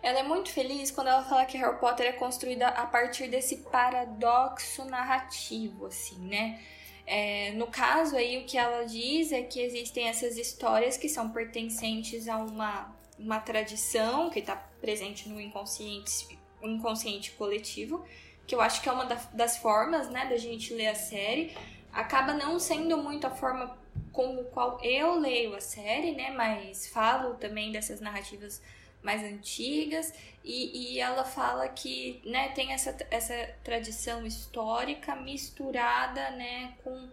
ela 0.00 0.18
é 0.18 0.22
muito 0.22 0.50
feliz 0.50 0.90
quando 0.90 1.08
ela 1.08 1.22
fala 1.22 1.44
que 1.44 1.56
Harry 1.56 1.78
Potter 1.78 2.06
é 2.06 2.12
construída 2.12 2.68
a 2.68 2.86
partir 2.86 3.28
desse 3.28 3.58
paradoxo 3.70 4.84
narrativo, 4.84 5.86
assim, 5.86 6.18
né? 6.18 6.60
É, 7.06 7.52
no 7.52 7.66
caso 7.66 8.16
aí, 8.16 8.38
o 8.38 8.44
que 8.44 8.56
ela 8.56 8.84
diz 8.84 9.32
é 9.32 9.42
que 9.42 9.60
existem 9.60 10.08
essas 10.08 10.36
histórias 10.36 10.96
que 10.96 11.08
são 11.08 11.30
pertencentes 11.30 12.28
a 12.28 12.38
uma 12.38 12.94
uma 13.22 13.38
tradição 13.38 14.28
que 14.30 14.40
está 14.40 14.56
presente 14.56 15.28
no 15.28 15.40
inconsciente, 15.40 16.38
inconsciente 16.60 17.30
coletivo, 17.32 18.04
que 18.46 18.54
eu 18.54 18.60
acho 18.60 18.82
que 18.82 18.88
é 18.88 18.92
uma 18.92 19.04
das 19.04 19.56
formas 19.56 20.08
né, 20.10 20.26
da 20.26 20.36
gente 20.36 20.74
ler 20.74 20.88
a 20.88 20.94
série. 20.94 21.56
Acaba 21.92 22.32
não 22.32 22.58
sendo 22.58 22.96
muito 22.96 23.26
a 23.26 23.30
forma 23.30 23.78
com 24.10 24.40
o 24.40 24.44
qual 24.44 24.82
eu 24.82 25.18
leio 25.18 25.54
a 25.54 25.60
série, 25.60 26.12
né? 26.12 26.30
Mas 26.30 26.88
falo 26.88 27.34
também 27.34 27.70
dessas 27.70 28.00
narrativas 28.00 28.60
mais 29.02 29.22
antigas 29.22 30.12
e, 30.44 30.94
e 30.94 31.00
ela 31.00 31.24
fala 31.24 31.68
que 31.68 32.20
né, 32.24 32.48
tem 32.50 32.72
essa, 32.72 32.96
essa 33.10 33.34
tradição 33.62 34.26
histórica 34.26 35.14
misturada 35.14 36.30
né, 36.30 36.74
com 36.82 37.08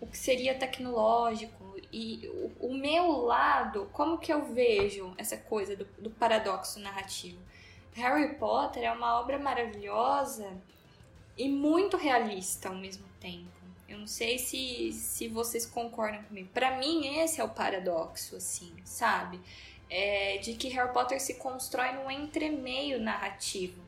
o 0.00 0.06
que 0.06 0.16
seria 0.16 0.54
tecnológico 0.54 1.76
e 1.92 2.28
o, 2.60 2.68
o, 2.68 2.74
meu 2.74 3.10
lado, 3.22 3.88
como 3.92 4.18
que 4.18 4.32
eu 4.32 4.44
vejo 4.52 5.14
essa 5.16 5.36
coisa 5.36 5.74
do, 5.74 5.84
do 5.98 6.10
paradoxo 6.10 6.78
narrativo? 6.80 7.38
Harry 7.94 8.34
Potter 8.34 8.84
é 8.84 8.92
uma 8.92 9.18
obra 9.18 9.38
maravilhosa 9.38 10.56
e 11.36 11.48
muito 11.48 11.96
realista 11.96 12.68
ao 12.68 12.74
mesmo 12.74 13.06
tempo. 13.20 13.58
Eu 13.88 13.98
não 13.98 14.06
sei 14.06 14.38
se, 14.38 14.92
se 14.92 15.28
vocês 15.28 15.64
concordam 15.64 16.22
comigo. 16.24 16.50
Para 16.52 16.76
mim, 16.76 17.18
esse 17.18 17.40
é 17.40 17.44
o 17.44 17.48
paradoxo, 17.48 18.36
assim, 18.36 18.72
sabe? 18.84 19.40
É, 19.90 20.38
de 20.38 20.54
que 20.54 20.68
Harry 20.68 20.92
Potter 20.92 21.20
se 21.20 21.34
constrói 21.34 21.92
num 21.92 22.10
entremeio 22.10 23.00
narrativo. 23.00 23.82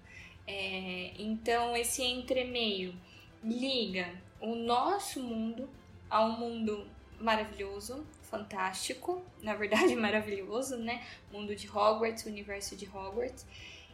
É, 0.47 1.13
então, 1.19 1.77
esse 1.77 2.03
entremeio 2.03 2.95
liga 3.45 4.09
o 4.41 4.55
nosso 4.55 5.23
mundo 5.23 5.69
a 6.09 6.25
um 6.25 6.33
mundo 6.33 6.87
maravilhoso, 7.21 8.05
fantástico, 8.23 9.23
na 9.43 9.55
verdade 9.55 9.95
maravilhoso, 9.97 10.77
né? 10.77 11.05
Mundo 11.33 11.55
de 11.55 11.69
Hogwarts, 11.69 12.25
universo 12.25 12.75
de 12.75 12.87
Hogwarts. 12.87 13.47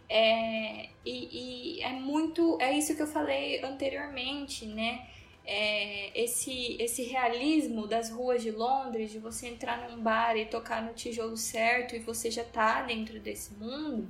É, 0.09 0.89
e, 1.05 1.79
e, 1.79 1.83
é 1.83 1.91
muito. 1.91 2.57
É 2.61 2.73
isso 2.73 2.95
que 2.95 3.03
eu 3.03 3.07
falei 3.07 3.63
anteriormente, 3.65 4.65
né? 4.65 5.07
É, 5.47 6.11
esse, 6.21 6.77
esse 6.81 7.03
realismo 7.05 7.87
das 7.87 8.11
ruas 8.11 8.43
de 8.43 8.51
Londres, 8.51 9.13
de 9.13 9.19
você 9.19 9.47
entrar 9.47 9.89
num 9.89 10.03
bar 10.03 10.37
e 10.37 10.45
tocar 10.45 10.83
no 10.83 10.93
tijolo 10.93 11.37
certo 11.37 11.95
e 11.95 12.01
você 12.01 12.31
já 12.31 12.43
tá 12.43 12.83
dentro 12.83 13.21
desse 13.21 13.55
mundo. 13.55 14.09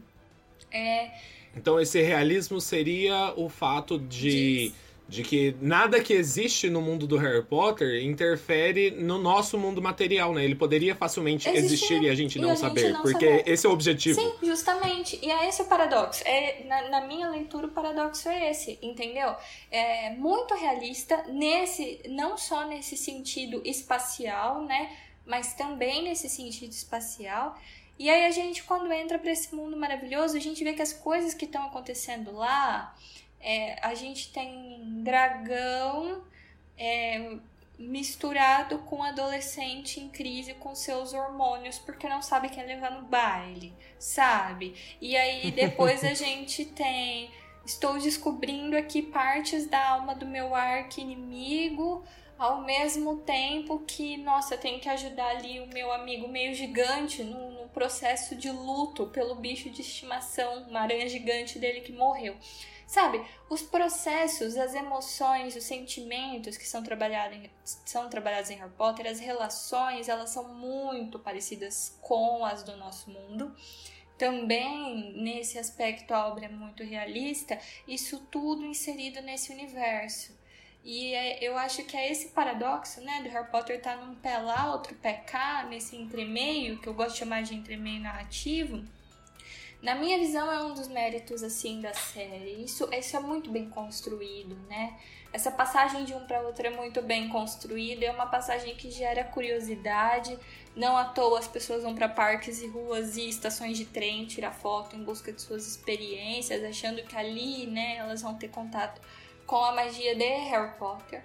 É, 0.72 1.10
então, 1.56 1.80
esse 1.80 2.02
realismo 2.02 2.60
seria 2.60 3.32
o 3.36 3.48
fato 3.48 3.98
de 3.98 4.68
de 4.68 4.74
que 5.22 5.56
nada 5.60 6.00
que 6.02 6.12
existe 6.12 6.68
no 6.68 6.82
mundo 6.82 7.06
do 7.06 7.16
Harry 7.16 7.42
Potter 7.44 8.02
interfere 8.02 8.90
no 8.90 9.18
nosso 9.18 9.56
mundo 9.56 9.80
material, 9.80 10.34
né? 10.34 10.44
Ele 10.44 10.56
poderia 10.56 10.96
facilmente 10.96 11.48
existir 11.48 12.02
e 12.02 12.10
a 12.10 12.14
gente 12.14 12.40
não 12.40 12.50
a 12.50 12.56
saber, 12.56 12.80
gente 12.80 12.92
não 12.92 13.02
porque 13.02 13.38
saber. 13.38 13.48
esse 13.48 13.66
é 13.66 13.68
o 13.68 13.72
objetivo. 13.72 14.20
Sim, 14.20 14.32
justamente. 14.42 15.18
E 15.22 15.30
é 15.30 15.48
esse 15.48 15.62
o 15.62 15.66
paradoxo. 15.66 16.22
É, 16.26 16.64
na, 16.64 16.88
na 16.88 17.06
minha 17.06 17.28
leitura, 17.30 17.68
o 17.68 17.70
paradoxo 17.70 18.28
é 18.28 18.50
esse, 18.50 18.80
entendeu? 18.82 19.34
É 19.70 20.10
muito 20.10 20.54
realista 20.54 21.24
nesse, 21.28 22.00
não 22.08 22.36
só 22.36 22.66
nesse 22.66 22.96
sentido 22.96 23.62
espacial, 23.64 24.64
né? 24.64 24.90
Mas 25.24 25.54
também 25.54 26.02
nesse 26.02 26.28
sentido 26.28 26.72
espacial. 26.72 27.56
E 27.96 28.10
aí 28.10 28.26
a 28.26 28.30
gente, 28.32 28.64
quando 28.64 28.92
entra 28.92 29.20
para 29.20 29.30
esse 29.30 29.54
mundo 29.54 29.76
maravilhoso, 29.76 30.36
a 30.36 30.40
gente 30.40 30.62
vê 30.64 30.72
que 30.72 30.82
as 30.82 30.92
coisas 30.92 31.32
que 31.32 31.44
estão 31.44 31.64
acontecendo 31.64 32.32
lá 32.32 32.92
é, 33.46 33.78
a 33.80 33.94
gente 33.94 34.32
tem 34.32 34.82
dragão 35.04 36.24
é, 36.76 37.36
misturado 37.78 38.78
com 38.78 39.04
adolescente 39.04 40.00
em 40.00 40.08
crise 40.08 40.54
com 40.54 40.74
seus 40.74 41.14
hormônios 41.14 41.78
porque 41.78 42.08
não 42.08 42.20
sabe 42.20 42.48
quem 42.48 42.66
levar 42.66 42.90
no 42.90 43.02
baile, 43.06 43.72
sabe? 44.00 44.74
E 45.00 45.16
aí 45.16 45.52
depois 45.54 46.02
a 46.02 46.12
gente 46.12 46.64
tem. 46.64 47.30
Estou 47.64 47.98
descobrindo 47.98 48.76
aqui 48.76 49.00
partes 49.00 49.68
da 49.68 49.90
alma 49.90 50.14
do 50.14 50.26
meu 50.26 50.54
arco 50.54 51.00
inimigo 51.00 52.04
ao 52.38 52.62
mesmo 52.62 53.18
tempo 53.18 53.82
que, 53.86 54.16
nossa, 54.18 54.56
tem 54.56 54.78
que 54.78 54.88
ajudar 54.88 55.36
ali 55.36 55.60
o 55.60 55.66
meu 55.68 55.90
amigo 55.92 56.28
meio 56.28 56.54
gigante 56.54 57.22
no, 57.22 57.50
no, 57.52 57.68
processo 57.70 58.34
de 58.36 58.50
luto 58.50 59.06
pelo 59.08 59.34
bicho 59.34 59.68
de 59.68 59.82
estimação, 59.82 60.64
uma 60.68 60.80
aranha 60.80 61.08
gigante 61.08 61.58
dele 61.58 61.80
que 61.80 61.92
morreu. 61.92 62.36
Sabe, 62.86 63.20
os 63.50 63.62
processos, 63.62 64.56
as 64.56 64.72
emoções, 64.72 65.56
os 65.56 65.64
sentimentos 65.64 66.56
que 66.56 66.66
são 66.66 66.84
em, 67.32 67.50
são 67.64 68.08
trabalhados 68.08 68.48
em 68.48 68.56
Harry 68.56 68.72
Potter, 68.76 69.06
as 69.08 69.18
relações, 69.18 70.08
elas 70.08 70.30
são 70.30 70.54
muito 70.54 71.18
parecidas 71.18 71.98
com 72.00 72.44
as 72.44 72.62
do 72.62 72.76
nosso 72.76 73.10
mundo. 73.10 73.52
Também, 74.16 75.12
nesse 75.14 75.58
aspecto, 75.58 76.14
a 76.14 76.28
obra 76.28 76.46
é 76.46 76.48
muito 76.48 76.84
realista, 76.84 77.58
isso 77.88 78.20
tudo 78.30 78.64
inserido 78.64 79.20
nesse 79.20 79.52
universo. 79.52 80.38
E 80.84 81.12
é, 81.12 81.42
eu 81.44 81.58
acho 81.58 81.82
que 81.82 81.96
é 81.96 82.10
esse 82.10 82.28
paradoxo, 82.28 83.00
né, 83.00 83.20
do 83.20 83.28
Harry 83.28 83.50
Potter 83.50 83.78
estar 83.78 83.98
tá 83.98 84.04
num 84.04 84.14
pé 84.14 84.38
lá, 84.38 84.72
outro 84.72 84.94
pé 84.94 85.14
cá, 85.14 85.64
nesse 85.64 85.96
entremeio, 85.96 86.78
que 86.80 86.86
eu 86.86 86.94
gosto 86.94 87.14
de 87.14 87.18
chamar 87.18 87.42
de 87.42 87.56
entremeio 87.56 88.00
narrativo, 88.00 88.84
na 89.82 89.94
minha 89.94 90.18
visão, 90.18 90.50
é 90.50 90.62
um 90.64 90.74
dos 90.74 90.88
méritos 90.88 91.42
assim 91.42 91.80
da 91.80 91.92
série. 91.92 92.64
Isso, 92.64 92.88
isso 92.92 93.16
é 93.16 93.20
muito 93.20 93.50
bem 93.50 93.68
construído, 93.68 94.56
né? 94.68 94.98
Essa 95.32 95.50
passagem 95.50 96.04
de 96.04 96.14
um 96.14 96.26
para 96.26 96.40
outro 96.40 96.66
é 96.66 96.70
muito 96.70 97.02
bem 97.02 97.28
construída, 97.28 98.06
é 98.06 98.10
uma 98.10 98.26
passagem 98.26 98.74
que 98.74 98.90
gera 98.90 99.22
curiosidade. 99.22 100.38
Não 100.74 100.96
à 100.96 101.04
toa 101.04 101.38
as 101.38 101.46
pessoas 101.46 101.82
vão 101.82 101.94
para 101.94 102.08
parques 102.08 102.62
e 102.62 102.66
ruas 102.66 103.16
e 103.16 103.28
estações 103.28 103.76
de 103.76 103.84
trem 103.84 104.24
tirar 104.24 104.52
foto 104.52 104.96
em 104.96 105.04
busca 105.04 105.32
de 105.32 105.40
suas 105.42 105.66
experiências, 105.66 106.64
achando 106.64 107.02
que 107.02 107.16
ali, 107.16 107.66
né, 107.66 107.96
elas 107.96 108.22
vão 108.22 108.34
ter 108.34 108.48
contato 108.48 109.00
com 109.46 109.56
a 109.56 109.72
magia 109.72 110.14
de 110.14 110.24
Harry 110.24 110.72
Potter. 110.78 111.22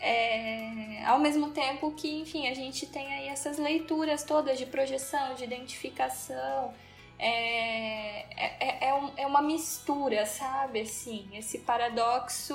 É, 0.00 1.02
ao 1.06 1.18
mesmo 1.18 1.50
tempo 1.50 1.90
que, 1.92 2.20
enfim, 2.20 2.48
a 2.48 2.54
gente 2.54 2.86
tem 2.86 3.06
aí 3.14 3.28
essas 3.28 3.58
leituras 3.58 4.22
todas 4.22 4.56
de 4.56 4.66
projeção, 4.66 5.34
de 5.34 5.44
identificação, 5.44 6.72
é, 7.18 8.26
é, 8.36 8.88
é, 8.88 8.94
um, 8.94 9.10
é, 9.16 9.26
uma 9.26 9.42
mistura, 9.42 10.24
sabe? 10.24 10.82
Assim, 10.82 11.28
esse 11.32 11.58
paradoxo 11.58 12.54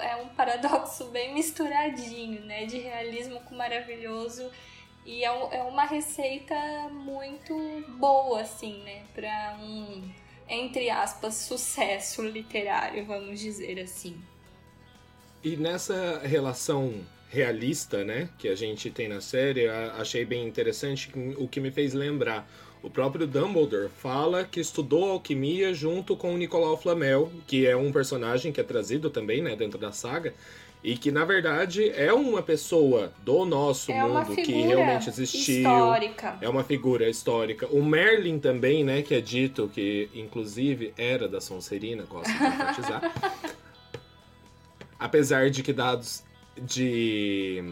é 0.00 0.16
um 0.16 0.28
paradoxo 0.28 1.04
bem 1.06 1.34
misturadinho, 1.34 2.40
né? 2.44 2.64
De 2.64 2.78
realismo 2.78 3.40
com 3.40 3.54
maravilhoso. 3.54 4.50
E 5.04 5.24
é, 5.24 5.28
é 5.28 5.62
uma 5.64 5.84
receita 5.84 6.54
muito 6.90 7.54
boa, 7.98 8.40
assim, 8.40 8.82
né? 8.82 9.02
Para 9.14 9.58
um, 9.60 10.10
entre 10.48 10.88
aspas, 10.88 11.34
sucesso 11.34 12.22
literário, 12.22 13.04
vamos 13.04 13.38
dizer 13.38 13.80
assim. 13.80 14.20
E 15.42 15.56
nessa 15.56 16.20
relação 16.20 16.94
realista, 17.30 18.04
né, 18.04 18.28
que 18.38 18.48
a 18.48 18.54
gente 18.54 18.90
tem 18.90 19.08
na 19.08 19.20
série, 19.20 19.68
achei 19.68 20.24
bem 20.24 20.46
interessante 20.46 21.10
o 21.38 21.46
que 21.46 21.60
me 21.60 21.70
fez 21.70 21.94
lembrar. 21.94 22.46
O 22.82 22.88
próprio 22.88 23.26
Dumbledore 23.26 23.90
fala 23.90 24.44
que 24.44 24.58
estudou 24.58 25.10
alquimia 25.10 25.74
junto 25.74 26.16
com 26.16 26.34
o 26.34 26.36
Nicolau 26.36 26.76
Flamel, 26.76 27.30
que 27.46 27.66
é 27.66 27.76
um 27.76 27.92
personagem 27.92 28.52
que 28.52 28.60
é 28.60 28.64
trazido 28.64 29.10
também, 29.10 29.42
né, 29.42 29.54
dentro 29.54 29.78
da 29.78 29.92
saga, 29.92 30.32
e 30.82 30.96
que 30.96 31.10
na 31.10 31.26
verdade 31.26 31.90
é 31.90 32.10
uma 32.10 32.42
pessoa 32.42 33.12
do 33.22 33.44
nosso 33.44 33.92
é 33.92 34.02
mundo 34.02 34.34
que 34.34 34.52
realmente 34.52 35.10
existiu. 35.10 35.58
Histórica. 35.58 36.38
É 36.40 36.48
uma 36.48 36.64
figura 36.64 37.08
histórica. 37.08 37.66
O 37.66 37.84
Merlin 37.84 38.38
também, 38.38 38.82
né, 38.82 39.02
que 39.02 39.14
é 39.14 39.20
dito 39.20 39.68
que 39.68 40.08
inclusive 40.14 40.94
era 40.96 41.28
da 41.28 41.40
Sonserina, 41.40 42.04
gosto 42.04 42.32
de 42.32 42.44
enfatizar. 42.44 43.12
Apesar 44.98 45.50
de 45.50 45.62
que 45.62 45.72
dados 45.72 46.22
de 46.56 47.62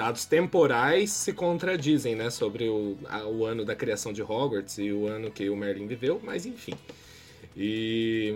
dados 0.00 0.24
temporais 0.24 1.10
se 1.10 1.30
contradizem, 1.30 2.14
né, 2.14 2.30
sobre 2.30 2.70
o, 2.70 2.96
a, 3.06 3.26
o 3.26 3.44
ano 3.44 3.66
da 3.66 3.76
criação 3.76 4.14
de 4.14 4.22
Hogwarts 4.22 4.78
e 4.78 4.90
o 4.90 5.06
ano 5.06 5.30
que 5.30 5.50
o 5.50 5.54
Merlin 5.54 5.86
viveu, 5.86 6.18
mas 6.24 6.46
enfim. 6.46 6.72
E 7.54 8.34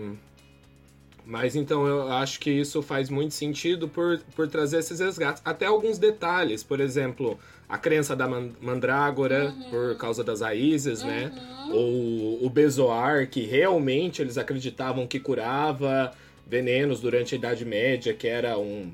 mas 1.25 1.57
então 1.57 1.87
eu 1.87 2.13
acho 2.13 2.39
que 2.39 2.51
isso 2.51 2.83
faz 2.83 3.09
muito 3.09 3.33
sentido 3.33 3.89
por, 3.89 4.21
por 4.37 4.47
trazer 4.47 4.81
esses 4.81 5.01
resgates. 5.01 5.41
Até 5.43 5.65
alguns 5.65 5.97
detalhes, 5.97 6.63
por 6.63 6.81
exemplo, 6.81 7.39
a 7.67 7.79
crença 7.79 8.15
da 8.15 8.29
mandrágora 8.29 9.47
uhum. 9.47 9.71
por 9.71 9.97
causa 9.97 10.23
das 10.23 10.43
raízes, 10.43 11.03
né? 11.03 11.33
uhum. 11.33 11.69
né? 11.69 11.73
Ou 11.73 12.45
o 12.45 12.51
bezoar, 12.51 13.27
que 13.27 13.41
realmente 13.41 14.21
eles 14.21 14.37
acreditavam 14.37 15.07
que 15.07 15.19
curava 15.19 16.13
venenos 16.47 17.01
durante 17.01 17.35
a 17.35 17.39
Idade 17.39 17.65
Média, 17.65 18.13
que 18.13 18.29
era 18.29 18.59
um 18.59 18.93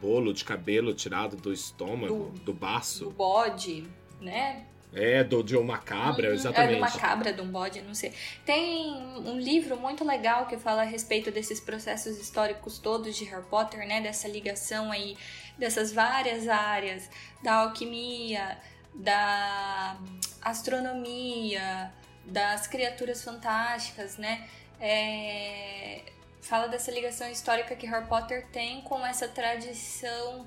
bolo 0.00 0.32
de 0.32 0.44
cabelo 0.44 0.94
tirado 0.94 1.36
do 1.36 1.52
estômago, 1.52 2.30
do, 2.34 2.40
do 2.40 2.52
baço. 2.52 3.04
Do 3.04 3.10
bode, 3.10 3.86
né? 4.20 4.66
É, 4.92 5.22
do, 5.22 5.42
de 5.42 5.56
uma 5.56 5.78
cabra, 5.78 6.32
exatamente. 6.32 6.70
É, 6.70 6.74
de 6.74 6.80
uma 6.80 6.90
cabra, 6.90 7.32
de 7.32 7.40
um 7.42 7.50
bode, 7.50 7.82
não 7.82 7.94
sei. 7.94 8.12
Tem 8.44 8.96
um 8.96 9.38
livro 9.38 9.76
muito 9.76 10.02
legal 10.02 10.46
que 10.46 10.56
fala 10.56 10.82
a 10.82 10.84
respeito 10.84 11.30
desses 11.30 11.60
processos 11.60 12.18
históricos 12.18 12.78
todos 12.78 13.14
de 13.14 13.24
Harry 13.24 13.44
Potter, 13.44 13.86
né? 13.86 14.00
Dessa 14.00 14.26
ligação 14.26 14.90
aí, 14.90 15.16
dessas 15.58 15.92
várias 15.92 16.48
áreas, 16.48 17.10
da 17.42 17.56
alquimia, 17.56 18.58
da 18.94 19.98
astronomia, 20.40 21.92
das 22.24 22.66
criaturas 22.66 23.22
fantásticas, 23.22 24.16
né? 24.16 24.48
É, 24.80 26.02
fala 26.48 26.66
dessa 26.66 26.90
ligação 26.90 27.30
histórica 27.30 27.76
que 27.76 27.86
Harry 27.86 28.06
Potter 28.06 28.46
tem 28.50 28.80
com 28.80 29.06
essa 29.06 29.28
tradição 29.28 30.46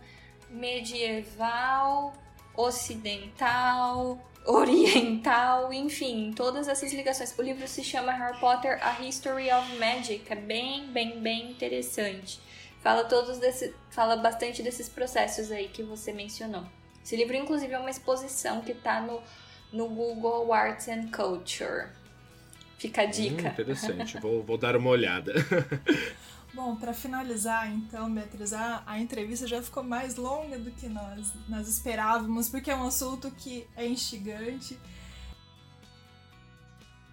medieval, 0.49 2.13
ocidental, 2.55 4.19
oriental, 4.43 5.71
enfim, 5.71 6.33
todas 6.35 6.67
essas 6.67 6.91
ligações. 6.91 7.37
O 7.37 7.41
livro 7.43 7.67
se 7.67 7.83
chama 7.83 8.11
Harry 8.11 8.39
Potter: 8.39 8.79
A 8.81 8.99
History 8.99 9.51
of 9.51 9.75
Magic, 9.77 10.25
é 10.27 10.35
bem, 10.35 10.87
bem, 10.87 11.21
bem 11.21 11.51
interessante. 11.51 12.41
Fala 12.81 13.03
todos 13.03 13.37
desse, 13.37 13.75
fala 13.91 14.15
bastante 14.15 14.63
desses 14.63 14.89
processos 14.89 15.51
aí 15.51 15.67
que 15.67 15.83
você 15.83 16.11
mencionou. 16.11 16.63
Esse 17.03 17.15
livro, 17.15 17.35
inclusive, 17.35 17.73
é 17.73 17.77
uma 17.77 17.91
exposição 17.91 18.61
que 18.61 18.71
está 18.71 19.01
no, 19.01 19.21
no 19.71 19.87
Google 19.87 20.51
Arts 20.51 20.87
and 20.87 21.11
Culture. 21.11 22.00
Fica 22.81 23.03
a 23.03 23.05
dica. 23.05 23.49
Hum, 23.49 23.51
interessante, 23.51 24.19
vou, 24.19 24.43
vou 24.43 24.57
dar 24.57 24.75
uma 24.75 24.89
olhada. 24.89 25.33
Bom, 26.51 26.75
para 26.75 26.95
finalizar, 26.95 27.71
então, 27.71 28.11
Beatriz, 28.11 28.53
a, 28.53 28.81
a, 28.87 28.99
entrevista 28.99 29.45
já 29.47 29.61
ficou 29.61 29.83
mais 29.83 30.15
longa 30.15 30.57
do 30.57 30.71
que 30.71 30.89
nós, 30.89 31.31
nós 31.47 31.67
esperávamos, 31.67 32.49
porque 32.49 32.71
é 32.71 32.75
um 32.75 32.87
assunto 32.87 33.29
que 33.29 33.67
é 33.77 33.85
instigante. 33.85 34.79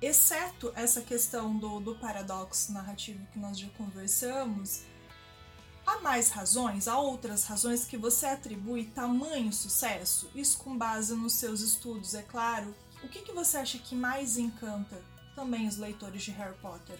Exceto 0.00 0.72
essa 0.74 1.02
questão 1.02 1.58
do, 1.58 1.80
do 1.80 1.94
paradoxo 1.96 2.72
narrativo 2.72 3.26
que 3.30 3.38
nós 3.38 3.58
já 3.58 3.68
conversamos, 3.76 4.84
há 5.86 5.98
mais 6.00 6.30
razões, 6.30 6.88
há 6.88 6.98
outras 6.98 7.44
razões 7.44 7.84
que 7.84 7.98
você 7.98 8.24
atribui 8.24 8.86
tamanho 8.86 9.52
sucesso? 9.52 10.30
Isso 10.34 10.56
com 10.56 10.78
base 10.78 11.14
nos 11.14 11.34
seus 11.34 11.60
estudos, 11.60 12.14
é 12.14 12.22
claro. 12.22 12.74
O 13.04 13.08
que, 13.08 13.20
que 13.20 13.32
você 13.32 13.58
acha 13.58 13.78
que 13.78 13.94
mais 13.94 14.38
encanta 14.38 14.98
também 15.38 15.68
os 15.68 15.78
leitores 15.78 16.24
de 16.24 16.32
Harry 16.32 16.56
Potter? 16.56 16.98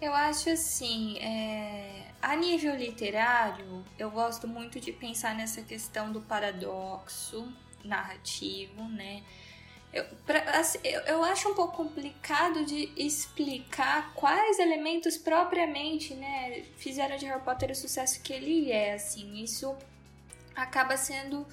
Eu 0.00 0.14
acho 0.14 0.50
assim, 0.50 1.18
é... 1.18 2.12
a 2.22 2.36
nível 2.36 2.76
literário, 2.76 3.84
eu 3.98 4.10
gosto 4.10 4.46
muito 4.46 4.78
de 4.78 4.92
pensar 4.92 5.34
nessa 5.34 5.62
questão 5.62 6.12
do 6.12 6.20
paradoxo 6.20 7.52
narrativo, 7.84 8.84
né? 8.84 9.24
Eu, 9.92 10.04
pra, 10.24 10.38
assim, 10.58 10.78
eu, 10.84 11.00
eu, 11.02 11.24
acho 11.24 11.48
um 11.48 11.54
pouco 11.54 11.76
complicado 11.76 12.64
de 12.64 12.92
explicar 12.96 14.12
quais 14.14 14.58
elementos 14.58 15.16
propriamente, 15.16 16.14
né, 16.14 16.64
fizeram 16.76 17.16
de 17.16 17.26
Harry 17.26 17.42
Potter 17.42 17.70
o 17.70 17.74
sucesso 17.74 18.20
que 18.20 18.32
ele 18.32 18.70
é, 18.72 18.94
assim. 18.94 19.42
Isso 19.42 19.76
acaba 20.54 20.96
sendo 20.96 21.46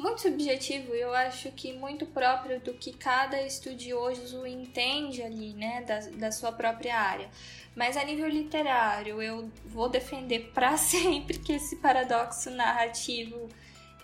muito 0.00 0.22
subjetivo 0.22 0.94
e 0.94 1.00
eu 1.00 1.14
acho 1.14 1.52
que 1.52 1.72
muito 1.72 2.06
próprio 2.06 2.58
do 2.60 2.72
que 2.74 2.92
cada 2.92 3.40
estudioso 3.42 4.46
entende 4.46 5.22
ali, 5.22 5.52
né, 5.52 5.82
da, 5.82 6.00
da 6.16 6.32
sua 6.32 6.50
própria 6.50 6.98
área. 6.98 7.30
Mas 7.76 7.96
a 7.96 8.04
nível 8.04 8.28
literário, 8.28 9.20
eu 9.22 9.50
vou 9.66 9.88
defender 9.88 10.50
para 10.54 10.76
sempre 10.78 11.38
que 11.38 11.52
esse 11.52 11.76
paradoxo 11.76 12.50
narrativo 12.50 13.48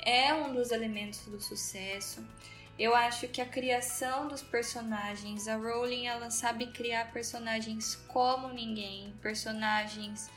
é 0.03 0.32
um 0.32 0.53
dos 0.53 0.70
elementos 0.70 1.20
do 1.26 1.40
sucesso. 1.40 2.24
Eu 2.78 2.94
acho 2.94 3.26
que 3.28 3.40
a 3.40 3.47
criação 3.47 4.28
dos 4.28 4.42
personagens, 4.42 5.49
a 5.49 5.57
Rowling, 5.57 6.07
ela 6.07 6.30
sabe 6.30 6.66
criar 6.66 7.11
personagens 7.11 7.97
como 8.07 8.53
ninguém, 8.53 9.14
personagens 9.22 10.28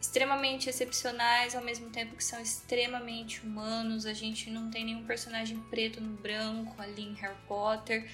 extremamente 0.00 0.68
excepcionais 0.68 1.54
ao 1.54 1.62
mesmo 1.62 1.90
tempo 1.90 2.14
que 2.14 2.24
são 2.24 2.40
extremamente 2.40 3.44
humanos. 3.44 4.06
A 4.06 4.12
gente 4.12 4.50
não 4.50 4.70
tem 4.70 4.84
nenhum 4.84 5.04
personagem 5.04 5.58
preto 5.70 6.00
no 6.00 6.16
branco 6.16 6.80
ali 6.80 7.02
em 7.02 7.14
Harry 7.14 7.36
Potter. 7.46 8.08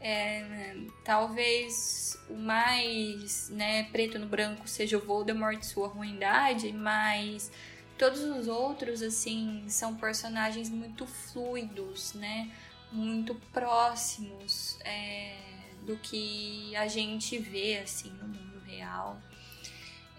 É, 0.00 0.76
talvez 1.04 2.16
o 2.28 2.34
mais 2.34 3.48
né, 3.50 3.84
preto 3.90 4.18
no 4.18 4.26
branco 4.26 4.68
seja 4.68 4.96
o 4.96 5.00
Voldemort 5.00 5.60
e 5.60 5.66
sua 5.66 5.88
ruindade, 5.88 6.72
mas 6.72 7.50
todos 7.96 8.20
os 8.20 8.46
outros 8.46 9.02
assim 9.02 9.64
são 9.68 9.96
personagens 9.96 10.70
muito 10.70 11.06
fluidos, 11.06 12.14
né? 12.14 12.50
Muito 12.92 13.34
próximos 13.52 14.78
é, 14.84 15.36
do 15.82 15.96
que 15.96 16.74
a 16.76 16.86
gente 16.86 17.36
vê 17.38 17.78
assim 17.78 18.10
no 18.10 18.28
mundo 18.28 18.60
real. 18.64 19.20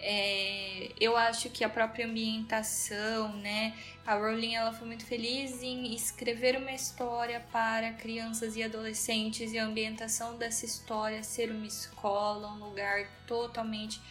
É, 0.01 0.91
eu 0.99 1.17
acho 1.17 1.49
que 1.49 1.63
a 1.63 1.69
própria 1.69 2.05
ambientação, 2.05 3.35
né? 3.37 3.77
A 4.05 4.15
Rowling 4.15 4.55
ela 4.55 4.71
foi 4.71 4.87
muito 4.87 5.05
feliz 5.05 5.61
em 5.61 5.93
escrever 5.93 6.57
uma 6.57 6.71
história 6.71 7.45
para 7.51 7.91
crianças 7.93 8.55
e 8.55 8.63
adolescentes 8.63 9.51
e 9.51 9.59
a 9.59 9.65
ambientação 9.65 10.37
dessa 10.37 10.65
história 10.65 11.21
ser 11.21 11.51
uma 11.51 11.67
escola, 11.67 12.47
um 12.53 12.65
lugar 12.65 13.09
totalmente 13.27 14.01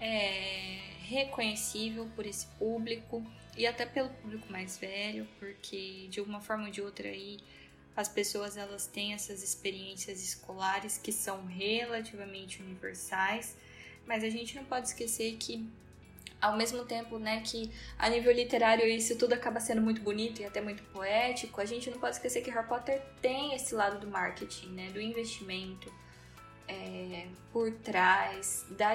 é, 0.00 0.78
reconhecível 1.02 2.08
por 2.14 2.24
esse 2.24 2.46
público 2.58 3.26
e 3.56 3.66
até 3.66 3.84
pelo 3.84 4.08
público 4.10 4.50
mais 4.50 4.78
velho, 4.78 5.28
porque 5.38 6.06
de 6.08 6.20
uma 6.20 6.40
forma 6.40 6.66
ou 6.66 6.70
de 6.70 6.80
outra 6.80 7.08
aí 7.08 7.38
as 7.94 8.08
pessoas 8.08 8.56
elas 8.56 8.86
têm 8.86 9.12
essas 9.12 9.42
experiências 9.42 10.22
escolares 10.22 10.96
que 10.96 11.12
são 11.12 11.44
relativamente 11.46 12.62
universais 12.62 13.54
mas 14.12 14.22
a 14.22 14.28
gente 14.28 14.54
não 14.54 14.64
pode 14.66 14.88
esquecer 14.88 15.38
que 15.38 15.66
ao 16.38 16.54
mesmo 16.54 16.84
tempo, 16.84 17.18
né, 17.18 17.40
que 17.40 17.72
a 17.98 18.10
nível 18.10 18.30
literário 18.30 18.84
isso 18.84 19.16
tudo 19.16 19.32
acaba 19.32 19.58
sendo 19.58 19.80
muito 19.80 20.02
bonito 20.02 20.42
e 20.42 20.44
até 20.44 20.60
muito 20.60 20.82
poético, 20.92 21.62
a 21.62 21.64
gente 21.64 21.88
não 21.88 21.98
pode 21.98 22.16
esquecer 22.16 22.42
que 22.42 22.50
Harry 22.50 22.68
Potter 22.68 23.00
tem 23.22 23.54
esse 23.54 23.74
lado 23.74 23.98
do 23.98 24.06
marketing, 24.06 24.66
né, 24.72 24.90
do 24.90 25.00
investimento 25.00 25.90
é, 26.68 27.26
por 27.50 27.72
trás 27.78 28.66
da 28.76 28.90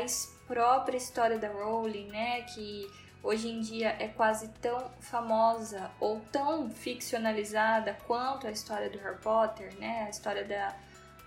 própria 0.46 0.98
história 0.98 1.40
da 1.40 1.48
Rowling, 1.48 2.10
né, 2.10 2.44
que 2.44 2.88
hoje 3.24 3.48
em 3.50 3.60
dia 3.60 3.96
é 3.98 4.10
quase 4.10 4.50
tão 4.62 4.92
famosa 5.00 5.90
ou 6.00 6.20
tão 6.32 6.70
ficcionalizada 6.70 7.98
quanto 8.06 8.46
a 8.46 8.52
história 8.52 8.88
do 8.88 9.00
Harry 9.00 9.18
Potter, 9.18 9.74
né, 9.80 10.04
a 10.06 10.10
história 10.12 10.44
da 10.44 10.76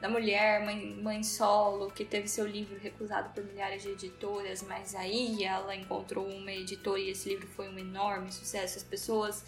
da 0.01 0.09
mulher, 0.09 0.65
mãe, 0.65 0.97
mãe 1.03 1.23
solo, 1.23 1.91
que 1.91 2.05
teve 2.05 2.27
seu 2.27 2.47
livro 2.47 2.79
recusado 2.79 3.31
por 3.35 3.45
milhares 3.45 3.83
de 3.83 3.91
editoras, 3.91 4.63
mas 4.63 4.95
aí 4.95 5.45
ela 5.45 5.77
encontrou 5.77 6.27
uma 6.27 6.51
editora 6.51 6.99
e 6.99 7.11
esse 7.11 7.29
livro 7.29 7.47
foi 7.49 7.69
um 7.69 7.79
enorme 7.79 8.33
sucesso. 8.33 8.79
As 8.79 8.83
pessoas 8.83 9.45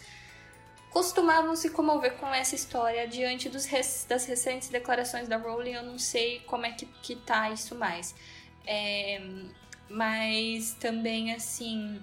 costumavam 0.91 1.55
se 1.55 1.71
comover 1.71 2.17
com 2.17 2.27
essa 2.27 2.53
história 2.53 3.07
diante 3.07 3.49
dos, 3.49 3.67
das 4.07 4.25
recentes 4.25 4.69
declarações 4.69 5.27
da 5.27 5.37
Rowling. 5.37 5.71
Eu 5.73 5.83
não 5.83 5.97
sei 5.97 6.41
como 6.41 6.67
é 6.67 6.71
que, 6.71 6.85
que 7.01 7.15
tá 7.15 7.49
isso 7.49 7.73
mais. 7.73 8.13
É, 8.65 9.19
mas 9.89 10.75
também, 10.75 11.33
assim, 11.33 11.99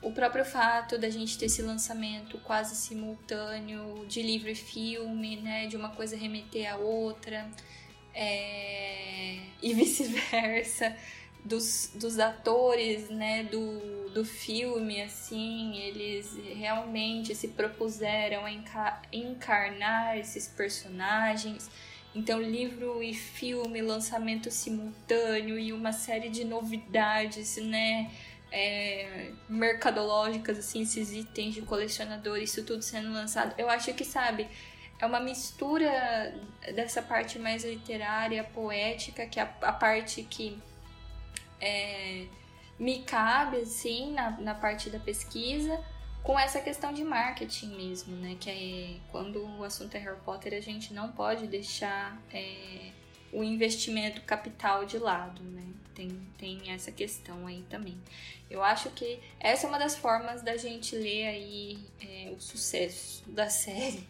o 0.00 0.12
próprio 0.12 0.44
fato 0.44 0.96
da 0.96 1.10
gente 1.10 1.36
ter 1.36 1.46
esse 1.46 1.62
lançamento 1.62 2.38
quase 2.38 2.76
simultâneo 2.76 4.06
de 4.06 4.22
livro 4.22 4.48
e 4.48 4.54
filme, 4.54 5.36
né? 5.38 5.66
De 5.66 5.76
uma 5.76 5.90
coisa 5.90 6.16
remeter 6.16 6.72
à 6.72 6.76
outra, 6.76 7.50
é... 8.18 9.38
e 9.62 9.74
vice-versa. 9.74 10.96
Dos, 11.44 11.92
dos 11.94 12.18
atores, 12.18 13.08
né, 13.08 13.44
do, 13.44 14.10
do 14.10 14.22
filme, 14.22 15.00
assim, 15.00 15.78
eles 15.78 16.36
realmente 16.56 17.34
se 17.34 17.48
propuseram 17.48 18.44
a 18.44 18.50
encarnar 19.12 20.18
esses 20.18 20.48
personagens. 20.48 21.70
Então, 22.14 22.42
livro 22.42 23.02
e 23.02 23.14
filme, 23.14 23.80
lançamento 23.80 24.50
simultâneo 24.50 25.58
e 25.58 25.72
uma 25.72 25.92
série 25.92 26.28
de 26.28 26.44
novidades, 26.44 27.56
né? 27.56 28.10
é, 28.50 29.32
mercadológicas, 29.48 30.58
assim, 30.58 30.82
esses 30.82 31.12
itens 31.12 31.54
de 31.54 31.62
colecionador, 31.62 32.38
isso 32.38 32.64
tudo 32.64 32.82
sendo 32.82 33.12
lançado. 33.12 33.54
Eu 33.58 33.68
acho 33.68 33.92
que, 33.94 34.04
sabe, 34.04 34.48
é 35.00 35.06
uma 35.06 35.20
mistura 35.20 36.34
dessa 36.74 37.00
parte 37.00 37.38
mais 37.38 37.64
literária, 37.64 38.42
poética, 38.42 39.26
que 39.26 39.38
é 39.38 39.42
a, 39.42 39.68
a 39.68 39.72
parte 39.72 40.22
que 40.24 40.58
é, 41.60 42.26
me 42.78 43.02
cabe, 43.02 43.58
assim, 43.58 44.12
na, 44.12 44.30
na 44.32 44.54
parte 44.54 44.90
da 44.90 44.98
pesquisa, 44.98 45.82
com 46.22 46.38
essa 46.38 46.60
questão 46.60 46.92
de 46.92 47.04
marketing 47.04 47.76
mesmo, 47.76 48.16
né? 48.16 48.36
Que 48.38 48.50
é 48.50 49.10
quando 49.10 49.44
o 49.58 49.64
assunto 49.64 49.94
é 49.94 49.98
Harry 49.98 50.20
Potter, 50.24 50.54
a 50.54 50.60
gente 50.60 50.92
não 50.92 51.10
pode 51.12 51.46
deixar 51.46 52.20
é, 52.32 52.90
o 53.32 53.42
investimento 53.42 54.20
capital 54.22 54.84
de 54.84 54.98
lado, 54.98 55.42
né? 55.42 55.64
Tem, 55.94 56.08
tem 56.36 56.70
essa 56.70 56.92
questão 56.92 57.46
aí 57.46 57.64
também. 57.68 58.00
Eu 58.48 58.62
acho 58.62 58.90
que 58.90 59.20
essa 59.40 59.66
é 59.66 59.68
uma 59.68 59.78
das 59.78 59.96
formas 59.96 60.42
da 60.42 60.56
gente 60.56 60.94
ler 60.94 61.26
aí 61.26 61.78
é, 62.00 62.30
o 62.30 62.40
sucesso 62.40 63.24
da 63.28 63.48
série. 63.48 64.06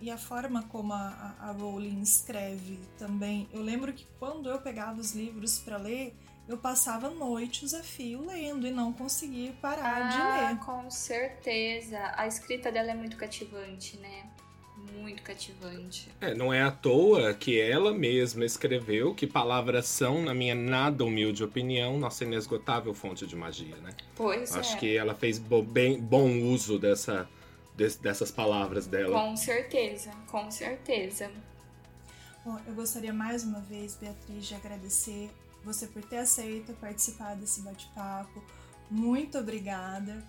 E 0.00 0.10
a 0.10 0.18
forma 0.18 0.62
como 0.64 0.92
a, 0.92 1.36
a 1.38 1.52
Rowling 1.52 2.00
escreve 2.00 2.78
também. 2.98 3.48
Eu 3.52 3.62
lembro 3.62 3.92
que 3.92 4.06
quando 4.18 4.48
eu 4.48 4.58
pegava 4.60 5.00
os 5.00 5.14
livros 5.14 5.58
para 5.58 5.76
ler, 5.76 6.14
eu 6.48 6.56
passava 6.56 7.10
noites 7.10 7.74
a 7.74 7.82
fio 7.82 8.24
lendo 8.24 8.66
e 8.66 8.70
não 8.70 8.92
conseguia 8.92 9.52
parar 9.60 10.06
ah, 10.06 10.08
de 10.08 10.54
ler. 10.54 10.58
Com 10.64 10.90
certeza. 10.90 11.98
A 12.16 12.26
escrita 12.26 12.70
dela 12.70 12.90
é 12.90 12.94
muito 12.94 13.16
cativante, 13.16 13.96
né? 13.98 14.24
muito 14.94 15.22
cativante. 15.22 16.08
É, 16.20 16.34
não 16.34 16.52
é 16.52 16.62
à 16.62 16.70
toa 16.70 17.32
que 17.34 17.60
ela 17.60 17.92
mesma 17.92 18.44
escreveu 18.44 19.14
que 19.14 19.26
palavras 19.26 19.86
são, 19.86 20.22
na 20.22 20.34
minha 20.34 20.54
nada 20.54 21.04
humilde 21.04 21.42
opinião, 21.42 21.98
nossa 21.98 22.24
inesgotável 22.24 22.94
fonte 22.94 23.26
de 23.26 23.34
magia, 23.34 23.76
né? 23.76 23.90
Pois 24.14 24.54
Acho 24.54 24.76
é. 24.76 24.78
que 24.78 24.96
ela 24.96 25.14
fez 25.14 25.38
bo 25.38 25.62
bem, 25.62 26.00
bom 26.00 26.40
uso 26.42 26.78
dessa, 26.78 27.22
de, 27.24 27.28
dessas 27.76 28.30
palavras 28.30 28.86
dela. 28.86 29.20
Com 29.20 29.36
certeza, 29.36 30.10
com 30.26 30.50
certeza. 30.50 31.30
Bom, 32.44 32.58
eu 32.66 32.74
gostaria 32.74 33.12
mais 33.12 33.44
uma 33.44 33.60
vez, 33.60 33.96
Beatriz, 33.96 34.46
de 34.46 34.54
agradecer 34.54 35.30
você 35.64 35.86
por 35.86 36.02
ter 36.04 36.18
aceito 36.18 36.72
participar 36.74 37.34
desse 37.34 37.60
bate-papo. 37.60 38.42
Muito 38.90 39.36
obrigada. 39.36 40.24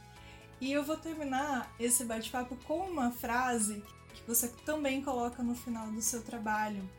E 0.60 0.72
eu 0.72 0.84
vou 0.84 0.98
terminar 0.98 1.72
esse 1.80 2.04
bate-papo 2.04 2.58
com 2.66 2.80
uma 2.90 3.12
frase 3.12 3.84
que 4.14 4.24
você 4.28 4.48
também 4.66 5.02
coloca 5.04 5.44
no 5.44 5.54
final 5.54 5.92
do 5.92 6.02
seu 6.02 6.24
trabalho, 6.24 6.90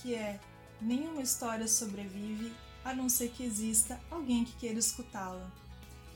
que 0.00 0.14
é: 0.14 0.40
nenhuma 0.80 1.20
história 1.20 1.68
sobrevive 1.68 2.52
a 2.82 2.94
não 2.94 3.08
ser 3.08 3.28
que 3.28 3.44
exista 3.44 4.00
alguém 4.10 4.44
que 4.44 4.56
queira 4.56 4.78
escutá-la. 4.78 5.52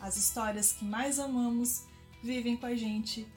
As 0.01 0.17
histórias 0.17 0.73
que 0.73 0.85
mais 0.85 1.19
amamos 1.19 1.85
vivem 2.23 2.57
com 2.57 2.67
a 2.67 2.75
gente 2.75 3.29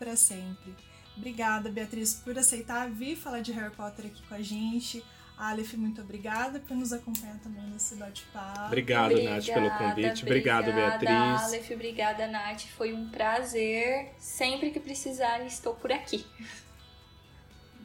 para 0.00 0.16
sempre. 0.16 0.74
Obrigada, 1.14 1.68
Beatriz, 1.68 2.14
por 2.14 2.38
aceitar 2.38 2.88
vir 2.90 3.14
falar 3.14 3.42
de 3.42 3.52
Harry 3.52 3.74
Potter 3.74 4.06
aqui 4.06 4.22
com 4.26 4.34
a 4.34 4.40
gente. 4.40 5.04
Aleph, 5.36 5.74
muito 5.74 6.00
obrigada 6.00 6.60
por 6.60 6.74
nos 6.76 6.92
acompanhar 6.92 7.38
também 7.38 7.62
nesse 7.68 7.94
bate-papo. 7.96 8.66
Obrigado, 8.66 9.12
obrigada, 9.12 9.36
Nath, 9.36 9.46
pelo 9.46 9.70
convite. 9.70 10.22
Obrigado, 10.22 10.72
Beatriz. 10.72 11.10
Aleph, 11.10 11.70
obrigada, 11.70 12.26
Nath. 12.26 12.62
Foi 12.76 12.92
um 12.92 13.08
prazer. 13.10 14.12
Sempre 14.18 14.70
que 14.70 14.80
precisar, 14.80 15.44
estou 15.46 15.74
por 15.74 15.92
aqui. 15.92 16.26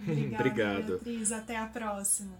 Obrigada, 0.01 0.36
Obrigado. 0.36 0.99
Beatriz. 0.99 1.32
Até 1.32 1.57
a 1.57 1.66
próxima. 1.66 2.38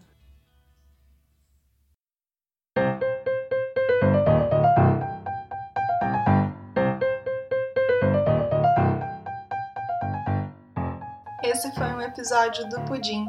Esse 11.56 11.72
foi 11.72 11.88
um 11.88 12.02
episódio 12.02 12.68
do 12.68 12.82
Pudim 12.82 13.26